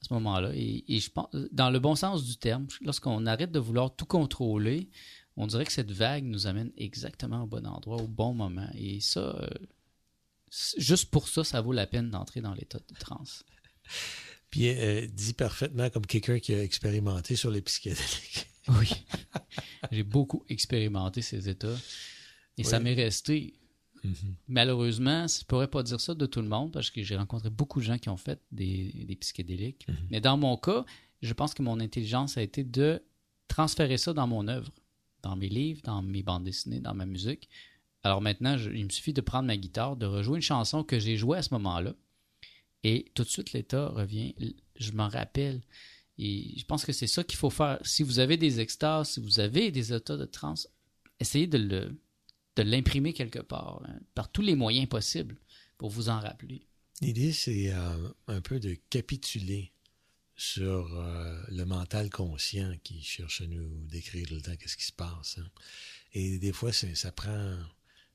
à 0.00 0.06
ce 0.08 0.14
moment-là. 0.14 0.52
Et, 0.54 0.84
et 0.86 1.00
je 1.00 1.10
pense, 1.10 1.28
dans 1.50 1.70
le 1.70 1.80
bon 1.80 1.96
sens 1.96 2.24
du 2.24 2.36
terme, 2.36 2.68
lorsqu'on 2.82 3.26
arrête 3.26 3.50
de 3.50 3.58
vouloir 3.58 3.96
tout 3.96 4.06
contrôler, 4.06 4.88
on 5.36 5.46
dirait 5.46 5.64
que 5.64 5.72
cette 5.72 5.90
vague 5.90 6.24
nous 6.24 6.46
amène 6.46 6.72
exactement 6.76 7.42
au 7.42 7.46
bon 7.46 7.66
endroit, 7.66 7.96
au 7.96 8.06
bon 8.06 8.32
moment. 8.32 8.68
Et 8.74 9.00
ça, 9.00 9.20
euh, 9.20 9.48
juste 10.78 11.10
pour 11.10 11.28
ça, 11.28 11.44
ça 11.44 11.60
vaut 11.60 11.72
la 11.72 11.86
peine 11.86 12.10
d'entrer 12.10 12.40
dans 12.40 12.54
l'état 12.54 12.78
de 12.78 12.94
transe. 12.98 13.44
Puis 14.50 14.68
euh, 14.68 15.06
dit 15.06 15.34
parfaitement 15.34 15.90
comme 15.90 16.06
quelqu'un 16.06 16.38
qui 16.38 16.54
a 16.54 16.62
expérimenté 16.62 17.36
sur 17.36 17.50
les 17.50 17.62
psychédéliques. 17.62 18.48
Oui. 18.80 18.88
J'ai 19.92 20.02
beaucoup 20.02 20.42
expérimenté 20.48 21.22
ces 21.22 21.48
états. 21.48 21.76
Et 22.58 22.64
ça 22.64 22.80
m'est 22.80 22.94
resté. 22.94 23.54
Mhm. 24.02 24.34
Malheureusement, 24.48 25.28
je 25.28 25.44
pourrais 25.44 25.68
pas 25.68 25.84
dire 25.84 26.00
ça 26.00 26.14
de 26.14 26.26
tout 26.26 26.42
le 26.42 26.48
monde 26.48 26.72
parce 26.72 26.90
que 26.90 27.00
j'ai 27.04 27.16
rencontré 27.16 27.48
beaucoup 27.48 27.78
de 27.78 27.84
gens 27.84 27.98
qui 27.98 28.08
ont 28.08 28.16
fait 28.16 28.40
des, 28.50 29.04
des 29.06 29.14
psychédéliques. 29.14 29.86
Mhm. 29.86 29.96
Mais 30.10 30.20
dans 30.20 30.36
mon 30.36 30.56
cas, 30.56 30.84
je 31.22 31.32
pense 31.32 31.54
que 31.54 31.62
mon 31.62 31.78
intelligence 31.78 32.36
a 32.36 32.42
été 32.42 32.64
de 32.64 33.00
transférer 33.46 33.98
ça 33.98 34.12
dans 34.12 34.26
mon 34.26 34.48
œuvre, 34.48 34.72
dans 35.26 35.36
mes 35.36 35.48
livres, 35.48 35.80
dans 35.84 36.02
mes 36.02 36.22
bandes 36.22 36.44
dessinées, 36.44 36.80
dans 36.80 36.94
ma 36.94 37.06
musique. 37.06 37.48
Alors 38.02 38.20
maintenant, 38.20 38.56
il 38.56 38.84
me 38.84 38.90
suffit 38.90 39.12
de 39.12 39.20
prendre 39.20 39.46
ma 39.46 39.56
guitare, 39.56 39.96
de 39.96 40.06
rejouer 40.06 40.36
une 40.36 40.42
chanson 40.42 40.84
que 40.84 40.98
j'ai 40.98 41.16
jouée 41.16 41.38
à 41.38 41.42
ce 41.42 41.52
moment-là. 41.54 41.94
Et 42.84 43.10
tout 43.14 43.24
de 43.24 43.28
suite, 43.28 43.52
l'état 43.52 43.88
revient. 43.88 44.34
Je 44.76 44.92
m'en 44.92 45.08
rappelle. 45.08 45.60
Et 46.18 46.54
je 46.56 46.64
pense 46.64 46.84
que 46.84 46.92
c'est 46.92 47.08
ça 47.08 47.24
qu'il 47.24 47.38
faut 47.38 47.50
faire. 47.50 47.80
Si 47.82 48.02
vous 48.04 48.20
avez 48.20 48.36
des 48.36 48.60
extases, 48.60 49.10
si 49.14 49.20
vous 49.20 49.40
avez 49.40 49.72
des 49.72 49.92
états 49.92 50.16
de 50.16 50.24
transe, 50.24 50.68
essayez 51.18 51.48
de 51.48 51.90
l'imprimer 52.56 53.12
quelque 53.12 53.40
part, 53.40 53.82
hein, 53.88 53.98
par 54.14 54.30
tous 54.30 54.42
les 54.42 54.54
moyens 54.54 54.88
possibles, 54.88 55.36
pour 55.76 55.90
vous 55.90 56.08
en 56.08 56.20
rappeler. 56.20 56.66
L'idée, 57.02 57.32
c'est 57.32 57.72
euh, 57.72 58.08
un 58.28 58.40
peu 58.40 58.60
de 58.60 58.76
capituler 58.88 59.72
sur 60.36 60.94
euh, 60.94 61.42
le 61.48 61.64
mental 61.64 62.10
conscient 62.10 62.72
qui 62.82 63.02
cherche 63.02 63.40
à 63.40 63.46
nous 63.46 63.86
décrire 63.86 64.26
le 64.30 64.40
temps 64.40 64.54
qu'est-ce 64.56 64.76
qui 64.76 64.84
se 64.84 64.92
passe. 64.92 65.38
Hein. 65.38 65.48
Et 66.12 66.38
des 66.38 66.52
fois, 66.52 66.72
ça 66.72 67.12
prend, 67.12 67.56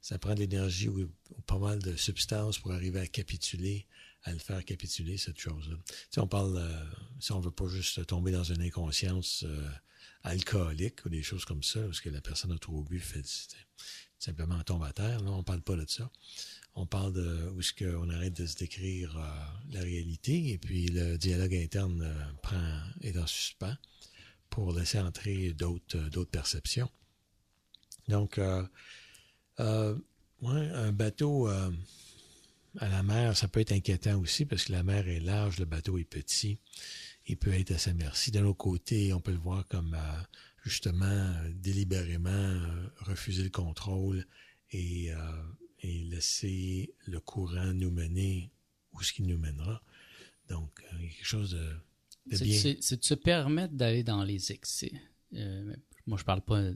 ça 0.01 0.19
prend 0.19 0.35
de 0.35 0.39
l'énergie 0.39 0.87
ou, 0.87 1.11
pas 1.47 1.57
mal 1.57 1.79
de 1.79 1.95
substances 1.95 2.59
pour 2.59 2.71
arriver 2.71 2.99
à 2.99 3.07
capituler, 3.07 3.87
à 4.23 4.33
le 4.33 4.39
faire 4.39 4.63
capituler, 4.63 5.17
cette 5.17 5.39
chose-là. 5.39 5.75
Si 6.11 6.19
on 6.19 6.27
parle, 6.27 6.57
euh, 6.57 6.83
si 7.19 7.31
on 7.31 7.39
veut 7.39 7.51
pas 7.51 7.67
juste 7.67 8.05
tomber 8.05 8.31
dans 8.31 8.43
une 8.43 8.61
inconscience 8.61 9.45
alcoolique 10.23 11.03
ou 11.05 11.09
des 11.09 11.23
choses 11.23 11.45
comme 11.45 11.63
ça, 11.63 11.81
parce 11.81 12.01
que 12.01 12.09
la 12.09 12.21
personne 12.21 12.51
a 12.51 12.57
trop 12.59 12.83
bu, 12.83 12.99
fait 12.99 13.25
simplement 14.19 14.61
tombe 14.63 14.83
à 14.83 14.93
terre. 14.93 15.21
Là, 15.23 15.31
on 15.31 15.43
parle 15.43 15.61
pas 15.61 15.75
de 15.75 15.85
ça. 15.89 16.11
On 16.75 16.85
parle 16.85 17.13
de 17.13 17.49
où 17.53 17.59
est-ce 17.59 17.73
qu'on 17.73 18.09
arrête 18.09 18.33
de 18.33 18.45
se 18.45 18.55
décrire 18.55 19.17
euh, 19.17 19.73
la 19.73 19.81
réalité 19.81 20.51
et 20.51 20.57
puis 20.57 20.87
le 20.87 21.17
dialogue 21.17 21.55
interne 21.55 22.01
euh, 22.01 22.31
prend 22.41 22.79
est 23.01 23.17
en 23.17 23.27
suspens 23.27 23.75
pour 24.49 24.73
laisser 24.73 24.99
entrer 24.99 25.51
d'autres 25.53 25.97
euh, 25.97 26.25
perceptions. 26.25 26.89
Donc, 28.07 28.39
un 29.59 29.97
bateau 30.91 31.47
à 31.47 31.69
la 32.89 33.03
mer, 33.03 33.37
ça 33.37 33.47
peut 33.47 33.59
être 33.59 33.71
inquiétant 33.71 34.19
aussi 34.19 34.45
parce 34.45 34.65
que 34.65 34.71
la 34.71 34.83
mer 34.83 35.07
est 35.07 35.19
large, 35.19 35.59
le 35.59 35.65
bateau 35.65 35.97
est 35.97 36.03
petit. 36.03 36.57
Il 37.27 37.37
peut 37.37 37.53
être 37.53 37.71
à 37.71 37.77
sa 37.77 37.93
merci. 37.93 38.31
D'un 38.31 38.43
autre 38.45 38.57
côté, 38.57 39.13
on 39.13 39.21
peut 39.21 39.31
le 39.31 39.37
voir 39.37 39.65
comme 39.67 39.95
justement 40.65 41.31
délibérément 41.53 42.59
refuser 43.01 43.43
le 43.43 43.49
contrôle 43.49 44.25
et, 44.71 45.11
et, 45.81 46.03
laisser 46.03 46.93
le 47.05 47.19
courant 47.19 47.73
nous 47.73 47.91
mener 47.91 48.51
où 48.93 49.01
ce 49.01 49.13
qu'il 49.13 49.27
nous 49.27 49.37
mènera. 49.37 49.81
Donc, 50.49 50.69
a 50.91 50.97
quelque 50.97 51.25
chose 51.25 51.51
de, 51.51 52.37
bien. 52.43 52.75
C'est 52.81 52.99
de 52.99 53.05
se 53.05 53.13
permettre 53.13 53.73
d'aller 53.73 54.03
dans 54.03 54.23
les 54.23 54.51
excès. 54.51 54.91
moi, 56.05 56.17
je 56.17 56.23
parle 56.23 56.41
pas 56.41 56.71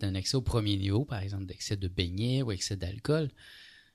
d'un 0.00 0.14
excès 0.14 0.36
au 0.36 0.42
premier 0.42 0.76
niveau, 0.76 1.04
par 1.04 1.20
exemple, 1.20 1.46
d'excès 1.46 1.76
de 1.76 1.88
beignet 1.88 2.42
ou 2.42 2.52
excès 2.52 2.76
d'alcool. 2.76 3.30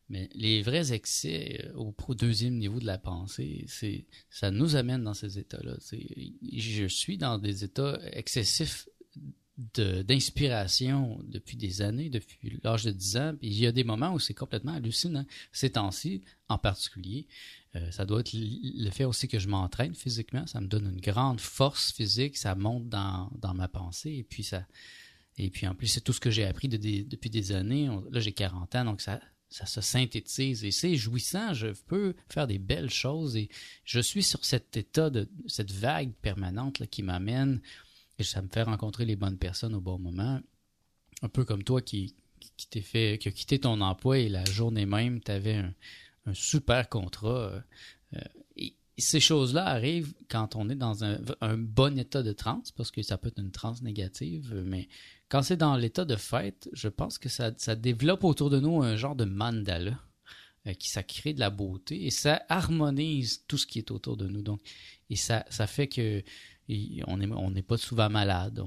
Mais 0.08 0.30
les 0.36 0.62
vrais 0.62 0.94
excès 0.94 1.72
au 1.74 1.94
deuxième 2.14 2.58
niveau 2.58 2.80
de 2.80 2.86
la 2.86 3.00
pensée, 3.00 3.66
c'est 3.68 4.06
ça 4.30 4.52
nous 4.52 4.76
amène 4.76 5.04
dans 5.04 5.16
ces 5.16 5.40
états-là. 5.40 5.78
Je 5.82 6.86
suis 6.86 7.18
dans 7.18 7.40
des 7.40 7.64
états 7.64 8.00
excessifs 8.12 8.88
d'inspiration 9.58 11.20
depuis 11.28 11.56
des 11.56 11.82
années, 11.82 12.10
depuis 12.10 12.60
l'âge 12.64 12.84
de 12.84 12.92
10 12.92 13.18
ans. 13.18 13.34
Il 13.42 13.54
y 13.54 13.66
a 13.66 13.72
des 13.72 13.86
moments 13.86 14.14
où 14.14 14.20
c'est 14.20 14.34
complètement 14.34 14.74
hallucinant. 14.74 15.26
Ces 15.54 15.72
temps-ci, 15.72 16.22
en 16.50 16.58
particulier, 16.58 17.28
euh, 17.76 17.92
ça 17.92 18.06
doit 18.06 18.20
être 18.20 18.32
le 18.34 18.90
fait 18.90 19.06
aussi 19.06 19.28
que 19.28 19.40
je 19.40 19.48
m'entraîne 19.48 19.96
physiquement. 19.96 20.46
Ça 20.46 20.60
me 20.60 20.68
donne 20.68 20.88
une 20.88 21.00
grande 21.00 21.40
force 21.40 21.94
physique. 21.94 22.36
Ça 22.36 22.54
monte 22.56 22.90
dans, 22.90 23.32
dans 23.40 23.54
ma 23.54 23.70
pensée. 23.70 24.12
Et 24.12 24.24
puis, 24.24 24.44
ça, 24.44 24.66
et 25.38 25.50
puis 25.50 25.68
en 25.68 25.76
plus, 25.76 25.88
c'est 25.88 26.02
tout 26.02 26.14
ce 26.14 26.20
que 26.20 26.32
j'ai 26.32 26.46
appris 26.46 26.68
depuis 26.68 27.30
des 27.30 27.52
années. 27.52 27.90
là, 28.12 28.20
j'ai 28.20 28.32
40 28.32 28.76
ans, 28.76 28.86
donc 28.86 29.02
ça, 29.02 29.22
ça 29.50 29.66
se 29.66 29.82
synthétise 29.82 30.64
et 30.64 30.72
c'est 30.72 30.96
jouissant. 30.96 31.54
Je 31.54 31.68
peux 31.88 32.16
faire 32.30 32.48
des 32.48 32.60
belles 32.60 32.90
choses 32.90 33.36
et 33.36 33.50
je 33.84 34.00
suis 34.00 34.24
sur 34.24 34.44
cet 34.44 34.76
état 34.78 35.10
de 35.10 35.30
cette 35.48 35.72
vague 35.72 36.14
permanente 36.22 36.80
là, 36.80 36.88
qui 36.88 37.04
m'amène 37.04 37.62
et 38.20 38.24
ça 38.24 38.42
me 38.42 38.48
fait 38.48 38.64
rencontrer 38.64 39.06
les 39.06 39.16
bonnes 39.16 39.38
personnes 39.38 39.76
au 39.76 39.82
bon 39.82 40.00
moment. 40.00 40.40
Un 41.22 41.30
peu 41.30 41.46
comme 41.46 41.64
toi 41.64 41.82
qui, 41.82 42.16
qui 42.58 42.82
fait, 42.82 43.18
qui 43.20 43.28
a 43.28 43.32
quitté 43.32 43.60
ton 43.60 43.82
emploi 43.82 44.20
et 44.20 44.30
la 44.30 44.46
journée 44.46 44.86
même, 44.86 45.22
tu 45.22 45.32
avais 45.32 45.56
un, 45.56 46.34
super 46.34 46.90
contrat. 46.90 47.38
Euh, 47.38 47.60
euh, 48.16 48.68
ces 48.98 49.20
choses-là 49.20 49.66
arrivent 49.66 50.14
quand 50.30 50.56
on 50.56 50.70
est 50.70 50.76
dans 50.76 51.04
un, 51.04 51.58
bon 51.58 52.00
état 52.00 52.24
de 52.24 52.32
transe, 52.32 52.72
parce 52.72 52.92
que 52.92 53.02
ça 53.02 53.18
peut 53.18 53.28
être 53.28 53.40
une 53.40 53.52
transe 53.52 53.82
négative, 53.82 54.64
mais 54.66 54.88
quand 55.28 55.42
c'est 55.42 55.58
dans 55.58 55.76
l'état 55.76 56.06
de 56.06 56.16
fête, 56.16 56.70
je 56.72 56.88
pense 56.88 57.18
que 57.18 57.28
ça, 57.28 57.52
ça, 57.58 57.76
développe 57.76 58.24
autour 58.24 58.50
de 58.50 58.60
nous 58.60 58.82
un 58.82 58.96
genre 58.96 59.16
de 59.16 59.26
mandala 59.26 60.00
euh, 60.68 60.74
qui 60.74 60.90
ça 60.90 61.04
crée 61.04 61.34
de 61.34 61.40
la 61.40 61.50
beauté 61.50 62.06
et 62.06 62.10
ça 62.10 62.44
harmonise 62.48 63.44
tout 63.48 63.58
ce 63.58 63.68
qui 63.68 63.80
est 63.80 63.92
autour 63.92 64.16
de 64.16 64.28
nous. 64.28 64.42
Donc, 64.42 64.62
et 65.10 65.16
ça, 65.16 65.46
ça 65.50 65.68
fait 65.68 65.88
que 65.88 66.24
on 67.08 67.18
n'est 67.18 67.32
on 67.32 67.52
pas 67.62 67.78
souvent 67.78 68.10
malade, 68.10 68.64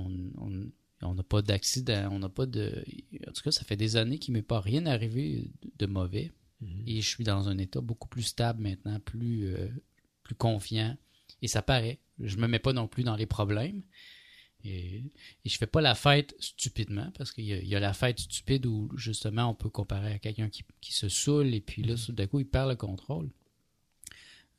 on 1.03 1.15
n'a 1.15 1.23
pas 1.23 1.43
d'accident, 1.43 2.09
on 2.13 2.19
n'a 2.19 2.29
pas 2.29 2.47
de... 2.47 2.85
En 3.29 3.33
tout 3.33 3.43
cas, 3.43 3.51
ça 3.51 3.65
fait 3.65 3.77
des 3.77 3.97
années 3.97 4.19
qu'il 4.19 4.35
ne 4.35 4.39
m'est 4.39 4.47
pas 4.47 4.61
rien 4.61 4.87
arrivé 4.87 5.51
de 5.79 5.87
mauvais. 5.87 6.33
Mhm. 6.61 6.83
Et 6.87 7.01
je 7.01 7.09
suis 7.09 7.25
dans 7.25 7.49
un 7.49 7.59
état 7.59 7.81
beaucoup 7.81 8.09
plus 8.09 8.23
stable 8.23 8.63
maintenant, 8.63 8.99
plus, 9.01 9.47
euh, 9.47 9.69
plus 10.23 10.35
confiant. 10.35 10.97
Et 11.43 11.49
ça 11.49 11.63
paraît. 11.63 11.99
Je 12.21 12.37
me 12.37 12.49
mets 12.49 12.59
pas 12.59 12.73
non 12.73 12.89
plus 12.89 13.05
dans 13.05 13.17
les 13.17 13.27
problèmes. 13.27 13.83
Et, 14.65 15.05
et 15.45 15.49
je 15.49 15.57
fais 15.57 15.69
pas 15.69 15.81
la 15.81 15.95
fête 15.95 16.35
stupidement, 16.41 17.13
parce 17.17 17.31
qu'il 17.31 17.45
y, 17.45 17.75
a 17.77 17.81
la 17.81 17.93
fête 17.93 18.19
stupide 18.19 18.67
où 18.67 18.91
justement 18.97 19.47
on 19.47 19.55
peut 19.55 19.71
comparer 19.71 20.15
à 20.15 20.19
quelqu'un 20.19 20.49
qui, 20.49 20.65
qui, 20.81 20.93
se 20.93 21.09
saoule 21.09 21.55
et 21.55 21.61
puis 21.61 21.85
là, 21.85 21.95
mhm. 21.95 22.01
tout 22.01 22.13
d'un 22.13 22.27
coup, 22.27 22.41
il 22.41 22.47
perd 22.47 22.69
le 22.69 22.75
contrôle 22.75 23.31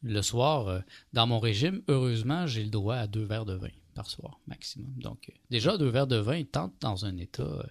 le 0.01 0.21
soir, 0.21 0.67
euh, 0.67 0.79
dans 1.13 1.27
mon 1.27 1.39
régime, 1.39 1.81
heureusement, 1.87 2.47
j'ai 2.47 2.63
le 2.63 2.69
droit 2.69 2.95
à 2.95 3.07
deux 3.07 3.23
verres 3.23 3.45
de 3.45 3.55
vin 3.55 3.69
par 3.95 4.09
soir, 4.09 4.39
maximum. 4.47 4.91
Donc, 4.97 5.29
euh, 5.29 5.33
déjà, 5.49 5.77
deux 5.77 5.89
verres 5.89 6.07
de 6.07 6.17
vin, 6.17 6.43
tente 6.43 6.73
dans 6.79 7.05
un 7.05 7.17
état 7.17 7.43
euh, 7.43 7.63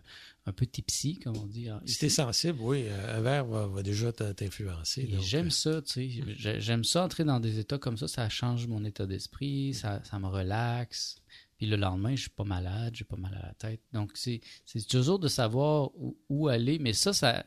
un 0.47 0.53
peu 0.53 0.67
tipsy, 0.67 1.19
comme 1.19 1.37
on 1.37 1.47
dit. 1.47 1.69
Si 1.87 1.99
t'es 1.99 2.09
sensible, 2.09 2.59
oui, 2.61 2.87
un 2.89 3.21
verre 3.21 3.47
va, 3.47 3.83
déjà 3.83 4.13
t'influencer. 4.13 5.09
J'aime 5.21 5.51
ça, 5.51 5.83
tu 5.83 6.11
sais. 6.11 6.61
J'aime 6.61 6.85
ça 6.85 7.05
entrer 7.05 7.25
dans 7.25 7.41
des 7.41 7.59
états 7.59 7.79
comme 7.79 7.97
ça. 7.97 8.09
Ça 8.09 8.29
change 8.29 8.67
mon 8.67 8.85
état 8.85 9.07
d'esprit, 9.07 9.75
ça, 9.75 10.03
ça 10.05 10.19
me 10.19 10.27
relaxe. 10.27 11.17
Puis 11.59 11.67
le 11.67 11.77
lendemain, 11.77 12.15
je 12.15 12.23
suis 12.23 12.31
pas 12.31 12.45
malade, 12.45 12.95
j'ai 12.95 13.05
pas 13.05 13.17
mal 13.17 13.35
à 13.35 13.49
la 13.49 13.55
tête. 13.55 13.81
Donc, 13.93 14.13
c'est 14.15 14.41
toujours 14.89 15.19
de 15.19 15.27
savoir 15.27 15.91
où, 16.29 16.47
aller. 16.47 16.79
Mais 16.79 16.93
ça, 16.93 17.13
ça 17.13 17.43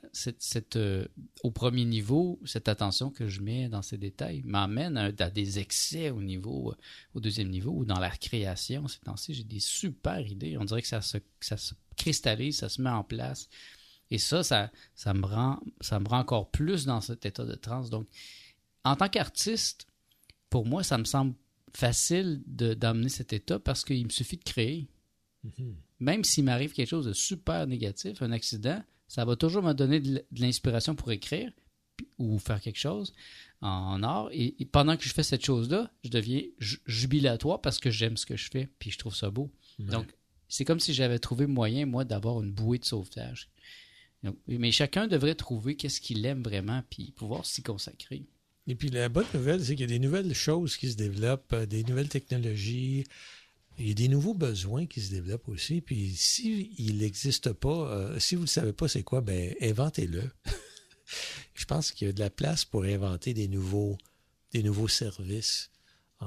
euh, 0.75 1.07
au 1.43 1.51
premier 1.51 1.85
niveau, 1.85 2.37
cette 2.43 2.67
attention 2.67 3.09
que 3.09 3.29
je 3.29 3.39
mets 3.39 3.69
dans 3.69 3.81
ces 3.81 3.97
détails 3.97 4.41
m'amène 4.43 4.97
à, 4.97 5.11
des 5.11 5.59
excès 5.59 6.09
au 6.09 6.21
niveau, 6.21 6.71
euh, 6.71 6.75
au 7.13 7.21
deuxième 7.21 7.49
niveau, 7.49 7.71
ou 7.71 7.85
dans 7.85 7.99
la 7.99 8.09
création. 8.09 8.85
Ces 8.89 8.99
temps-ci, 8.99 9.33
j'ai 9.33 9.45
des 9.45 9.61
super 9.61 10.19
idées. 10.19 10.57
On 10.57 10.65
dirait 10.65 10.81
que 10.81 10.89
ça 10.89 11.01
se, 11.01 11.17
ça 11.39 11.55
se 11.55 11.73
cristallise, 11.95 12.57
ça 12.57 12.67
se 12.67 12.81
met 12.81 12.89
en 12.89 13.05
place. 13.05 13.47
Et 14.09 14.17
ça, 14.17 14.43
ça, 14.43 14.71
ça, 14.93 15.13
me 15.13 15.25
rend, 15.25 15.61
ça 15.79 16.01
me 16.01 16.07
rend 16.09 16.19
encore 16.19 16.51
plus 16.51 16.83
dans 16.83 16.99
cet 16.99 17.25
état 17.25 17.45
de 17.45 17.55
transe. 17.55 17.89
Donc, 17.89 18.09
en 18.83 18.97
tant 18.97 19.07
qu'artiste, 19.07 19.87
pour 20.49 20.65
moi, 20.65 20.83
ça 20.83 20.97
me 20.97 21.05
semble 21.05 21.33
facile 21.73 22.41
d'amener 22.45 23.09
cet 23.09 23.33
état 23.33 23.59
parce 23.59 23.83
qu'il 23.83 24.03
me 24.05 24.09
suffit 24.09 24.37
de 24.37 24.43
créer. 24.43 24.87
Mm-hmm. 25.45 25.73
Même 25.99 26.23
s'il 26.23 26.43
m'arrive 26.43 26.73
quelque 26.73 26.89
chose 26.89 27.05
de 27.05 27.13
super 27.13 27.67
négatif, 27.67 28.21
un 28.21 28.31
accident, 28.31 28.81
ça 29.07 29.25
va 29.25 29.35
toujours 29.35 29.63
me 29.63 29.73
donner 29.73 29.99
de 29.99 30.23
l'inspiration 30.37 30.95
pour 30.95 31.11
écrire 31.11 31.51
ou 32.17 32.39
faire 32.39 32.61
quelque 32.61 32.79
chose 32.79 33.13
en 33.61 34.01
art. 34.03 34.29
Et, 34.31 34.55
pendant 34.71 34.97
que 34.97 35.03
je 35.03 35.13
fais 35.13 35.23
cette 35.23 35.45
chose-là, 35.45 35.91
je 36.03 36.09
deviens 36.09 36.41
jubilatoire 36.59 37.61
parce 37.61 37.79
que 37.79 37.91
j'aime 37.91 38.17
ce 38.17 38.25
que 38.25 38.37
je 38.37 38.49
fais, 38.49 38.69
puis 38.79 38.91
je 38.91 38.97
trouve 38.97 39.15
ça 39.15 39.29
beau. 39.29 39.51
Donc, 39.79 40.07
c'est 40.47 40.65
comme 40.65 40.79
si 40.79 40.93
j'avais 40.93 41.19
trouvé 41.19 41.47
moyen, 41.47 41.85
moi, 41.85 42.03
d'avoir 42.05 42.41
une 42.41 42.51
bouée 42.51 42.79
de 42.79 42.85
sauvetage. 42.85 43.49
mais 44.47 44.71
chacun 44.71 45.07
devrait 45.07 45.35
trouver 45.35 45.75
qu'est-ce 45.75 46.01
qu'il 46.01 46.25
aime 46.25 46.43
vraiment, 46.43 46.83
puis 46.89 47.11
pouvoir 47.11 47.45
s'y 47.45 47.63
consacrer. 47.63 48.25
Et 48.67 48.75
puis 48.75 48.89
la 48.89 49.09
bonne 49.09 49.25
nouvelle, 49.33 49.63
c'est 49.63 49.75
qu'il 49.75 49.81
y 49.81 49.93
a 49.93 49.97
des 49.97 49.99
nouvelles 49.99 50.33
choses 50.33 50.77
qui 50.77 50.91
se 50.91 50.95
développent, 50.95 51.53
euh, 51.53 51.65
des 51.65 51.83
nouvelles 51.83 52.09
technologies. 52.09 53.05
Il 53.79 53.87
y 53.87 53.91
a 53.91 53.95
des 53.95 54.07
nouveaux 54.07 54.33
besoins 54.33 54.85
qui 54.85 55.01
se 55.01 55.11
développent 55.11 55.49
aussi. 55.49 55.81
Puis 55.81 56.13
s'il 56.15 56.97
n'existe 56.97 57.53
pas, 57.53 57.91
euh, 57.91 58.19
si 58.19 58.35
vous 58.35 58.43
ne 58.43 58.47
savez 58.47 58.73
pas 58.73 58.87
c'est 58.87 59.03
quoi, 59.03 59.21
ben 59.21 59.55
inventez-le. 59.61 60.29
Je 61.53 61.65
pense 61.65 61.91
qu'il 61.91 62.07
y 62.07 62.09
a 62.09 62.13
de 62.13 62.19
la 62.19 62.29
place 62.29 62.63
pour 62.63 62.83
inventer 62.83 63.33
des 63.33 63.47
nouveaux, 63.47 63.97
des 64.51 64.63
nouveaux 64.63 64.87
services 64.87 65.71
euh, 66.21 66.25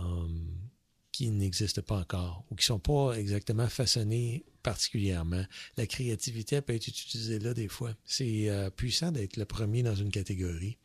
qui 1.13 1.31
n'existent 1.31 1.83
pas 1.83 1.99
encore 2.01 2.45
ou 2.51 2.57
qui 2.57 2.63
ne 2.63 2.67
sont 2.67 2.79
pas 2.81 3.13
exactement 3.13 3.69
façonnés 3.69 4.45
particulièrement. 4.65 5.45
La 5.77 5.87
créativité 5.87 6.61
peut 6.61 6.75
être 6.75 6.89
utilisée 6.89 7.39
là 7.39 7.55
des 7.55 7.69
fois. 7.69 7.95
C'est 8.05 8.51
puissant 8.77 9.13
d'être 9.13 9.37
le 9.37 9.45
premier 9.45 9.83
dans 9.83 9.95
une 9.95 10.11
catégorie. 10.11 10.79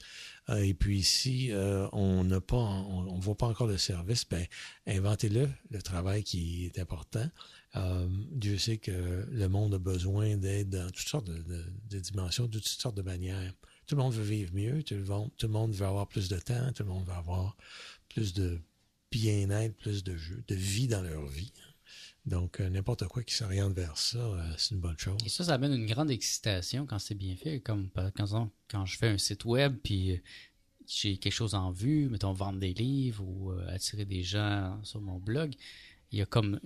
Euh, 0.50 0.64
et 0.64 0.74
puis 0.74 1.04
si 1.04 1.52
euh, 1.52 1.88
on 1.92 2.24
n'a 2.24 2.42
pas, 2.42 2.58
on, 2.58 3.16
ne 3.16 3.22
voit 3.22 3.36
pas 3.36 3.48
encore 3.48 3.68
le 3.68 3.78
service, 3.78 4.26
ben 4.28 4.46
inventez-le, 4.88 5.50
le 5.70 5.82
travail 5.82 6.24
qui 6.24 6.66
est 6.66 6.80
important. 6.80 7.30
Euh, 7.76 8.08
Dieu 8.32 8.58
sait 8.58 8.78
que 8.78 9.26
le 9.30 9.48
monde 9.48 9.76
a 9.76 9.80
besoin 9.80 10.38
d'aide 10.38 10.70
dans 10.70 10.90
toutes 10.90 11.08
sortes 11.08 11.30
de, 11.30 12.00
dimensions, 12.00 12.46
de 12.46 12.58
toutes 12.58 12.68
sortes 12.68 12.98
de 12.98 13.04
manières. 13.04 13.54
Tout 13.86 13.96
le 13.96 14.02
monde 14.02 14.14
veut 14.14 14.24
vivre 14.24 14.54
mieux, 14.54 14.84
tout 14.84 14.96
le, 14.96 15.04
monde, 15.04 15.30
tout 15.38 15.48
le 15.48 15.54
monde 15.54 15.74
veut 15.74 15.86
avoir 15.86 16.08
plus 16.08 16.30
de 16.30 16.38
temps, 16.38 16.72
tout 16.74 16.84
le 16.84 16.90
monde 16.90 17.06
veut 17.06 17.14
avoir 17.14 17.56
plus 18.10 18.34
de 18.34 18.60
bien-être, 19.12 19.76
plus 19.76 20.04
de 20.04 20.16
jeu, 20.16 20.44
de 20.48 20.56
vie 20.56 20.88
dans 20.88 21.02
leur 21.02 21.26
vie. 21.28 21.52
Donc, 22.30 22.60
euh, 22.60 22.70
n'importe 22.70 23.08
quoi 23.08 23.24
qui 23.24 23.34
s'oriente 23.34 23.74
vers 23.74 23.98
ça, 23.98 24.20
euh, 24.20 24.54
c'est 24.58 24.76
une 24.76 24.82
bonne 24.82 24.98
chose. 24.98 25.18
Et 25.26 25.30
ça, 25.30 25.44
ça 25.44 25.56
amène 25.56 25.74
une 25.74 25.88
grande 25.88 26.12
excitation 26.12 26.86
quand 26.86 27.00
c'est 27.00 27.16
bien 27.16 27.36
fait. 27.36 27.60
Comme 27.60 27.90
par 27.90 28.08
exemple, 28.08 28.54
quand 28.70 28.86
je 28.86 28.98
fais 28.98 29.08
un 29.08 29.18
site 29.18 29.46
web, 29.46 29.76
puis 29.84 30.12
euh, 30.12 30.18
j'ai 30.88 31.18
quelque 31.18 31.34
chose 31.34 31.56
en 31.56 31.72
vue, 31.72 32.08
mettons 32.08 32.32
vendre 32.34 32.60
des 32.60 32.74
livres 32.74 33.24
ou 33.26 33.52
attirer 33.68 34.06
des 34.06 34.22
gens 34.24 34.80
sur 34.84 35.02
mon 35.02 35.18
blog, 35.18 35.56
il 36.12 36.20
y 36.20 36.22
a 36.22 36.26
comme 36.28 36.60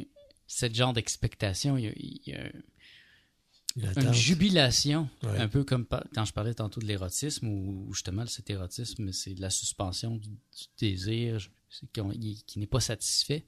ce 0.48 0.72
genre 0.72 0.92
d'expectation, 0.94 1.78
il 1.78 1.86
y 1.86 1.88
a, 1.88 1.94
il 1.96 2.22
y 2.28 3.86
a 3.88 4.02
Une 4.02 4.14
jubilation, 4.14 5.10
Ouais. 5.24 5.40
un 5.40 5.48
peu 5.48 5.64
comme 5.64 5.88
quand 6.14 6.26
je 6.26 6.34
parlais 6.34 6.54
tantôt 6.54 6.80
de 6.82 6.86
l'érotisme, 6.86 7.48
où 7.48 7.88
justement 7.94 8.26
cet 8.28 8.50
érotisme, 8.50 9.12
c'est 9.14 9.34
de 9.34 9.42
la 9.42 9.50
suspension 9.50 10.18
du, 10.18 10.30
du 10.30 10.38
désir 10.78 11.50
qui 12.46 12.60
n'est 12.60 12.68
pas 12.68 12.82
satisfait. 12.82 13.46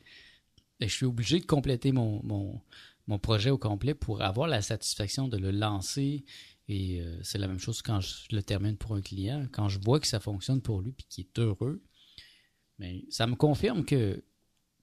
Et 0.79 0.87
je 0.87 0.93
suis 0.93 1.05
obligé 1.05 1.39
de 1.39 1.45
compléter 1.45 1.91
mon, 1.91 2.21
mon, 2.23 2.61
mon 3.07 3.19
projet 3.19 3.49
au 3.49 3.57
complet 3.57 3.93
pour 3.93 4.21
avoir 4.21 4.47
la 4.47 4.61
satisfaction 4.61 5.27
de 5.27 5.37
le 5.37 5.51
lancer. 5.51 6.25
Et 6.67 7.01
euh, 7.01 7.19
c'est 7.23 7.37
la 7.37 7.47
même 7.47 7.59
chose 7.59 7.81
quand 7.81 8.01
je 8.01 8.35
le 8.35 8.41
termine 8.41 8.77
pour 8.77 8.95
un 8.95 9.01
client. 9.01 9.47
Quand 9.51 9.69
je 9.69 9.79
vois 9.79 9.99
que 9.99 10.07
ça 10.07 10.19
fonctionne 10.19 10.61
pour 10.61 10.81
lui 10.81 10.91
et 10.91 11.03
qu'il 11.07 11.25
est 11.25 11.39
heureux, 11.39 11.81
mais 12.79 13.05
ça 13.09 13.27
me 13.27 13.35
confirme 13.35 13.85
que 13.85 14.23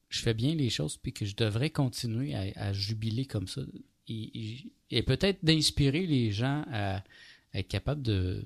je 0.09 0.21
fais 0.21 0.35
bien 0.35 0.55
les 0.55 0.71
choses 0.71 0.97
puis 0.97 1.13
que 1.13 1.25
je 1.25 1.35
devrais 1.35 1.71
continuer 1.71 2.35
à, 2.35 2.69
à 2.69 2.73
jubiler 2.73 3.27
comme 3.27 3.49
ça. 3.49 3.63
Et, 4.09 5.03
peut-être 5.07 5.45
d'inspirer 5.45 6.07
les 6.07 6.33
gens 6.33 6.65
à, 6.71 6.97
à 6.97 7.59
être 7.59 7.69
capables 7.69 8.03
de, 8.03 8.45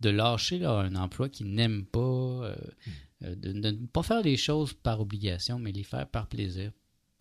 de 0.00 0.10
lâcher 0.10 0.58
là, 0.58 0.78
un 0.78 0.94
emploi 0.96 1.28
qu'ils 1.28 1.52
n'aiment 1.52 1.84
pas, 1.84 1.98
euh, 1.98 2.56
euh, 3.22 3.34
de, 3.34 3.52
de 3.52 3.70
ne 3.70 3.86
pas 3.86 4.02
faire 4.02 4.22
les 4.22 4.36
choses 4.36 4.72
par 4.72 5.00
obligation, 5.00 5.58
mais 5.58 5.72
les 5.72 5.84
faire 5.84 6.08
par 6.08 6.28
plaisir. 6.28 6.72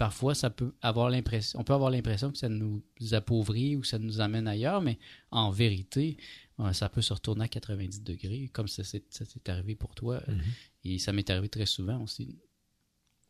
Parfois, 0.01 0.33
ça 0.33 0.49
peut 0.49 0.73
avoir 0.81 1.11
l'impression, 1.11 1.59
on 1.59 1.63
peut 1.63 1.73
avoir 1.73 1.91
l'impression 1.91 2.31
que 2.31 2.37
ça 2.39 2.49
nous 2.49 2.81
appauvrit 3.11 3.75
ou 3.75 3.83
ça 3.83 3.99
nous 3.99 4.19
amène 4.19 4.47
ailleurs, 4.47 4.81
mais 4.81 4.97
en 5.29 5.51
vérité, 5.51 6.17
euh, 6.59 6.73
ça 6.73 6.89
peut 6.89 7.03
se 7.03 7.13
retourner 7.13 7.43
à 7.43 7.47
90 7.47 8.01
degrés, 8.01 8.49
comme 8.51 8.67
ça 8.67 8.83
s'est 8.83 9.03
arrivé 9.45 9.75
pour 9.75 9.93
toi. 9.93 10.23
Mhm. 10.27 10.41
Et 10.85 10.97
ça 10.97 11.13
m'est 11.13 11.29
arrivé 11.29 11.49
très 11.49 11.67
souvent 11.67 12.01
aussi. 12.01 12.39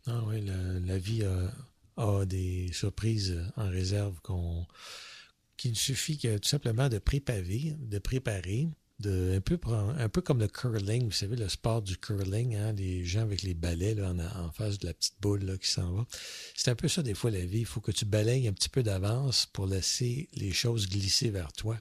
Ah 0.06 0.24
oui, 0.28 0.40
la, 0.46 0.80
la 0.80 0.98
vie 0.98 1.26
a, 1.26 1.52
a 1.98 2.26
des 2.26 2.72
surprises 2.72 3.38
en 3.58 3.70
réserve 3.70 4.22
qu'on 4.22 4.66
qu'il 5.58 5.76
suffit 5.76 6.18
que 6.18 6.38
tout 6.38 6.48
simplement 6.48 6.88
de 6.88 7.00
préparer, 7.00 7.76
de 7.82 8.00
préparer, 8.00 8.70
un 9.08 10.10
peu 10.10 10.22
comme 10.22 10.40
le 10.40 10.48
curling, 10.48 11.06
vous 11.06 11.12
savez 11.12 11.36
le 11.36 11.50
sport 11.50 11.82
du 11.82 11.98
curling, 11.98 12.56
hein, 12.56 12.74
les 12.74 13.04
gens 13.06 13.22
avec 13.22 13.42
les 13.44 13.54
balais 13.54 13.96
en, 14.02 14.52
face 14.52 14.80
de 14.80 14.88
la 14.88 14.94
petite 14.94 15.16
boule 15.22 15.58
qui 15.60 15.70
s'en 15.70 15.94
va. 15.94 16.06
C'est 16.56 16.72
un 16.72 16.76
peu 16.76 16.88
ça 16.88 17.04
des 17.04 17.14
fois 17.14 17.32
la 17.32 17.46
vie. 17.46 17.60
Il 17.60 17.66
faut 17.66 17.82
que 17.82 17.92
tu 17.92 18.06
balayes 18.06 18.48
un 18.48 18.54
petit 18.54 18.70
peu 18.70 18.84
d'avance 18.84 19.46
pour 19.46 19.68
laisser 19.68 20.30
les 20.34 20.52
choses 20.52 20.90
glisser 20.90 21.30
vers 21.30 21.54
toi. 21.54 21.78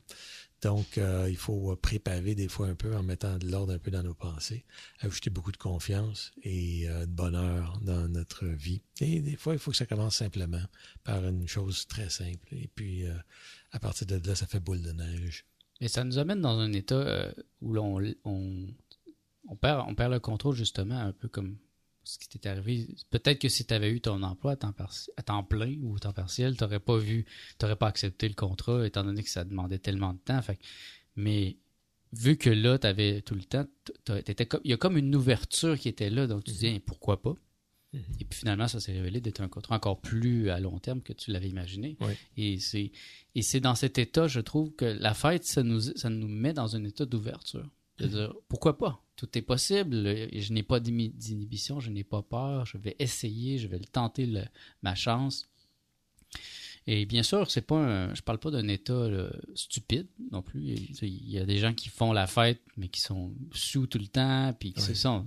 Donc, 0.63 0.99
euh, 0.99 1.27
il 1.31 1.39
faut 1.39 1.75
préparer 1.77 2.35
des 2.35 2.49
fois 2.49 2.67
un 2.67 2.75
peu 2.75 2.95
en 2.95 3.03
mettant 3.03 3.39
de 3.39 3.51
l'ordre 3.51 3.73
un 3.73 3.79
peu 3.79 3.91
dans 3.91 4.03
nos 4.03 4.15
pensées, 4.15 4.65
ajouter 5.01 5.31
beaucoup 5.31 5.53
de 5.53 5.57
confiance 5.57 6.33
et 6.43 6.87
euh, 6.89 7.07
de 7.07 7.11
bonheur 7.11 7.81
dans 7.83 8.09
notre 8.09 8.45
vie. 8.45 8.83
Et 9.01 9.21
des 9.21 9.37
fois, 9.37 9.55
il 9.55 9.59
faut 9.59 9.71
que 9.71 9.77
ça 9.77 9.87
commence 9.87 10.17
simplement 10.17 10.63
par 11.03 11.27
une 11.27 11.49
chose 11.49 11.87
très 11.87 12.11
simple. 12.11 12.47
Et 12.53 12.69
puis, 12.75 13.07
euh, 13.07 13.15
à 13.73 13.79
partir 13.79 14.07
de 14.07 14.21
là, 14.27 14.35
ça 14.35 14.47
fait 14.47 14.61
boule 14.61 14.83
de 14.83 14.93
neige. 14.93 15.47
Et 15.81 15.89
ça 15.89 16.05
nous 16.05 16.19
amène 16.19 16.41
dans 16.41 16.59
un 16.59 16.73
état 16.73 16.95
euh, 16.95 17.33
où 17.63 17.73
l'on 17.73 18.03
on, 18.25 18.67
on 19.49 19.57
perd, 19.57 19.85
on 19.89 19.95
perd 19.95 20.13
le 20.13 20.21
contrôle 20.21 20.55
justement, 20.55 20.99
un 20.99 21.13
peu 21.13 21.29
comme 21.29 21.57
ce 22.05 22.19
qui 22.19 22.29
t'est 22.29 22.49
arrivé. 22.49 22.89
Peut-être 23.11 23.39
que 23.39 23.49
si 23.49 23.65
tu 23.65 23.75
avais 23.75 23.91
eu 23.91 24.01
ton 24.01 24.23
emploi 24.23 24.53
à 24.53 24.57
temps, 24.57 24.75
à 25.17 25.23
temps 25.23 25.45
plein 25.45 25.77
ou 25.83 25.99
temps 25.99 26.13
partiel, 26.13 26.57
tu 26.57 26.65
n'aurais 26.65 26.81
pas 26.81 26.97
vu, 26.99 27.25
tu 27.59 27.77
pas 27.77 27.87
accepté 27.87 28.29
le 28.29 28.35
contrat, 28.35 28.87
étant 28.87 29.05
donné 29.05 29.23
que 29.23 29.31
ça 29.31 29.45
demandait 29.45 29.79
tellement 29.79 30.13
de 30.13 30.19
temps. 30.19 30.41
Fait 30.43 30.59
mais 31.17 31.57
vu 32.13 32.37
que 32.37 32.51
là, 32.51 32.79
tu 32.79 32.87
avais 32.87 33.23
tout 33.23 33.35
le 33.35 33.45
temps, 33.45 33.67
il 34.09 34.71
y 34.71 34.73
a 34.73 34.77
comme 34.77 34.97
une 34.97 35.15
ouverture 35.15 35.79
qui 35.79 35.89
était 35.89 36.11
là, 36.11 36.27
donc 36.27 36.45
tu 36.45 36.53
dis 36.53 36.67
Hey, 36.67 36.81
pourquoi 36.81 37.21
pas? 37.23 37.35
Mhm. 37.93 38.03
Et 38.21 38.25
puis 38.25 38.39
finalement, 38.39 38.69
ça 38.69 38.79
s'est 38.79 38.93
révélé 38.93 39.21
d'être 39.21 39.41
un 39.41 39.49
contrat 39.49 39.75
encore 39.77 40.01
plus 40.01 40.49
à 40.51 40.61
long 40.61 40.79
terme 40.79 41.01
que 41.03 41.13
tu 41.13 41.31
l'avais 41.33 41.49
imaginé. 41.49 41.97
Oui. 42.01 42.13
Et 42.37 42.59
c'est 42.61 42.93
et 43.35 43.43
c'est 43.43 43.61
dans 43.61 43.75
cet 43.75 43.99
état, 43.99 44.29
je 44.29 44.41
trouve, 44.41 44.73
que 44.75 44.85
la 44.85 45.13
fête, 45.15 45.45
ça 45.45 45.63
nous, 45.63 45.81
ça 45.81 46.09
nous 46.11 46.29
met 46.29 46.53
dans 46.53 46.77
un 46.77 46.85
état 46.85 47.05
d'ouverture. 47.05 47.69
De 47.99 48.07
dire, 48.07 48.35
pourquoi 48.49 48.79
pas? 48.79 49.03
Tout 49.17 49.29
est 49.37 49.43
possible. 49.43 49.95
Je 50.33 50.53
n'ai 50.53 50.63
pas 50.63 50.81
d'inhibition, 50.81 51.81
je 51.81 51.91
n'ai 51.91 52.05
pas 52.05 52.23
peur. 52.23 52.65
Je 52.65 52.79
vais 52.79 52.97
essayer, 52.99 53.59
je 53.59 53.67
vais 53.69 53.79
le 53.79 53.85
tenter 53.85 54.25
le- 54.25 54.45
ma 54.83 54.95
chance. 54.95 55.49
Et 56.87 57.05
bien 57.07 57.23
sûr, 57.23 57.51
c'est 57.51 57.61
pas 57.67 57.77
un, 57.77 58.15
je 58.15 58.23
parle 58.23 58.39
pas 58.39 58.51
d'un 58.51 58.67
état 58.69 59.09
là, 59.09 59.31
stupide 59.55 60.07
non 60.31 60.43
plus. 60.43 60.61
Il 61.03 61.29
y 61.31 61.39
a 61.39 61.45
des 61.45 61.59
gens 61.59 61.75
qui 61.75 61.89
font 61.89 62.13
la 62.13 62.27
fête, 62.27 62.63
mais 62.77 62.89
qui 62.89 63.01
sont 63.01 63.35
sous 63.53 63.87
tout 63.87 63.99
le 63.99 64.07
temps, 64.07 64.55
puis 64.59 64.73
qui 64.73 64.81
se 64.81 64.95
sont- 64.95 65.27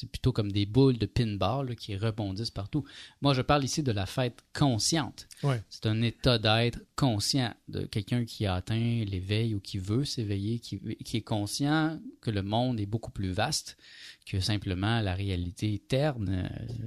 c'est 0.00 0.08
plutôt 0.10 0.32
comme 0.32 0.52
des 0.52 0.66
boules 0.66 0.98
de 0.98 1.06
pinball 1.06 1.68
là, 1.68 1.74
qui 1.74 1.96
rebondissent 1.96 2.50
partout. 2.50 2.84
Moi, 3.20 3.34
je 3.34 3.42
parle 3.42 3.64
ici 3.64 3.82
de 3.82 3.92
la 3.92 4.06
fête 4.06 4.44
consciente. 4.52 5.28
Ouais. 5.42 5.62
C'est 5.70 5.86
un 5.86 6.00
état 6.02 6.38
d'être 6.38 6.80
conscient 6.96 7.54
de 7.68 7.84
quelqu'un 7.86 8.24
qui 8.24 8.46
a 8.46 8.54
atteint 8.54 9.04
l'éveil 9.04 9.54
ou 9.54 9.60
qui 9.60 9.78
veut 9.78 10.04
s'éveiller, 10.04 10.58
qui, 10.60 10.78
qui 11.04 11.16
est 11.16 11.22
conscient 11.22 12.00
que 12.20 12.30
le 12.30 12.42
monde 12.42 12.80
est 12.80 12.86
beaucoup 12.86 13.10
plus 13.10 13.32
vaste 13.32 13.76
que 14.26 14.40
simplement 14.40 15.00
la 15.00 15.14
réalité 15.14 15.78
terne 15.88 16.28
euh, 16.44 16.86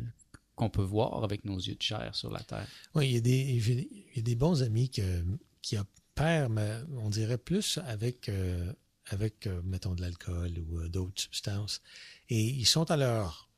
qu'on 0.55 0.69
peut 0.69 0.83
voir 0.83 1.23
avec 1.23 1.43
nos 1.45 1.57
yeux 1.57 1.75
de 1.75 1.81
chair 1.81 2.13
sur 2.13 2.29
la 2.31 2.39
Terre. 2.41 2.67
Oui, 2.93 3.07
il 3.09 3.13
y 3.13 3.17
a 3.17 3.21
des, 3.21 3.59
j'ai- 3.59 3.89
il 4.11 4.17
y 4.17 4.19
a 4.19 4.23
des 4.23 4.35
bons 4.35 4.61
amis 4.61 4.89
que, 4.89 5.23
qui 5.61 5.75
opèrent, 5.77 6.49
mais 6.49 6.71
on 7.01 7.09
dirait 7.09 7.37
plus 7.39 7.79
avec, 7.87 8.29
euh, 8.29 8.71
avec 9.07 9.47
euh, 9.47 9.61
mettons, 9.63 9.95
de 9.95 10.01
l'alcool 10.01 10.59
ou 10.59 10.79
euh, 10.79 10.89
d'autres 10.89 11.21
substances. 11.21 11.81
Et 12.29 12.41
ils 12.41 12.65
sont 12.65 12.89
à 12.91 12.97
leur 12.97 13.49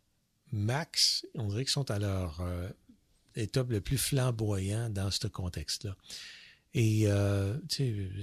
max, 0.51 1.25
on 1.35 1.47
dirait 1.47 1.63
qu'ils 1.63 1.71
sont 1.71 1.91
à 1.91 1.99
leur 1.99 2.41
euh, 2.41 2.69
état 3.35 3.65
le 3.67 3.81
plus 3.81 3.97
flamboyant 3.97 4.89
dans 4.89 5.11
ce 5.11 5.27
contexte-là. 5.27 5.95
Et, 6.75 7.07
euh, 7.07 7.55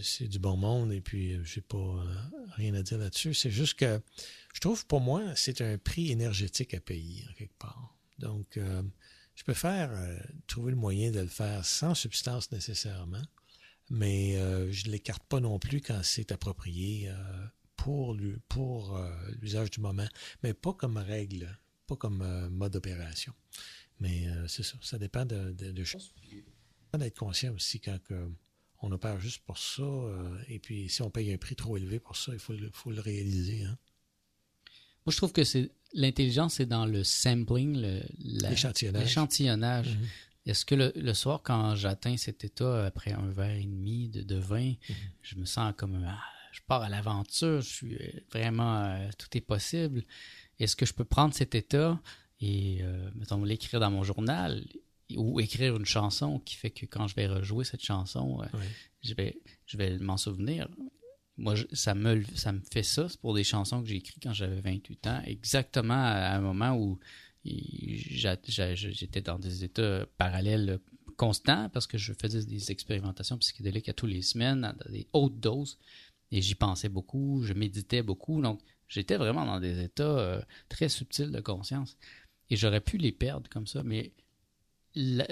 c'est 0.03 0.27
du 0.27 0.39
bon 0.39 0.57
monde 0.57 0.93
et 0.93 1.01
puis 1.01 1.39
je 1.45 1.59
n'ai 1.59 1.63
pas 1.63 1.77
euh, 1.77 2.15
rien 2.57 2.75
à 2.75 2.83
dire 2.83 2.99
là-dessus. 2.99 3.35
C'est 3.35 3.51
juste 3.51 3.75
que 3.75 4.01
je 4.53 4.61
trouve, 4.61 4.87
pour 4.87 5.01
moi, 5.01 5.23
c'est 5.37 5.61
un 5.61 5.79
prix 5.79 6.11
énergétique 6.11 6.75
à 6.75 6.81
payer, 6.81 7.25
en 7.31 7.35
quelque 7.35 7.59
part. 7.59 7.97
Donc, 8.19 8.57
euh, 8.57 8.83
je 9.37 9.45
préfère 9.45 9.91
euh, 9.93 10.19
trouver 10.49 10.73
le 10.73 10.77
moyen 10.77 11.11
de 11.13 11.21
le 11.21 11.29
faire 11.29 11.65
sans 11.65 11.95
substance 11.95 12.51
nécessairement, 12.51 13.23
mais 13.91 14.37
euh, 14.39 14.71
je 14.73 14.87
ne 14.87 14.93
l'écarte 14.93 15.23
pas 15.25 15.41
non 15.41 15.59
plus 15.59 15.81
quand 15.81 16.01
c'est 16.03 16.33
approprié 16.33 17.09
euh, 17.09 17.47
pour 18.49 18.97
euh, 18.97 19.11
l'usage 19.41 19.71
du 19.71 19.81
moment, 19.81 20.07
mais 20.43 20.55
pas 20.55 20.73
comme 20.73 20.97
règle, 20.97 21.59
pas 21.87 21.97
comme 21.97 22.49
mode 22.51 22.73
d'opération. 22.73 23.33
Mais 24.01 24.27
c'est 24.49 24.63
ça, 24.63 24.77
ça 24.81 24.97
dépend 24.99 25.27
de, 25.27 25.53
de, 25.53 25.73
de 25.73 25.85
choses. 25.85 26.15
D'être 26.99 27.19
conscient 27.19 27.53
aussi 27.55 27.81
quand 27.81 27.99
on 28.83 28.91
opère 28.93 29.21
juste 29.21 29.43
pour 29.45 29.59
ça, 29.59 29.83
et 30.49 30.59
puis 30.59 30.89
si 30.89 31.03
on 31.03 31.11
paye 31.11 31.33
un 31.33 31.37
prix 31.37 31.55
trop 31.55 31.77
élevé 31.77 32.01
pour 32.01 32.17
ça, 32.17 32.33
il 32.33 32.39
faut 32.39 32.55
le, 32.55 32.71
faut 32.73 32.91
le 32.91 33.01
réaliser. 33.01 33.65
Hein? 33.65 33.77
Moi, 35.05 35.13
je 35.13 35.17
trouve 35.19 35.33
que 35.33 35.45
c'est 35.45 35.71
l'intelligence, 35.93 36.55
c'est 36.55 36.67
dans 36.67 36.87
le 36.87 37.05
sampling, 37.05 37.77
le, 37.77 38.03
la- 38.41 38.51
L'échantillonnage. 38.51 39.03
l'échantillonnage. 39.03 39.97
Mhm. 39.97 40.07
Est-ce 40.47 40.65
que 40.65 40.75
le, 40.75 40.93
le 40.97 41.15
soir, 41.15 41.43
quand 41.43 41.75
j'atteins 41.77 42.17
cet 42.17 42.45
état 42.45 42.87
après 42.87 43.13
un 43.13 43.29
verre 43.29 43.57
et 43.57 43.65
demi 43.65 44.09
de, 44.09 44.23
de 44.23 44.37
vin, 44.37 44.73
je 45.23 45.37
me 45.37 45.45
sens 45.45 45.75
comme 45.77 46.03
ah, 46.09 46.19
je 46.53 46.61
pars 46.67 46.83
à 46.83 46.89
l'aventure, 46.89 47.61
je 47.61 47.69
suis 47.69 47.95
euh, 47.97 48.21
vraiment 48.33 48.83
euh, 48.85 49.09
tout 49.19 49.29
est 49.37 49.41
possible. 49.43 50.03
Est-ce 50.59 50.77
que 50.77 50.87
je 50.87 50.95
peux 50.95 51.05
prendre 51.05 51.35
cet 51.35 51.55
état 51.55 52.01
et 52.41 52.79
euh, 52.83 53.11
mettons 53.15 53.45
l'écrire 53.45 53.81
dans 53.81 53.91
mon 53.91 54.03
journal 54.03 54.65
ou 55.17 55.41
écrire 55.41 55.77
une 55.77 55.85
chanson 55.85 56.39
qui 56.41 56.55
fait 56.57 56.71
que 56.71 56.87
quand 56.87 57.07
je 57.07 57.15
vais 57.17 57.27
rejouer 57.27 57.65
cette 57.65 57.85
chanson, 57.85 58.41
je 59.03 59.15
vais 59.15 59.39
je 59.67 59.77
vais 59.77 59.99
m'en 59.99 60.17
souvenir? 60.17 60.69
Moi, 61.37 61.55
je- 61.55 61.65
ça 61.73 61.95
me 61.95 62.23
ça 62.35 62.53
me 62.53 62.61
fait 62.73 62.83
ça, 62.83 63.09
c'est 63.09 63.21
pour 63.21 63.35
des 63.35 63.45
chansons 63.45 63.83
que 63.83 63.89
j'ai 63.89 63.97
écrites 63.97 64.23
quand 64.23 64.33
j'avais 64.33 64.61
28 64.61 65.07
ans, 65.07 65.21
exactement 65.27 65.95
à 65.95 66.35
un 66.37 66.41
moment 66.41 66.75
où 66.77 66.99
j'étais 67.45 69.23
dans 69.23 69.39
des 69.39 69.65
états 69.65 70.07
parallèles 70.19 70.79
constants 71.17 71.69
parce 71.71 71.87
que 71.87 71.99
je 71.99 72.13
faisais 72.13 72.45
des 72.45 72.71
expérimentations 72.71 73.39
psychédéliques 73.39 73.89
à 73.89 73.93
tous 73.93 74.07
les 74.07 74.23
semaines, 74.23 74.65
à 74.65 74.75
des 74.89 75.07
hautes 75.13 75.39
doses, 75.41 75.79
et 76.33 76.41
j'y 76.41 76.55
pensais 76.55 76.89
beaucoup, 76.89 77.43
je 77.43 77.53
méditais 77.53 78.03
beaucoup, 78.03 78.41
donc 78.41 78.61
j'étais 78.89 79.17
vraiment 79.17 79.45
dans 79.45 79.61
des 79.61 79.83
états 79.83 80.19
euh, 80.19 80.41
très 80.69 80.89
subtils 80.89 81.31
de 81.31 81.41
conscience. 81.41 81.97
Et 82.51 82.57
j'aurais 82.57 82.81
pu 82.81 82.99
les 82.99 83.13
perdre 83.13 83.49
comme 83.51 83.67
ça, 83.67 83.83
mais 83.83 84.13
la, 84.95 85.27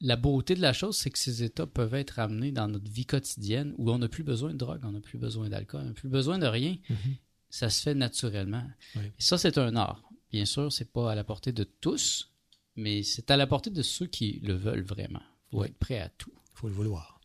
la 0.00 0.16
beauté 0.16 0.54
de 0.54 0.60
la 0.60 0.72
chose, 0.72 0.96
c'est 0.96 1.10
que 1.10 1.18
ces 1.18 1.42
états 1.42 1.66
peuvent 1.66 1.94
être 1.94 2.18
amenés 2.18 2.52
dans 2.52 2.68
notre 2.68 2.90
vie 2.90 3.06
quotidienne 3.06 3.74
où 3.78 3.90
on 3.90 3.98
n'a 3.98 4.08
plus 4.08 4.24
besoin 4.24 4.52
de 4.52 4.58
drogue, 4.58 4.80
on 4.84 4.92
n'a 4.92 5.00
plus 5.00 5.18
besoin 5.18 5.48
d'alcool, 5.48 5.82
on 5.82 5.88
n'a 5.88 5.92
plus 5.92 6.08
besoin 6.08 6.38
de 6.38 6.46
rien. 6.46 6.76
Mhm. 6.88 7.16
Ça 7.50 7.70
se 7.70 7.82
fait 7.82 7.94
naturellement. 7.94 8.64
Oui. 8.96 9.06
Et 9.06 9.22
ça, 9.22 9.38
c'est 9.38 9.58
un 9.58 9.74
art. 9.74 10.02
Bien 10.32 10.44
sûr, 10.44 10.72
c'est 10.72 10.90
pas 10.92 11.12
à 11.12 11.14
la 11.14 11.24
portée 11.24 11.52
de 11.52 11.64
tous, 11.64 12.30
mais 12.76 13.02
c'est 13.02 13.30
à 13.30 13.36
la 13.36 13.46
portée 13.46 13.70
de 13.70 13.82
ceux 13.82 14.06
qui 14.06 14.40
le 14.42 14.54
veulent 14.54 14.82
vraiment. 14.84 15.22
Faut 15.50 15.60
Oui. 15.62 15.66
être 15.68 15.78
prêt 15.78 15.98
à 15.98 16.08
tout. 16.08 16.32
Il 16.54 16.58
faut 16.58 16.68
le 16.68 16.74
vouloir. 16.74 17.20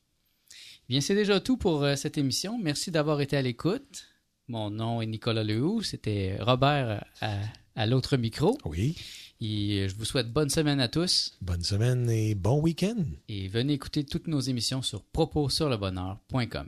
Bien, 0.89 1.01
c'est 1.01 1.16
déjà 1.16 1.39
tout 1.39 1.58
pour 1.58 1.84
euh, 1.84 1.95
cette 1.95 2.18
émission. 2.18 2.60
Merci 2.62 2.91
d'avoir 2.91 3.22
été 3.22 3.36
à 3.38 3.41
l'écoute. 3.41 4.06
Mon 4.47 4.70
nom 4.70 5.01
est 5.01 5.06
Nicolas 5.06 5.43
Lehoux. 5.43 5.82
C'était 5.82 6.38
Robert 6.41 7.06
à, 7.22 7.39
à 7.76 7.86
l'autre 7.86 8.18
micro. 8.18 8.58
Oui. 8.66 8.95
Et 9.41 9.80
euh, 9.80 9.88
je 9.89 9.95
vous 9.95 10.06
souhaite 10.06 10.32
bonne 10.32 10.49
semaine 10.49 10.80
à 10.80 10.88
tous. 10.89 11.38
Bonne 11.41 11.64
semaine 11.64 12.10
et 12.10 12.36
bon 12.36 12.60
week-end. 12.62 13.04
Et 13.30 13.47
venez 13.47 13.74
écouter 13.74 14.04
toutes 14.06 14.28
nos 14.28 14.39
émissions 14.41 14.82
sur 14.82 15.04
propossurlebonheur.com. 15.04 16.68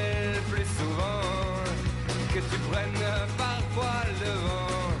souvent, 0.65 1.63
que 2.33 2.39
tu 2.39 2.57
prennes 2.69 3.05
parfois 3.37 4.01
le 4.21 4.31
vent. 4.45 4.91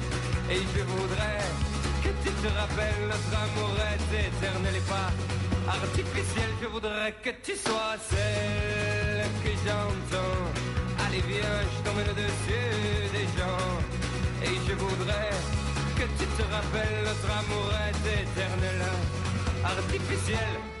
Et 0.49 0.61
je 0.75 0.83
voudrais 0.83 1.43
que 2.03 2.09
tu 2.23 2.31
te 2.41 2.47
rappelles 2.59 3.03
notre 3.13 3.33
amour 3.45 3.73
est 3.93 4.27
éternel 4.27 4.75
et 4.75 4.87
pas 4.89 5.11
artificiel. 5.67 6.49
Je 6.61 6.67
voudrais 6.67 7.13
que 7.23 7.31
tu 7.43 7.55
sois 7.55 7.95
celle 8.09 9.27
que 9.43 9.51
j'entends. 9.65 10.41
Allez 11.05 11.23
viens, 11.27 11.57
je 11.71 11.77
t'emmène 11.83 12.09
au-dessus 12.09 12.67
des 13.17 13.27
gens. 13.37 13.71
Et 14.43 14.55
je 14.67 14.73
voudrais 14.73 15.31
que 15.97 16.05
tu 16.17 16.25
te 16.37 16.43
rappelles 16.55 17.03
notre 17.05 17.29
amour 17.41 17.69
est 17.87 18.03
éternel, 18.23 18.81
artificiel. 19.63 20.80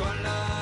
sola. 0.00 0.59